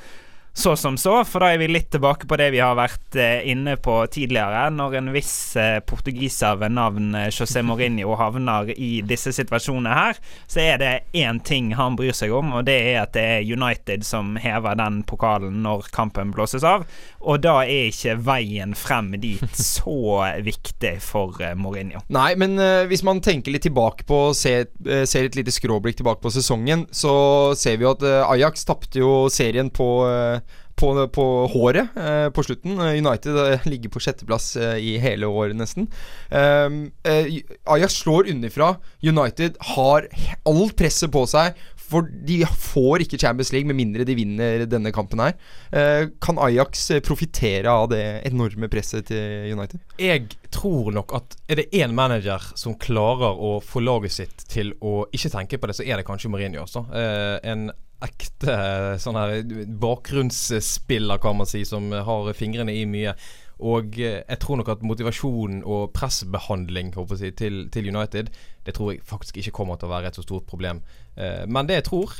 så 0.55 0.75
som 0.75 0.97
så, 0.97 1.15
for 1.25 1.41
da 1.41 1.47
er 1.49 1.57
vi 1.57 1.67
litt 1.71 1.87
tilbake 1.91 2.27
på 2.29 2.37
det 2.37 2.51
vi 2.53 2.59
har 2.61 2.75
vært 2.77 3.15
eh, 3.17 3.41
inne 3.49 3.73
på 3.81 3.95
tidligere. 4.13 4.67
Når 4.69 4.99
en 4.99 5.09
viss 5.15 5.55
eh, 5.57 5.79
portugiser 5.81 6.59
ved 6.61 6.75
navn 6.77 7.15
eh, 7.17 7.31
José 7.33 7.63
Mourinho 7.65 8.13
havner 8.19 8.69
i 8.77 9.01
disse 9.01 9.33
situasjonene 9.33 9.95
her, 9.97 10.19
så 10.45 10.61
er 10.61 10.77
det 10.77 10.91
én 11.17 11.39
ting 11.41 11.71
han 11.73 11.97
bryr 11.97 12.13
seg 12.13 12.35
om, 12.37 12.53
og 12.59 12.67
det 12.69 12.75
er 12.91 12.99
at 13.01 13.15
det 13.17 13.23
er 13.39 13.49
United 13.49 14.05
som 14.05 14.35
hever 14.37 14.77
den 14.77 15.01
pokalen 15.09 15.63
når 15.65 15.89
kampen 15.95 16.29
blåses 16.35 16.61
av. 16.61 16.85
Og 17.25 17.41
da 17.41 17.55
er 17.63 17.89
ikke 17.89 18.19
veien 18.21 18.77
frem 18.77 19.09
dit 19.17 19.57
så 19.73 20.21
viktig 20.45 20.93
for 21.01 21.33
Mourinho. 21.57 22.03
Nei, 22.13 22.35
men 22.37 22.61
hvis 22.91 23.01
man 23.01 23.23
tenker 23.25 23.55
litt 23.55 23.65
tilbake 23.65 24.05
på 24.05 24.21
Ser, 24.43 24.65
ser 25.07 25.27
et 25.27 25.35
lite 25.37 25.51
skråblikk 25.53 25.97
tilbake 25.99 26.21
på 26.23 26.31
sesongen, 26.33 26.85
så 26.91 27.13
ser 27.57 27.77
vi 27.79 27.85
jo 27.85 27.93
at 27.93 28.03
Ajax 28.03 28.65
tapte 28.67 28.99
jo 28.99 29.11
serien 29.31 29.69
på 29.73 29.87
på, 30.75 31.07
på 31.13 31.25
håret 31.53 31.97
eh, 31.97 32.27
på 32.33 32.43
slutten. 32.45 32.77
Eh, 32.79 32.97
United 32.99 33.37
eh, 33.37 33.67
ligger 33.69 33.93
på 33.93 34.01
sjetteplass 34.03 34.53
i 34.57 34.95
hele 35.01 35.29
året, 35.29 35.55
nesten. 35.57 35.87
Ajax 36.33 37.99
slår 38.01 38.29
underfra. 38.33 38.73
United 39.03 39.59
har 39.73 40.07
alt 40.49 40.75
presset 40.79 41.11
på 41.13 41.25
seg. 41.29 41.59
For 41.93 42.09
de 42.27 42.39
får 42.47 43.05
ikke 43.05 43.19
Champions 43.21 43.51
League 43.53 43.69
med 43.69 43.77
mindre 43.77 44.05
de 44.07 44.15
vinner 44.17 44.65
denne 44.69 44.93
kampen 44.95 45.21
her. 45.23 45.35
Eh, 45.71 46.07
kan 46.23 46.41
Ajax 46.41 46.89
eh, 46.95 47.03
profitere 47.05 47.69
av 47.71 47.89
det 47.93 48.03
enorme 48.29 48.69
presset 48.71 49.07
til 49.11 49.53
United? 49.53 49.81
Jeg 50.01 50.31
tror 50.53 50.91
nok 50.95 51.13
at 51.17 51.37
er 51.51 51.61
det 51.61 51.69
én 51.77 51.93
manager 51.95 52.51
som 52.59 52.77
klarer 52.81 53.37
å 53.37 53.55
få 53.63 53.83
laget 53.83 54.17
sitt 54.17 54.45
til 54.51 54.73
å 54.81 55.03
ikke 55.13 55.33
tenke 55.33 55.61
på 55.61 55.69
det, 55.69 55.77
så 55.77 55.85
er 55.85 55.99
det 55.99 56.07
kanskje 56.07 56.33
Mourinho. 56.33 56.65
Altså. 56.65 56.85
Eh, 56.97 57.37
en 57.53 57.69
ekte 58.03 58.55
sånn 58.99 59.15
her 59.15 59.37
bakgrunnsspiller, 59.79 61.21
kan 61.23 61.37
man 61.39 61.47
si, 61.47 61.63
som 61.67 61.87
har 61.93 62.33
fingrene 62.35 62.75
i 62.75 62.83
mye. 62.89 63.13
Og 63.59 63.99
eh, 63.99 64.21
jeg 64.23 64.39
tror 64.41 64.59
nok 64.59 64.71
at 64.73 64.83
motivasjon 64.83 65.61
og 65.63 65.91
pressbehandling 65.93 66.93
si, 67.17 67.31
til, 67.31 67.69
til 67.69 67.95
United 67.95 68.31
Det 68.65 68.73
tror 68.73 68.91
jeg 68.91 69.03
faktisk 69.05 69.37
ikke 69.37 69.51
kommer 69.51 69.75
til 69.75 69.87
å 69.87 69.93
være 69.93 70.07
et 70.07 70.15
så 70.15 70.25
stort 70.25 70.47
problem. 70.49 70.81
Eh, 71.17 71.45
men 71.47 71.67
det 71.67 71.81
jeg 71.81 71.89
tror 71.91 72.17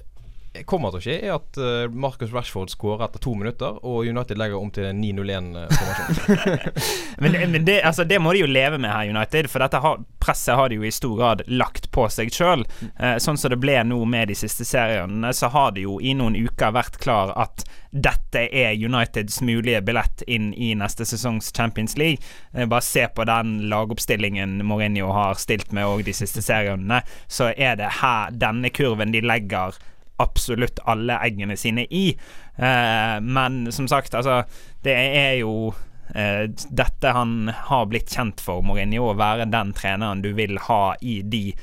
kommer 0.70 0.94
til 0.94 1.00
å 1.00 1.04
skje, 1.04 1.16
er 1.26 1.34
at 1.34 1.58
eh, 1.58 1.90
Marcus 1.90 2.34
Rashford 2.34 2.70
skårer 2.74 3.08
etter 3.08 3.22
to 3.24 3.34
minutter, 3.38 3.80
og 3.82 4.06
United 4.06 4.38
legger 4.38 4.60
om 4.60 4.70
til 4.74 4.86
en 4.90 5.02
9-0-1-formasjon. 5.02 6.82
Men, 7.24 7.36
men 7.52 7.66
det, 7.66 7.78
altså, 7.86 8.04
det 8.04 8.18
må 8.20 8.34
de 8.34 8.42
jo 8.42 8.48
leve 8.50 8.80
med 8.82 8.92
her, 8.92 9.08
United. 9.14 9.48
For 9.52 9.62
dette 9.64 9.80
har, 9.80 10.02
presset 10.20 10.58
har 10.58 10.70
de 10.70 10.80
jo 10.80 10.88
i 10.88 10.92
stor 10.92 11.14
grad 11.16 11.44
lagt 11.48 11.88
på 11.94 12.08
seg 12.12 12.34
sjøl. 12.34 12.66
Eh, 12.98 13.16
sånn 13.22 13.38
som 13.40 13.54
det 13.54 13.60
ble 13.62 13.78
nå 13.88 14.00
med 14.10 14.32
de 14.32 14.36
siste 14.38 14.66
seriene, 14.68 15.32
så 15.34 15.50
har 15.54 15.72
det 15.76 15.86
jo 15.86 16.00
i 16.02 16.16
noen 16.18 16.36
uker 16.36 16.74
vært 16.76 16.98
klar 17.04 17.32
at 17.40 17.64
dette 17.94 18.48
er 18.50 18.74
Uniteds 18.74 19.40
mulige 19.46 19.84
billett 19.86 20.24
inn 20.26 20.50
i 20.58 20.74
neste 20.76 21.06
sesongs 21.06 21.52
Champions 21.56 21.96
League. 22.02 22.20
Eh, 22.54 22.66
bare 22.66 22.84
se 22.84 23.06
på 23.08 23.26
den 23.30 23.70
lagoppstillingen 23.70 24.60
Mourinho 24.66 25.14
har 25.14 25.40
stilt 25.40 25.72
med 25.72 25.88
òg 25.88 26.04
de 26.10 26.18
siste 26.18 26.44
seriene, 26.44 27.04
så 27.28 27.54
er 27.54 27.78
det 27.80 28.00
her 28.02 28.34
denne 28.34 28.74
kurven 28.74 29.14
de 29.14 29.22
legger 29.24 29.78
absolutt 30.22 30.80
alle 30.90 31.18
eggene 31.26 31.58
sine 31.58 31.88
i. 31.90 32.10
Eh, 32.56 33.18
men 33.22 33.72
som 33.72 33.88
sagt, 33.88 34.14
altså 34.14 34.44
Det 34.84 34.94
er 34.94 35.38
jo 35.40 35.74
eh, 36.16 36.50
dette 36.70 37.14
han 37.16 37.50
har 37.70 37.88
blitt 37.90 38.12
kjent 38.14 38.42
for, 38.44 38.62
Mourinho, 38.66 39.10
å 39.10 39.18
være 39.18 39.50
den 39.50 39.74
treneren 39.74 40.22
du 40.22 40.34
vil 40.38 40.60
ha 40.68 40.96
i 41.02 41.22
de 41.24 41.54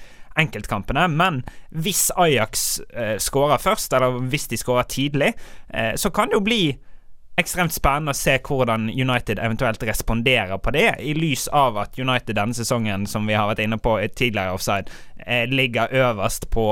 enkeltkampene. 0.40 1.06
Men 1.08 1.42
hvis 1.70 2.08
Ajax 2.16 2.80
eh, 2.94 3.16
skårer 3.20 3.60
først, 3.60 3.92
eller 3.92 4.22
hvis 4.30 4.48
de 4.50 4.60
skårer 4.60 4.88
tidlig, 4.88 5.34
eh, 5.68 5.94
så 5.96 6.10
kan 6.10 6.30
det 6.30 6.40
jo 6.40 6.46
bli 6.46 6.62
ekstremt 7.40 7.72
spennende 7.72 8.12
å 8.12 8.18
se 8.18 8.34
hvordan 8.44 8.90
United 8.90 9.40
eventuelt 9.40 9.82
responderer 9.88 10.58
på 10.60 10.72
det, 10.76 10.88
i 11.00 11.14
lys 11.16 11.46
av 11.56 11.78
at 11.80 11.98
United 11.98 12.36
denne 12.36 12.56
sesongen, 12.56 13.06
som 13.08 13.28
vi 13.28 13.36
har 13.38 13.48
vært 13.48 13.62
inne 13.64 13.78
på 13.80 13.96
tidligere 14.18 14.56
offside, 14.56 14.92
ligger 15.50 15.92
øverst 15.92 16.48
på 16.50 16.66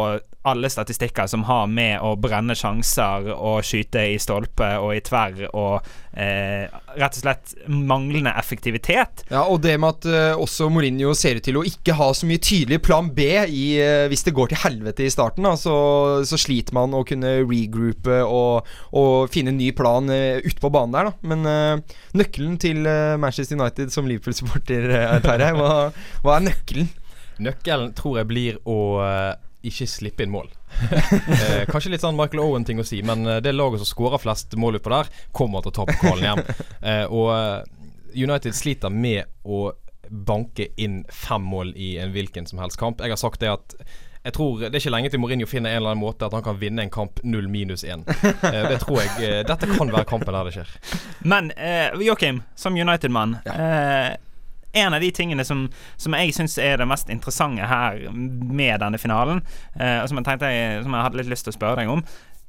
alle 0.48 0.70
statistikker 0.70 1.26
som 1.26 1.44
har 1.48 1.66
med 1.70 1.98
å 2.04 2.14
brenne 2.20 2.54
sjanser 2.56 3.26
og 3.34 3.64
skyte 3.66 4.04
i 4.14 4.18
stolpe 4.22 4.70
og 4.80 4.94
i 4.96 5.02
tverr 5.04 5.48
og 5.48 5.88
eh, 6.14 6.68
rett 6.98 7.18
og 7.18 7.20
slett 7.20 7.54
manglende 7.68 8.32
effektivitet. 8.38 9.24
Ja, 9.32 9.44
og 9.44 9.62
det 9.64 9.76
med 9.80 9.98
at 9.98 10.08
eh, 10.08 10.38
også 10.38 10.70
Mourinho 10.72 11.14
ser 11.18 11.40
ut 11.40 11.46
til 11.48 11.58
å 11.60 11.64
ikke 11.68 11.96
ha 11.98 12.10
så 12.16 12.28
mye 12.28 12.42
tydelig 12.42 12.80
plan 12.86 13.10
B 13.14 13.26
i, 13.44 13.64
eh, 13.82 14.06
hvis 14.10 14.24
det 14.28 14.36
går 14.36 14.52
til 14.52 14.62
helvete 14.62 15.06
i 15.06 15.12
starten. 15.12 15.46
Da, 15.48 15.56
så, 15.58 15.76
så 16.28 16.40
sliter 16.40 16.76
man 16.76 16.96
å 16.96 17.04
kunne 17.08 17.40
regroupe 17.42 18.22
og, 18.24 18.68
og 18.96 19.32
finne 19.34 19.54
en 19.54 19.60
ny 19.60 19.72
plan 19.76 20.08
eh, 20.14 20.40
ute 20.44 20.62
på 20.62 20.72
banen 20.74 20.96
der. 20.96 21.10
Da. 21.10 21.34
Men 21.34 21.50
eh, 21.50 21.98
nøkkelen 22.18 22.56
til 22.62 22.86
eh, 22.88 23.18
Manchester 23.20 23.58
United 23.58 23.92
som 23.94 24.08
Liverpool-supporter, 24.08 24.88
uh, 24.94 25.52
hva, 25.58 25.74
hva 26.24 26.38
er 26.38 26.48
nøkkelen? 26.48 26.88
Nøkkelen 27.42 27.92
tror 27.98 28.20
jeg 28.20 28.28
blir 28.30 28.58
å 28.68 28.78
eh, 29.04 29.34
ikke 29.68 29.88
slippe 29.90 30.24
inn 30.24 30.32
mål. 30.32 30.48
eh, 30.88 31.64
kanskje 31.70 31.92
litt 31.92 32.04
sånn 32.04 32.18
Michael 32.18 32.42
Owen-ting 32.44 32.80
å 32.80 32.86
si, 32.86 33.00
men 33.06 33.26
eh, 33.26 33.40
det 33.44 33.54
laget 33.54 33.82
som 33.82 33.90
skårer 33.90 34.22
flest 34.22 34.54
mål 34.58 34.78
utpå 34.78 34.92
der, 34.94 35.10
kommer 35.36 35.64
til 35.64 35.72
å 35.72 35.78
ta 35.80 35.88
pokalen 35.90 36.28
hjem. 36.30 36.44
Eh, 36.88 37.04
og 37.10 37.32
eh, 37.34 37.64
United 38.14 38.54
sliter 38.54 38.92
med 38.92 39.26
å 39.44 39.72
banke 40.08 40.68
inn 40.80 41.02
fem 41.12 41.42
mål 41.42 41.72
i 41.76 41.96
en 42.00 42.14
hvilken 42.14 42.46
som 42.48 42.60
helst 42.62 42.78
kamp. 42.80 43.02
Jeg 43.02 43.12
har 43.12 43.20
sagt 43.20 43.42
det 43.42 43.50
at 43.50 43.74
jeg 44.24 44.34
tror 44.34 44.60
Det 44.60 44.74
er 44.74 44.82
ikke 44.82 44.90
lenge 44.92 45.10
til 45.12 45.20
Mourinho 45.22 45.46
finner 45.48 45.70
en 45.72 45.78
eller 45.78 45.92
annen 45.94 46.02
måte 46.02 46.26
at 46.26 46.34
han 46.36 46.42
kan 46.44 46.58
vinne 46.60 46.82
en 46.82 46.90
kamp 46.92 47.20
0 47.22 47.48
minus 47.48 47.84
1. 47.84 48.02
Eh, 48.48 48.64
det 48.70 48.80
tror 48.82 49.02
jeg 49.02 49.44
Dette 49.48 49.68
kan 49.70 49.92
være 49.92 50.08
kampen 50.08 50.34
der 50.34 50.48
det 50.48 50.54
skjer. 50.56 50.72
Men 51.28 51.50
eh, 51.56 51.94
Joakim, 52.02 52.42
som 52.58 52.76
United-mann 52.76 53.36
eh, 53.44 54.16
En 54.72 54.94
av 54.94 55.00
de 55.00 55.10
tingene 55.14 55.44
som, 55.44 55.66
som 55.96 56.16
jeg 56.18 56.34
syns 56.36 56.58
er 56.60 56.76
det 56.80 56.88
mest 56.88 57.08
interessante 57.12 57.68
her 57.68 58.00
med 58.12 58.80
denne 58.82 59.00
finalen, 59.00 59.42
eh, 59.80 60.00
og 60.02 60.08
som 60.10 60.20
jeg 60.20 60.28
tenkte 60.28 60.52
jeg, 60.52 60.82
som 60.84 60.96
jeg 60.96 61.06
hadde 61.06 61.22
litt 61.22 61.32
lyst 61.32 61.48
til 61.48 61.54
å 61.54 61.58
spørre 61.58 61.80
deg 61.80 61.92
om 61.92 62.02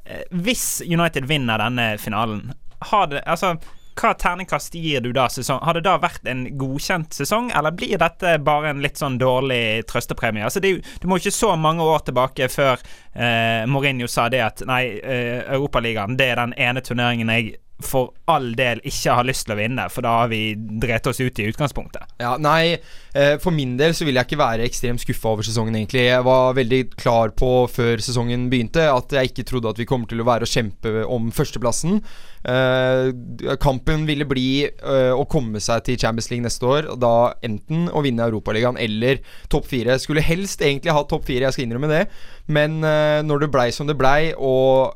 eh, 0.06 0.26
Hvis 0.46 0.82
United 0.86 1.30
vinner 1.32 1.62
denne 1.64 1.94
finalen, 2.02 2.50
har 2.92 3.12
det 3.12 3.24
Altså 3.28 3.56
hva 4.00 4.14
terningkast 4.16 4.76
gir 4.80 5.02
du 5.04 5.12
da 5.16 5.26
sesong? 5.32 5.60
Har 5.66 5.76
det 5.76 5.84
da 5.84 5.98
vært 6.00 6.28
en 6.30 6.46
godkjent 6.60 7.16
sesong, 7.16 7.50
eller 7.56 7.76
blir 7.76 8.00
dette 8.00 8.38
bare 8.46 8.72
en 8.72 8.84
litt 8.84 9.00
sånn 9.00 9.18
dårlig 9.20 9.84
trøstepremie? 9.90 10.46
Altså, 10.48 10.62
det, 10.64 10.78
du 11.02 11.08
må 11.10 11.20
ikke 11.20 11.36
så 11.36 11.52
mange 11.60 11.84
år 11.84 12.06
tilbake 12.08 12.48
før 12.52 12.80
eh, 12.80 13.66
Mourinho 13.68 14.08
sa 14.08 14.30
det 14.32 14.44
at 14.46 14.64
nei, 14.70 14.84
eh, 15.04 15.42
Europaligaen 15.52 16.16
det 16.20 16.30
er 16.32 16.40
den 16.40 16.56
ene 16.56 16.84
turneringen 16.86 17.34
jeg 17.34 17.58
for 17.80 18.12
all 18.28 18.52
del 18.58 18.82
ikke 18.88 19.14
har 19.16 19.28
lyst 19.28 19.46
til 19.48 19.56
å 19.56 19.60
vinne, 19.60 19.86
for 19.92 20.06
da 20.06 20.16
har 20.22 20.32
vi 20.32 20.54
drept 20.56 21.08
oss 21.08 21.22
ut 21.22 21.40
i 21.40 21.48
utgangspunktet. 21.48 22.12
Ja, 22.20 22.34
nei, 22.42 22.78
eh, 23.14 23.38
for 23.40 23.56
min 23.56 23.78
del 23.80 23.96
så 23.96 24.08
vil 24.08 24.20
jeg 24.20 24.28
ikke 24.28 24.42
være 24.42 24.68
ekstremt 24.68 25.04
skuffa 25.04 25.32
over 25.32 25.48
sesongen, 25.48 25.78
egentlig. 25.80 26.08
Jeg 26.10 26.26
var 26.28 26.58
veldig 26.60 26.82
klar 27.00 27.32
på 27.40 27.54
før 27.72 28.04
sesongen 28.04 28.50
begynte 28.52 28.90
at 28.92 29.16
jeg 29.16 29.32
ikke 29.32 29.48
trodde 29.48 29.72
at 29.72 29.80
vi 29.80 29.88
kommer 29.90 30.12
til 30.12 30.20
å 30.20 30.28
være 30.28 30.48
å 30.48 30.52
kjempe 30.52 31.06
om 31.08 31.32
førsteplassen. 31.36 32.02
Eh, 32.48 33.10
kampen 33.60 34.06
ville 34.08 34.24
bli 34.28 34.64
uh, 34.64 35.12
å 35.12 35.26
komme 35.28 35.60
seg 35.64 35.84
til 35.84 35.98
Champions 36.00 36.30
League 36.32 36.46
neste 36.46 36.68
år, 36.68 36.88
da 37.00 37.34
enten 37.44 37.90
å 37.92 38.04
vinne 38.06 38.28
Europaligaen 38.30 38.80
eller 38.80 39.20
topp 39.52 39.68
fire. 39.68 39.98
Skulle 40.00 40.24
helst 40.24 40.64
egentlig 40.64 40.96
hatt 40.96 41.10
topp 41.12 41.28
fire, 41.28 41.48
jeg 41.48 41.58
skal 41.58 41.68
innrømme 41.68 41.92
det, 41.92 42.06
men 42.48 42.80
uh, 42.86 43.20
når 43.28 43.44
det 43.44 43.52
blei 43.56 43.68
som 43.76 43.90
det 43.90 43.98
blei, 44.00 44.32
og 44.36 44.96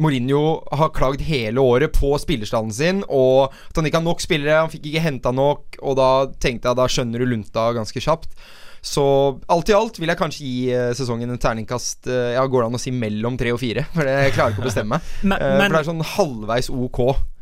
Mourinho 0.00 0.60
har 0.76 0.92
klagd 0.96 1.22
hele 1.26 1.60
året 1.60 1.92
på 1.96 2.14
spillerstanden 2.22 2.74
sin, 2.74 3.04
og 3.08 3.52
at 3.52 3.76
han 3.76 3.88
ikke 3.88 4.00
har 4.00 4.06
nok 4.06 4.24
spillere, 4.24 4.62
han 4.64 4.72
fikk 4.72 4.88
ikke 4.90 5.04
henta 5.04 5.34
nok, 5.34 5.80
og 5.84 5.98
da 6.00 6.10
tenkte 6.40 6.70
jeg 6.70 6.80
da 6.80 6.88
skjønner 6.90 7.20
du 7.22 7.28
lunta 7.28 7.70
ganske 7.76 8.02
kjapt. 8.04 8.32
Så 8.82 9.04
alt 9.52 9.68
i 9.68 9.74
alt 9.76 9.98
vil 10.00 10.08
jeg 10.08 10.18
kanskje 10.20 10.46
gi 10.46 10.72
eh, 10.72 10.90
sesongen 10.96 11.30
en 11.34 11.38
terningkast 11.42 12.06
eh, 12.08 12.32
Ja, 12.38 12.46
går 12.48 12.62
det 12.64 12.70
an 12.70 12.78
å 12.78 12.82
si 12.82 12.90
mellom 12.96 13.36
tre 13.40 13.52
og 13.52 13.60
fire? 13.60 13.84
For 13.92 14.08
det 14.08 14.14
jeg 14.30 14.36
klarer 14.38 14.54
ikke 14.56 14.64
å 14.64 14.68
bestemme 14.72 14.96
meg. 14.98 15.14
Men- 15.22 15.38
Eh, 15.40 15.56
for 15.60 15.74
det 15.76 15.80
er 15.84 15.88
sånn 15.92 16.04
halvveis 16.16 16.70
ok. 16.72 17.00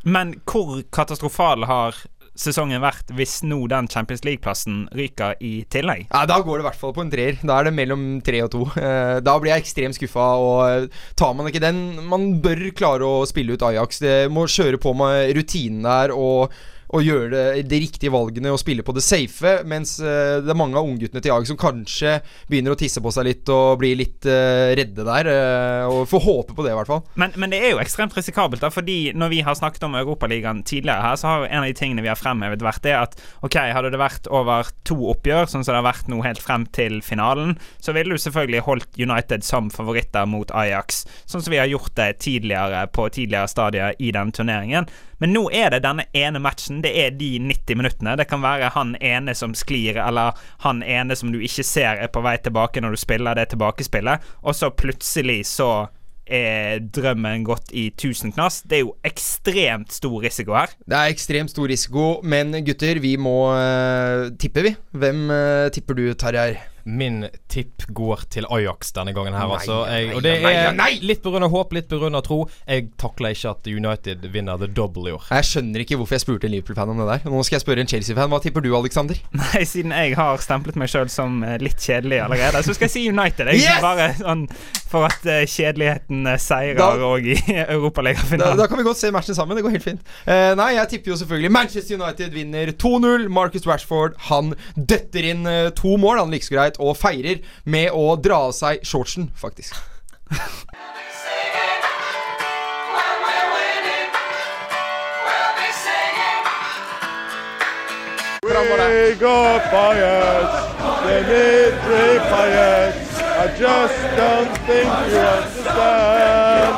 Men 0.08 0.36
hvor 0.50 0.80
katastrofal 0.94 1.66
har 1.70 1.94
sesongen 2.38 2.78
vært 2.78 3.08
hvis 3.18 3.40
nå 3.42 3.56
den 3.70 3.88
Champions 3.90 4.22
League-plassen 4.22 4.84
ryker 4.94 5.34
i 5.42 5.64
tillegg? 5.74 6.04
Ja, 6.12 6.20
Da 6.30 6.36
går 6.46 6.58
det 6.60 6.62
i 6.62 6.66
hvert 6.68 6.78
fall 6.78 6.92
på 6.94 7.02
en 7.02 7.10
treer. 7.10 7.38
Da 7.42 7.56
er 7.58 7.66
det 7.66 7.72
mellom 7.74 8.04
tre 8.22 8.44
og 8.44 8.52
to. 8.54 8.60
Da 8.78 9.34
blir 9.42 9.50
jeg 9.56 9.64
ekstremt 9.64 9.98
skuffa, 9.98 10.26
og 10.38 10.86
tar 11.18 11.34
man 11.34 11.50
ikke 11.50 11.62
den 11.64 11.80
Man 12.06 12.28
bør 12.44 12.62
klare 12.78 13.02
å 13.08 13.24
spille 13.26 13.56
ut 13.58 13.64
Ajax. 13.66 13.98
Det 14.04 14.16
må 14.30 14.46
kjøre 14.46 14.78
på 14.78 14.94
med 14.94 15.34
rutinen 15.38 15.82
der 15.88 16.14
og, 16.14 16.54
og 16.88 17.04
gjøre 17.04 17.28
det, 17.32 17.66
de 17.68 17.80
riktige 17.82 18.12
valgene 18.12 18.52
og 18.52 18.60
spille 18.60 18.84
på 18.86 18.94
det 18.96 19.04
safe. 19.04 19.58
Mens 19.68 19.96
uh, 20.00 20.40
det 20.44 20.52
er 20.52 20.58
mange 20.58 20.78
av 20.78 20.88
ungguttene 20.88 21.22
til 21.22 21.32
Jag 21.32 21.48
som 21.50 21.58
kanskje 21.60 22.18
begynner 22.48 22.74
å 22.74 22.78
tisse 22.80 23.02
på 23.04 23.12
seg 23.14 23.28
litt 23.28 23.52
og 23.52 23.80
blir 23.82 23.98
litt 24.00 24.28
uh, 24.28 24.72
redde 24.78 25.04
der. 25.06 25.28
Uh, 25.28 25.92
og 25.92 26.08
får 26.10 26.24
håpe 26.24 26.56
på 26.56 26.64
det, 26.64 26.72
i 26.72 26.78
hvert 26.78 26.90
fall. 26.90 27.02
Men, 27.20 27.34
men 27.36 27.52
det 27.52 27.60
er 27.60 27.74
jo 27.74 27.82
ekstremt 27.82 28.16
risikabelt, 28.16 28.62
da, 28.64 28.72
fordi 28.72 29.12
når 29.18 29.32
vi 29.34 29.42
har 29.44 29.58
snakket 29.58 29.84
om 29.88 29.98
Europaligaen 29.98 30.64
tidligere 30.68 31.04
her, 31.04 31.18
så 31.20 31.32
har 31.32 31.48
en 31.48 31.62
av 31.62 31.68
de 31.68 31.76
tingene 31.78 32.04
vi 32.04 32.12
har 32.12 32.20
fremhevet, 32.20 32.64
vært 32.64 32.84
det 32.86 32.96
at 32.96 33.18
ok, 33.46 33.58
hadde 33.76 33.92
det 33.92 34.00
vært 34.00 34.30
over 34.32 34.70
to 34.88 34.96
oppgjør, 35.12 35.48
sånn 35.50 35.66
som 35.66 35.74
det 35.74 35.82
har 35.82 35.88
vært 35.90 36.08
nå 36.10 36.22
helt 36.24 36.42
frem 36.42 36.64
til 36.76 37.00
finalen, 37.04 37.56
så 37.84 37.94
ville 37.96 38.16
du 38.16 38.22
selvfølgelig 38.22 38.64
holdt 38.66 39.00
United 39.00 39.44
som 39.46 39.68
favoritter 39.72 40.28
mot 40.28 40.50
Ajax, 40.56 41.04
sånn 41.28 41.44
som 41.44 41.54
vi 41.54 41.60
har 41.60 41.70
gjort 41.70 41.94
det 41.98 42.14
tidligere 42.24 42.86
på 42.94 43.08
tidligere 43.12 43.50
stadier 43.50 43.98
i 43.98 44.12
den 44.14 44.32
turneringen. 44.34 44.88
Men 45.18 45.34
nå 45.34 45.44
er 45.54 45.72
det 45.74 45.82
denne 45.84 46.06
ene 46.16 46.40
matchen. 46.42 46.82
Det 46.84 46.92
er 46.94 47.14
de 47.18 47.34
90 47.42 47.78
minuttene. 47.80 48.16
Det 48.18 48.28
kan 48.30 48.42
være 48.44 48.72
han 48.74 48.94
ene 49.02 49.34
som 49.38 49.54
sklir, 49.58 49.98
eller 50.02 50.38
han 50.64 50.82
ene 50.82 51.16
som 51.18 51.32
du 51.34 51.40
ikke 51.42 51.66
ser 51.66 51.98
er 51.98 52.12
på 52.12 52.22
vei 52.24 52.36
tilbake 52.42 52.82
når 52.82 52.94
du 52.94 53.02
spiller 53.02 53.38
det 53.38 53.50
tilbakespillet, 53.52 54.26
og 54.42 54.54
så 54.56 54.70
plutselig 54.70 55.44
så 55.50 55.88
er 56.28 56.82
drømmen 56.92 57.44
gått 57.46 57.72
i 57.72 57.88
tusen 57.96 58.32
knass. 58.36 58.60
Det 58.68 58.78
er 58.78 58.84
jo 58.84 58.94
ekstremt 59.06 59.94
stor 59.96 60.18
risiko 60.22 60.56
her. 60.58 60.74
Det 60.84 60.96
er 60.96 61.12
ekstremt 61.14 61.52
stor 61.52 61.70
risiko, 61.70 62.08
men 62.22 62.52
gutter, 62.66 63.00
vi 63.02 63.16
må 63.20 63.36
uh, 63.56 64.28
tippe, 64.40 64.66
vi. 64.66 64.74
Hvem 64.92 65.24
uh, 65.32 65.70
tipper 65.74 65.98
du, 65.98 66.04
Tarjei? 66.18 66.52
Min 66.88 67.26
tipp 67.52 67.84
går 67.92 68.24
til 68.32 68.46
Ajax 68.48 68.94
denne 68.96 69.12
gangen 69.16 69.36
her, 69.36 69.46
Nei, 69.48 69.58
altså. 69.58 69.78
Jeg, 69.92 70.08
og 70.16 70.22
det 70.24 70.34
nei, 70.44 70.52
er 70.56 70.76
nei. 70.76 70.90
litt 71.04 71.20
pga. 71.24 71.42
håp, 71.52 71.74
litt 71.76 71.88
pga. 71.90 72.22
tro. 72.24 72.38
Jeg 72.66 72.88
takler 73.00 73.36
ikke 73.36 73.52
at 73.52 73.68
United 73.68 74.24
vinner 74.32 74.56
the 74.60 74.68
double 74.72 75.10
i 75.10 75.14
år. 75.16 75.28
Jeg 75.36 75.48
skjønner 75.50 75.84
ikke 75.84 75.98
hvorfor 76.00 76.16
jeg 76.16 76.24
spurte 76.24 76.48
en 76.48 76.54
Liverpool-fan 76.56 76.94
om 76.94 77.02
det 77.02 77.08
der. 77.10 77.28
Nå 77.28 77.42
skal 77.46 77.58
jeg 77.58 77.66
spørre 77.66 77.84
en 77.84 77.90
Chelsea-fan. 77.92 78.32
Hva 78.32 78.40
tipper 78.44 78.64
du, 78.64 78.70
Alexander? 78.78 79.20
Nei, 79.42 79.64
siden 79.68 79.92
jeg 79.94 80.16
har 80.18 80.40
stemplet 80.44 80.78
meg 80.80 80.90
sjøl 80.92 81.12
som 81.12 81.42
eh, 81.44 81.58
litt 81.62 81.78
kjedelig 81.82 82.22
allerede, 82.24 82.64
så 82.64 82.76
skal 82.76 82.88
jeg 82.88 82.96
si 82.96 83.06
United. 83.12 83.52
Jeg, 83.52 83.66
Yes! 83.68 83.82
Bare 83.84 84.10
sånn 84.18 84.46
for 84.88 85.04
at 85.08 85.18
uh, 85.28 85.42
kjedeligheten 85.48 86.26
eh, 86.32 86.38
seirer 86.40 86.78
Da- 86.78 87.08
òg 87.10 87.26
i 87.28 87.36
Da, 87.48 87.64
Europaligafinalen. 87.74 88.56
da 88.60 88.66
kan 88.70 88.78
vi 88.80 88.86
godt 88.86 89.00
se 89.00 89.10
matchen 89.14 89.36
sammen. 89.36 89.56
Det 89.58 89.64
går 89.66 89.76
helt 89.76 89.84
fint. 89.84 90.00
Uh, 90.26 90.54
nei, 90.58 90.70
jeg 90.78 90.88
tipper 90.94 91.12
jo 91.12 91.18
selvfølgelig 91.20 91.52
Manchester 91.52 91.98
United 92.00 92.32
vinner 92.36 92.72
2-0. 92.84 93.28
Marcus 93.28 93.66
Rashford 93.68 94.16
han 94.30 94.54
døtter 94.76 95.28
inn 95.32 95.44
uh, 95.48 95.68
to 95.76 95.96
mål, 96.00 96.18
han 96.24 96.32
like 96.34 96.48
så 96.48 96.56
greit, 96.56 96.80
og 96.80 96.96
feirer 96.98 97.42
med 97.68 97.92
å 97.92 98.14
dra 98.16 98.44
av 98.48 98.56
seg 98.56 98.80
shortsen, 98.86 99.30
faktisk. 99.36 99.76
We 108.42 109.14
got 109.20 109.62
Pirates, 109.70 110.84
need 111.04 111.72
three 111.84 112.18
Pirates. 112.30 113.07
I 113.38 113.46
just 113.54 113.98
don't 114.18 114.50
think 114.66 114.90
you 115.10 115.22
understand. 115.38 116.74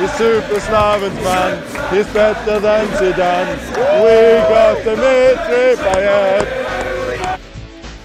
He's 0.00 0.12
super 0.16 0.60
Slavens 0.60 1.20
man, 1.20 1.52
he's 1.92 2.08
better 2.14 2.58
than 2.58 2.86
Zidane. 2.96 3.58
We 4.00 4.16
got 4.48 4.76
the 4.82 4.96
Nitri 4.96 5.76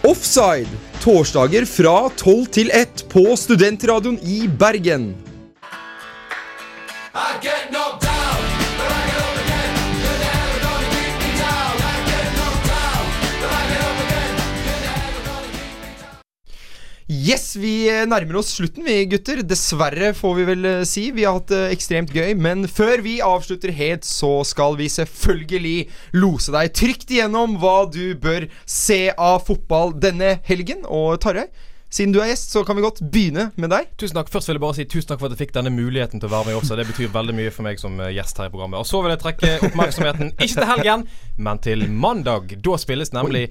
Offside. 0.03 0.67
Torsdager 0.99 1.65
fra 1.65 2.09
12 2.17 2.45
til 2.45 2.69
1 2.73 3.05
på 3.09 3.35
Studentradioen 3.35 4.19
i 4.23 4.49
Bergen. 4.59 5.15
I 7.15 7.39
get 7.41 7.69
knocked 7.71 8.04
Yes, 17.05 17.51
vi 17.61 17.83
eh, 17.85 18.07
nærmer 18.09 18.39
oss 18.39 18.55
slutten, 18.55 18.81
vi 18.81 19.03
gutter. 19.05 19.43
Dessverre, 19.45 20.07
får 20.17 20.31
vi 20.39 20.45
vel 20.47 20.65
eh, 20.65 20.79
si. 20.89 21.11
Vi 21.13 21.21
har 21.27 21.35
hatt 21.37 21.51
det 21.51 21.59
ekstremt 21.75 22.09
gøy. 22.09 22.31
Men 22.33 22.65
før 22.65 23.03
vi 23.05 23.19
avslutter 23.21 23.69
helt, 23.77 24.07
så 24.09 24.39
skal 24.41 24.73
vi 24.79 24.87
selvfølgelig 24.89 25.75
lose 26.17 26.49
deg 26.55 26.73
trygt 26.73 27.13
igjennom 27.13 27.59
hva 27.61 27.83
du 27.93 28.17
bør 28.17 28.47
se 28.65 29.13
av 29.13 29.45
fotball 29.45 29.93
denne 30.01 30.39
helgen. 30.49 30.81
Og 30.89 31.19
Tarjei, 31.21 31.45
siden 31.95 32.11
du 32.11 32.17
er 32.19 32.27
gjest, 32.27 32.51
så 32.51 32.65
kan 32.67 32.75
vi 32.75 32.83
godt 32.83 32.97
begynne 33.07 33.45
med 33.55 33.71
deg. 33.71 33.87
Tusen 33.95 34.17
takk. 34.17 34.27
Først 34.31 34.49
vil 34.49 34.57
jeg 34.57 34.63
bare 34.65 34.75
si 34.75 34.85
tusen 34.91 35.07
takk 35.07 35.21
for 35.21 35.29
at 35.29 35.35
jeg 35.37 35.45
fikk 35.45 35.53
denne 35.55 35.71
muligheten 35.71 36.19
til 36.19 36.27
å 36.27 36.33
være 36.33 36.49
med 36.49 36.57
også. 36.59 36.75
Det 36.75 36.87
betyr 36.89 37.13
veldig 37.13 37.35
mye 37.37 37.53
for 37.55 37.67
meg 37.67 37.79
som 37.79 37.95
eh, 38.03 38.11
gjest 38.17 38.41
her 38.41 38.49
i 38.49 38.51
programmet. 38.51 38.81
Og 38.81 38.89
så 38.89 38.99
vil 38.99 39.13
jeg 39.13 39.21
trekke 39.21 39.51
oppmerksomheten 39.69 40.33
ikke 40.33 40.57
til 40.57 40.67
helgen, 40.73 41.05
men 41.47 41.61
til 41.63 41.85
mandag. 41.87 42.51
Da 42.65 42.75
spilles 42.81 43.13
nemlig 43.15 43.45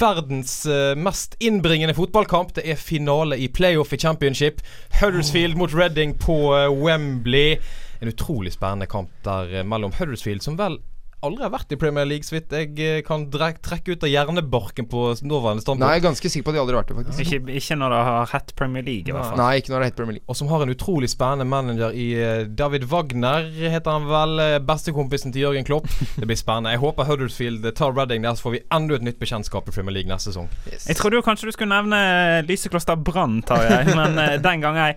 verdens 0.00 0.54
eh, 0.64 0.94
mest 0.96 1.36
innbringende 1.44 1.96
fotballkamp. 1.98 2.54
Det 2.56 2.64
er 2.64 2.80
finale 2.80 3.36
i 3.36 3.50
playoff 3.52 3.92
i 3.92 4.00
championship. 4.00 4.64
Huddersfield 5.02 5.60
mot 5.60 5.76
Reading 5.76 6.16
på 6.24 6.38
eh, 6.56 6.70
Wembley. 6.72 7.58
En 8.00 8.08
utrolig 8.08 8.54
spennende 8.56 8.88
kamp 8.88 9.12
der 9.28 9.60
mellom 9.68 9.92
Huddersfield, 9.98 10.40
som 10.40 10.56
vel 10.56 10.80
aldri 11.26 11.44
har 11.44 11.52
vært 11.52 11.72
i 11.74 11.78
Premier 11.80 12.06
League, 12.08 12.24
så 12.26 12.34
vidt 12.36 12.52
jeg 12.54 12.70
eh, 12.80 13.00
kan 13.06 13.26
trekke 13.30 13.92
ut 13.94 14.04
av 14.06 14.10
hjernebarken 14.10 14.86
på 14.90 15.02
nåværende 15.20 15.62
standpunkt. 15.64 15.84
Nei, 15.84 15.90
jeg 15.96 16.02
er 16.02 16.06
ganske 16.06 16.30
sikker 16.32 16.46
på 16.46 16.52
at 16.52 16.58
de 16.58 16.62
aldri 16.62 16.76
har 16.76 16.82
vært 16.82 16.92
det, 16.92 16.96
faktisk. 17.00 17.20
Ikke, 17.26 17.56
ikke 17.60 17.76
når 17.80 17.94
det 17.94 18.00
har 18.08 18.32
hett 18.34 18.52
Premier 18.58 18.86
League, 18.86 19.06
i 19.10 19.14
hvert 19.16 19.28
fall. 19.30 19.40
Nei, 19.40 19.50
ikke 19.60 19.72
når 19.72 19.76
det 19.76 19.80
har 19.80 19.90
hett 19.90 19.98
Premier 20.00 20.16
League. 20.18 20.26
Og 20.32 20.38
som 20.40 20.50
har 20.52 20.64
en 20.66 20.74
utrolig 20.74 21.10
spennende 21.12 21.46
manager 21.50 21.96
i 21.96 22.08
eh, 22.16 22.42
David 22.62 22.88
Wagner, 22.90 23.48
heter 23.60 23.96
han 23.98 24.08
vel. 24.10 24.36
eh, 24.46 24.58
Bestekompisen 24.70 25.34
til 25.36 25.46
Jørgen 25.48 25.68
Klopp. 25.68 25.88
Det 26.20 26.28
blir 26.28 26.40
spennende. 26.40 26.74
Jeg 26.76 26.82
håper 26.84 27.08
Huddersfield 27.10 27.70
tar 27.76 27.96
Reading 27.96 28.24
der, 28.26 28.36
så 28.40 28.48
får 28.48 28.56
vi 28.58 28.64
enda 28.76 28.96
et 28.98 29.06
nytt 29.08 29.20
bekjentskap 29.22 29.68
i 29.68 29.76
Premier 29.76 29.98
League 30.00 30.10
neste 30.12 30.32
sesong. 30.32 30.48
Jeg 30.72 30.96
trodde 30.98 31.20
jo 31.20 31.24
kanskje 31.26 31.50
du 31.50 31.56
skulle 31.56 31.72
nevne 31.74 32.44
Lysekloster 32.48 32.96
Brann, 33.00 33.40
Tarjei, 33.46 33.84
men 33.96 34.16
den 34.44 34.64
gang 34.64 34.78
ei. 34.88 34.92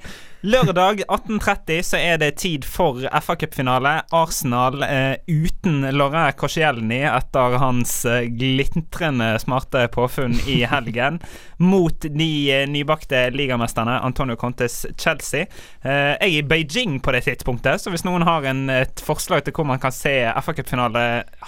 Lørdag 0.46 1.04
18.30 1.08 1.82
så 1.82 1.98
er 1.98 2.18
det 2.20 2.34
tid 2.42 2.66
for 2.68 3.00
FA-cupfinale. 3.00 4.02
Arsenal 4.12 4.84
eh, 4.84 5.14
uten 5.32 5.86
Laurent 5.96 6.36
Korsielny 6.36 6.98
etter 7.08 7.56
hans 7.62 7.94
eh, 8.04 8.26
glitrende 8.28 9.38
smarte 9.40 9.86
påfunn 9.88 10.36
i 10.52 10.58
helgen, 10.74 11.22
mot 11.64 11.96
de 12.04 12.28
eh, 12.52 12.66
nybakte 12.68 13.30
ligamesterne 13.32 14.02
Antonio 14.04 14.36
Contes 14.36 14.82
Chelsea. 15.00 15.46
Eh, 15.80 16.12
jeg 16.20 16.20
er 16.20 16.36
i 16.42 16.44
Beijing 16.44 17.00
på 17.00 17.16
det 17.16 17.24
tidspunktet, 17.30 17.80
så 17.80 17.96
hvis 17.96 18.04
noen 18.04 18.28
har 18.28 18.44
en, 18.52 18.66
et 18.68 19.00
forslag 19.00 19.46
til 19.48 19.56
hvor 19.56 19.70
man 19.72 19.80
kan 19.80 19.96
se 19.96 20.12
FA-cupfinale 20.44 21.06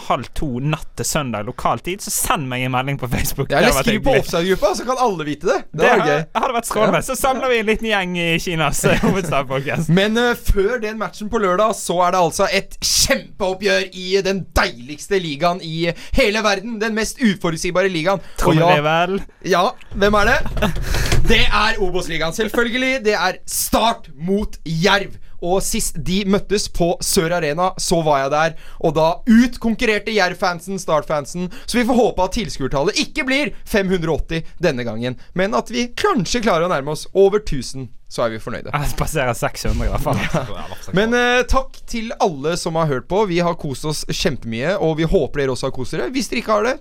halv 0.07 0.31
to 0.39 0.53
natt 0.63 0.95
til 0.95 1.09
søndag 1.11 1.43
lokal 1.51 1.83
tid, 1.83 1.99
så 1.99 2.15
send 2.15 2.47
meg 2.47 2.63
en 2.63 2.71
melding 2.77 3.03
på 3.03 3.11
Facebook. 3.11 3.51
Ja, 3.51 3.59
eller 3.59 3.75
skriv 3.83 4.07
på 4.07 4.15
offside-gruppa, 4.21 4.71
så 4.79 4.87
kan 4.87 5.03
alle 5.03 5.27
vite 5.33 5.51
det. 5.51 5.59
Det, 5.75 5.83
Det 5.83 5.93
hadde, 5.97 6.17
hadde 6.39 6.59
vært 6.61 6.71
strålende. 6.71 7.05
Så 7.11 7.19
samler 7.19 7.51
vi 7.51 7.59
en 7.59 7.71
liten 7.73 7.91
gjeng 7.91 8.17
i 8.23 8.31
Kinas 8.39 8.84
eh, 8.84 8.84
Men 9.95 10.19
uh, 10.19 10.31
før 10.37 10.79
den 10.83 10.99
matchen 11.01 11.29
på 11.31 11.41
lørdag, 11.41 11.75
så 11.77 11.99
er 12.05 12.15
det 12.15 12.21
altså 12.21 12.49
et 12.51 12.77
kjempeoppgjør 12.81 13.89
i 13.93 14.07
den 14.25 14.45
deiligste 14.57 15.19
ligaen 15.21 15.61
i 15.63 15.89
hele 16.17 16.43
verden. 16.45 16.79
Den 16.81 16.97
mest 16.97 17.21
uforutsigbare 17.23 17.91
ligaen. 17.91 18.23
Tror 18.41 18.57
ja, 18.59 18.71
vel. 18.85 19.19
ja, 19.45 19.67
hvem 19.95 20.21
er 20.21 20.33
det? 20.33 20.71
Det 21.25 21.41
er 21.41 21.79
Obos-ligaen, 21.81 22.33
selvfølgelig. 22.37 23.05
Det 23.05 23.13
er 23.17 23.39
Start 23.49 24.11
mot 24.13 24.59
Jerv. 24.65 25.15
Og 25.41 25.57
sist 25.63 25.97
de 26.05 26.19
møttes 26.29 26.67
på 26.73 26.91
Sør 27.03 27.33
Arena, 27.37 27.71
så 27.81 27.99
var 28.05 28.23
jeg 28.23 28.31
der. 28.33 28.55
Og 28.79 28.95
da 28.95 29.07
utkonkurrerte 29.25 30.13
Jerv-fansen 30.15 30.79
Start-fansen. 30.81 31.49
Så 31.65 31.79
vi 31.79 31.85
får 31.87 31.99
håpe 31.99 32.25
at 32.25 32.37
tilskuertallet 32.37 33.01
ikke 33.01 33.25
blir 33.27 33.53
580 33.65 34.55
denne 34.61 34.85
gangen, 34.87 35.19
men 35.33 35.57
at 35.57 35.71
vi 35.73 35.89
kanskje 35.97 36.43
klarer 36.45 36.67
å 36.67 36.71
nærme 36.71 36.93
oss 36.95 37.07
over 37.13 37.41
1000. 37.41 37.89
Så 38.15 38.23
er 38.23 38.31
vi 38.31 38.37
fornøyde. 38.39 38.71
Jeg 38.71 38.95
passerer 38.95 39.35
600, 39.35 39.89
i 39.89 39.91
hvert 39.91 40.03
fall. 40.05 40.93
Men 40.95 41.11
eh, 41.17 41.41
takk 41.51 41.75
til 41.89 42.13
alle 42.23 42.53
som 42.59 42.77
har 42.79 42.87
hørt 42.87 43.09
på. 43.11 43.25
Vi 43.27 43.41
har 43.43 43.57
kost 43.59 43.83
oss 43.89 44.05
kjempemye, 44.07 44.77
og 44.79 44.95
vi 45.01 45.07
håper 45.09 45.41
dere 45.41 45.51
også 45.51 45.67
har 45.67 45.73
kost 45.75 45.97
dere. 45.97 46.07
Hvis 46.15 46.31
dere 46.31 46.39
ikke 46.39 46.55
har 46.55 46.69
det, 46.69 46.75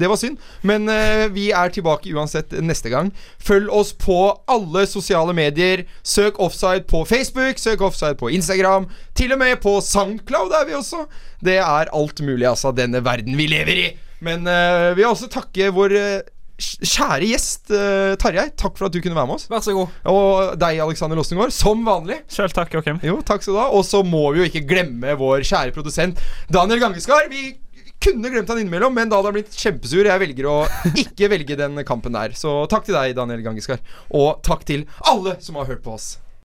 det 0.00 0.10
var 0.10 0.18
synd. 0.18 0.40
Men 0.66 0.90
eh, 0.90 1.28
vi 1.30 1.50
er 1.54 1.70
tilbake 1.70 2.10
uansett 2.16 2.56
neste 2.58 2.90
gang. 2.90 3.12
Følg 3.38 3.70
oss 3.70 3.94
på 3.94 4.18
alle 4.50 4.82
sosiale 4.90 5.36
medier. 5.36 5.84
Søk 6.02 6.42
Offside 6.42 6.88
på 6.90 7.04
Facebook, 7.06 7.62
søk 7.62 7.86
Offside 7.86 8.18
på 8.18 8.32
Instagram. 8.34 8.90
Til 9.14 9.36
og 9.36 9.42
med 9.44 9.60
på 9.62 9.78
Soundcloud 9.84 10.58
er 10.58 10.66
vi 10.66 10.78
også. 10.80 11.06
Det 11.38 11.60
er 11.62 11.94
alt 11.94 12.18
mulig, 12.26 12.48
altså, 12.50 12.74
denne 12.74 13.04
verden 13.06 13.38
vi 13.38 13.46
lever 13.52 13.84
i. 13.86 13.88
Men 14.26 14.42
eh, 14.50 14.90
vi 14.96 15.04
vil 15.04 15.12
også 15.14 15.30
takke 15.32 15.70
vår 15.72 15.94
eh, 15.96 16.20
kjære 16.60 17.30
gjest 17.30 17.72
uh, 17.72 18.12
Tarjei. 18.20 18.50
Takk 18.60 18.76
for 18.78 18.88
at 18.88 18.94
du 18.94 19.00
kunne 19.02 19.16
være 19.16 19.30
med 19.30 19.38
oss. 19.38 19.48
Vær 19.50 19.64
så 19.64 19.74
god. 19.76 19.96
Og 20.12 20.52
deg, 20.60 20.82
Alexander 20.84 21.18
Lossengård, 21.18 21.54
som 21.54 21.82
vanlig. 21.86 22.20
Selv 22.30 22.54
takk, 22.56 22.72
Joakim. 22.76 23.00
Jo, 23.06 23.18
takk 23.26 23.44
skal 23.44 23.56
du 23.56 23.62
ha. 23.62 23.66
Og 23.76 23.84
så 23.88 24.04
må 24.06 24.26
vi 24.34 24.42
jo 24.42 24.50
ikke 24.50 24.66
glemme 24.68 25.16
vår 25.20 25.44
kjære 25.48 25.74
produsent 25.76 26.20
Daniel 26.52 26.82
Gangeskar. 26.84 27.28
Vi 27.32 27.54
kunne 28.00 28.30
glemt 28.32 28.48
han 28.48 28.62
innimellom, 28.62 28.94
men 28.96 29.10
da 29.10 29.18
hadde 29.18 29.32
han 29.32 29.36
blitt 29.36 29.56
kjempesur. 29.60 30.08
Jeg 30.08 30.22
velger 30.22 30.48
å 30.48 30.56
ikke 31.04 31.28
velge 31.32 31.58
den 31.60 31.82
kampen 31.88 32.16
der. 32.16 32.36
Så 32.38 32.62
takk 32.72 32.88
til 32.88 32.96
deg, 32.96 33.16
Daniel 33.18 33.44
Gangeskar. 33.44 33.82
Og 34.16 34.40
takk 34.46 34.64
til 34.68 34.86
alle 35.10 35.36
som 35.44 35.60
har 35.60 35.68
hørt 35.68 35.84
på 35.84 35.96
oss. 35.98 36.14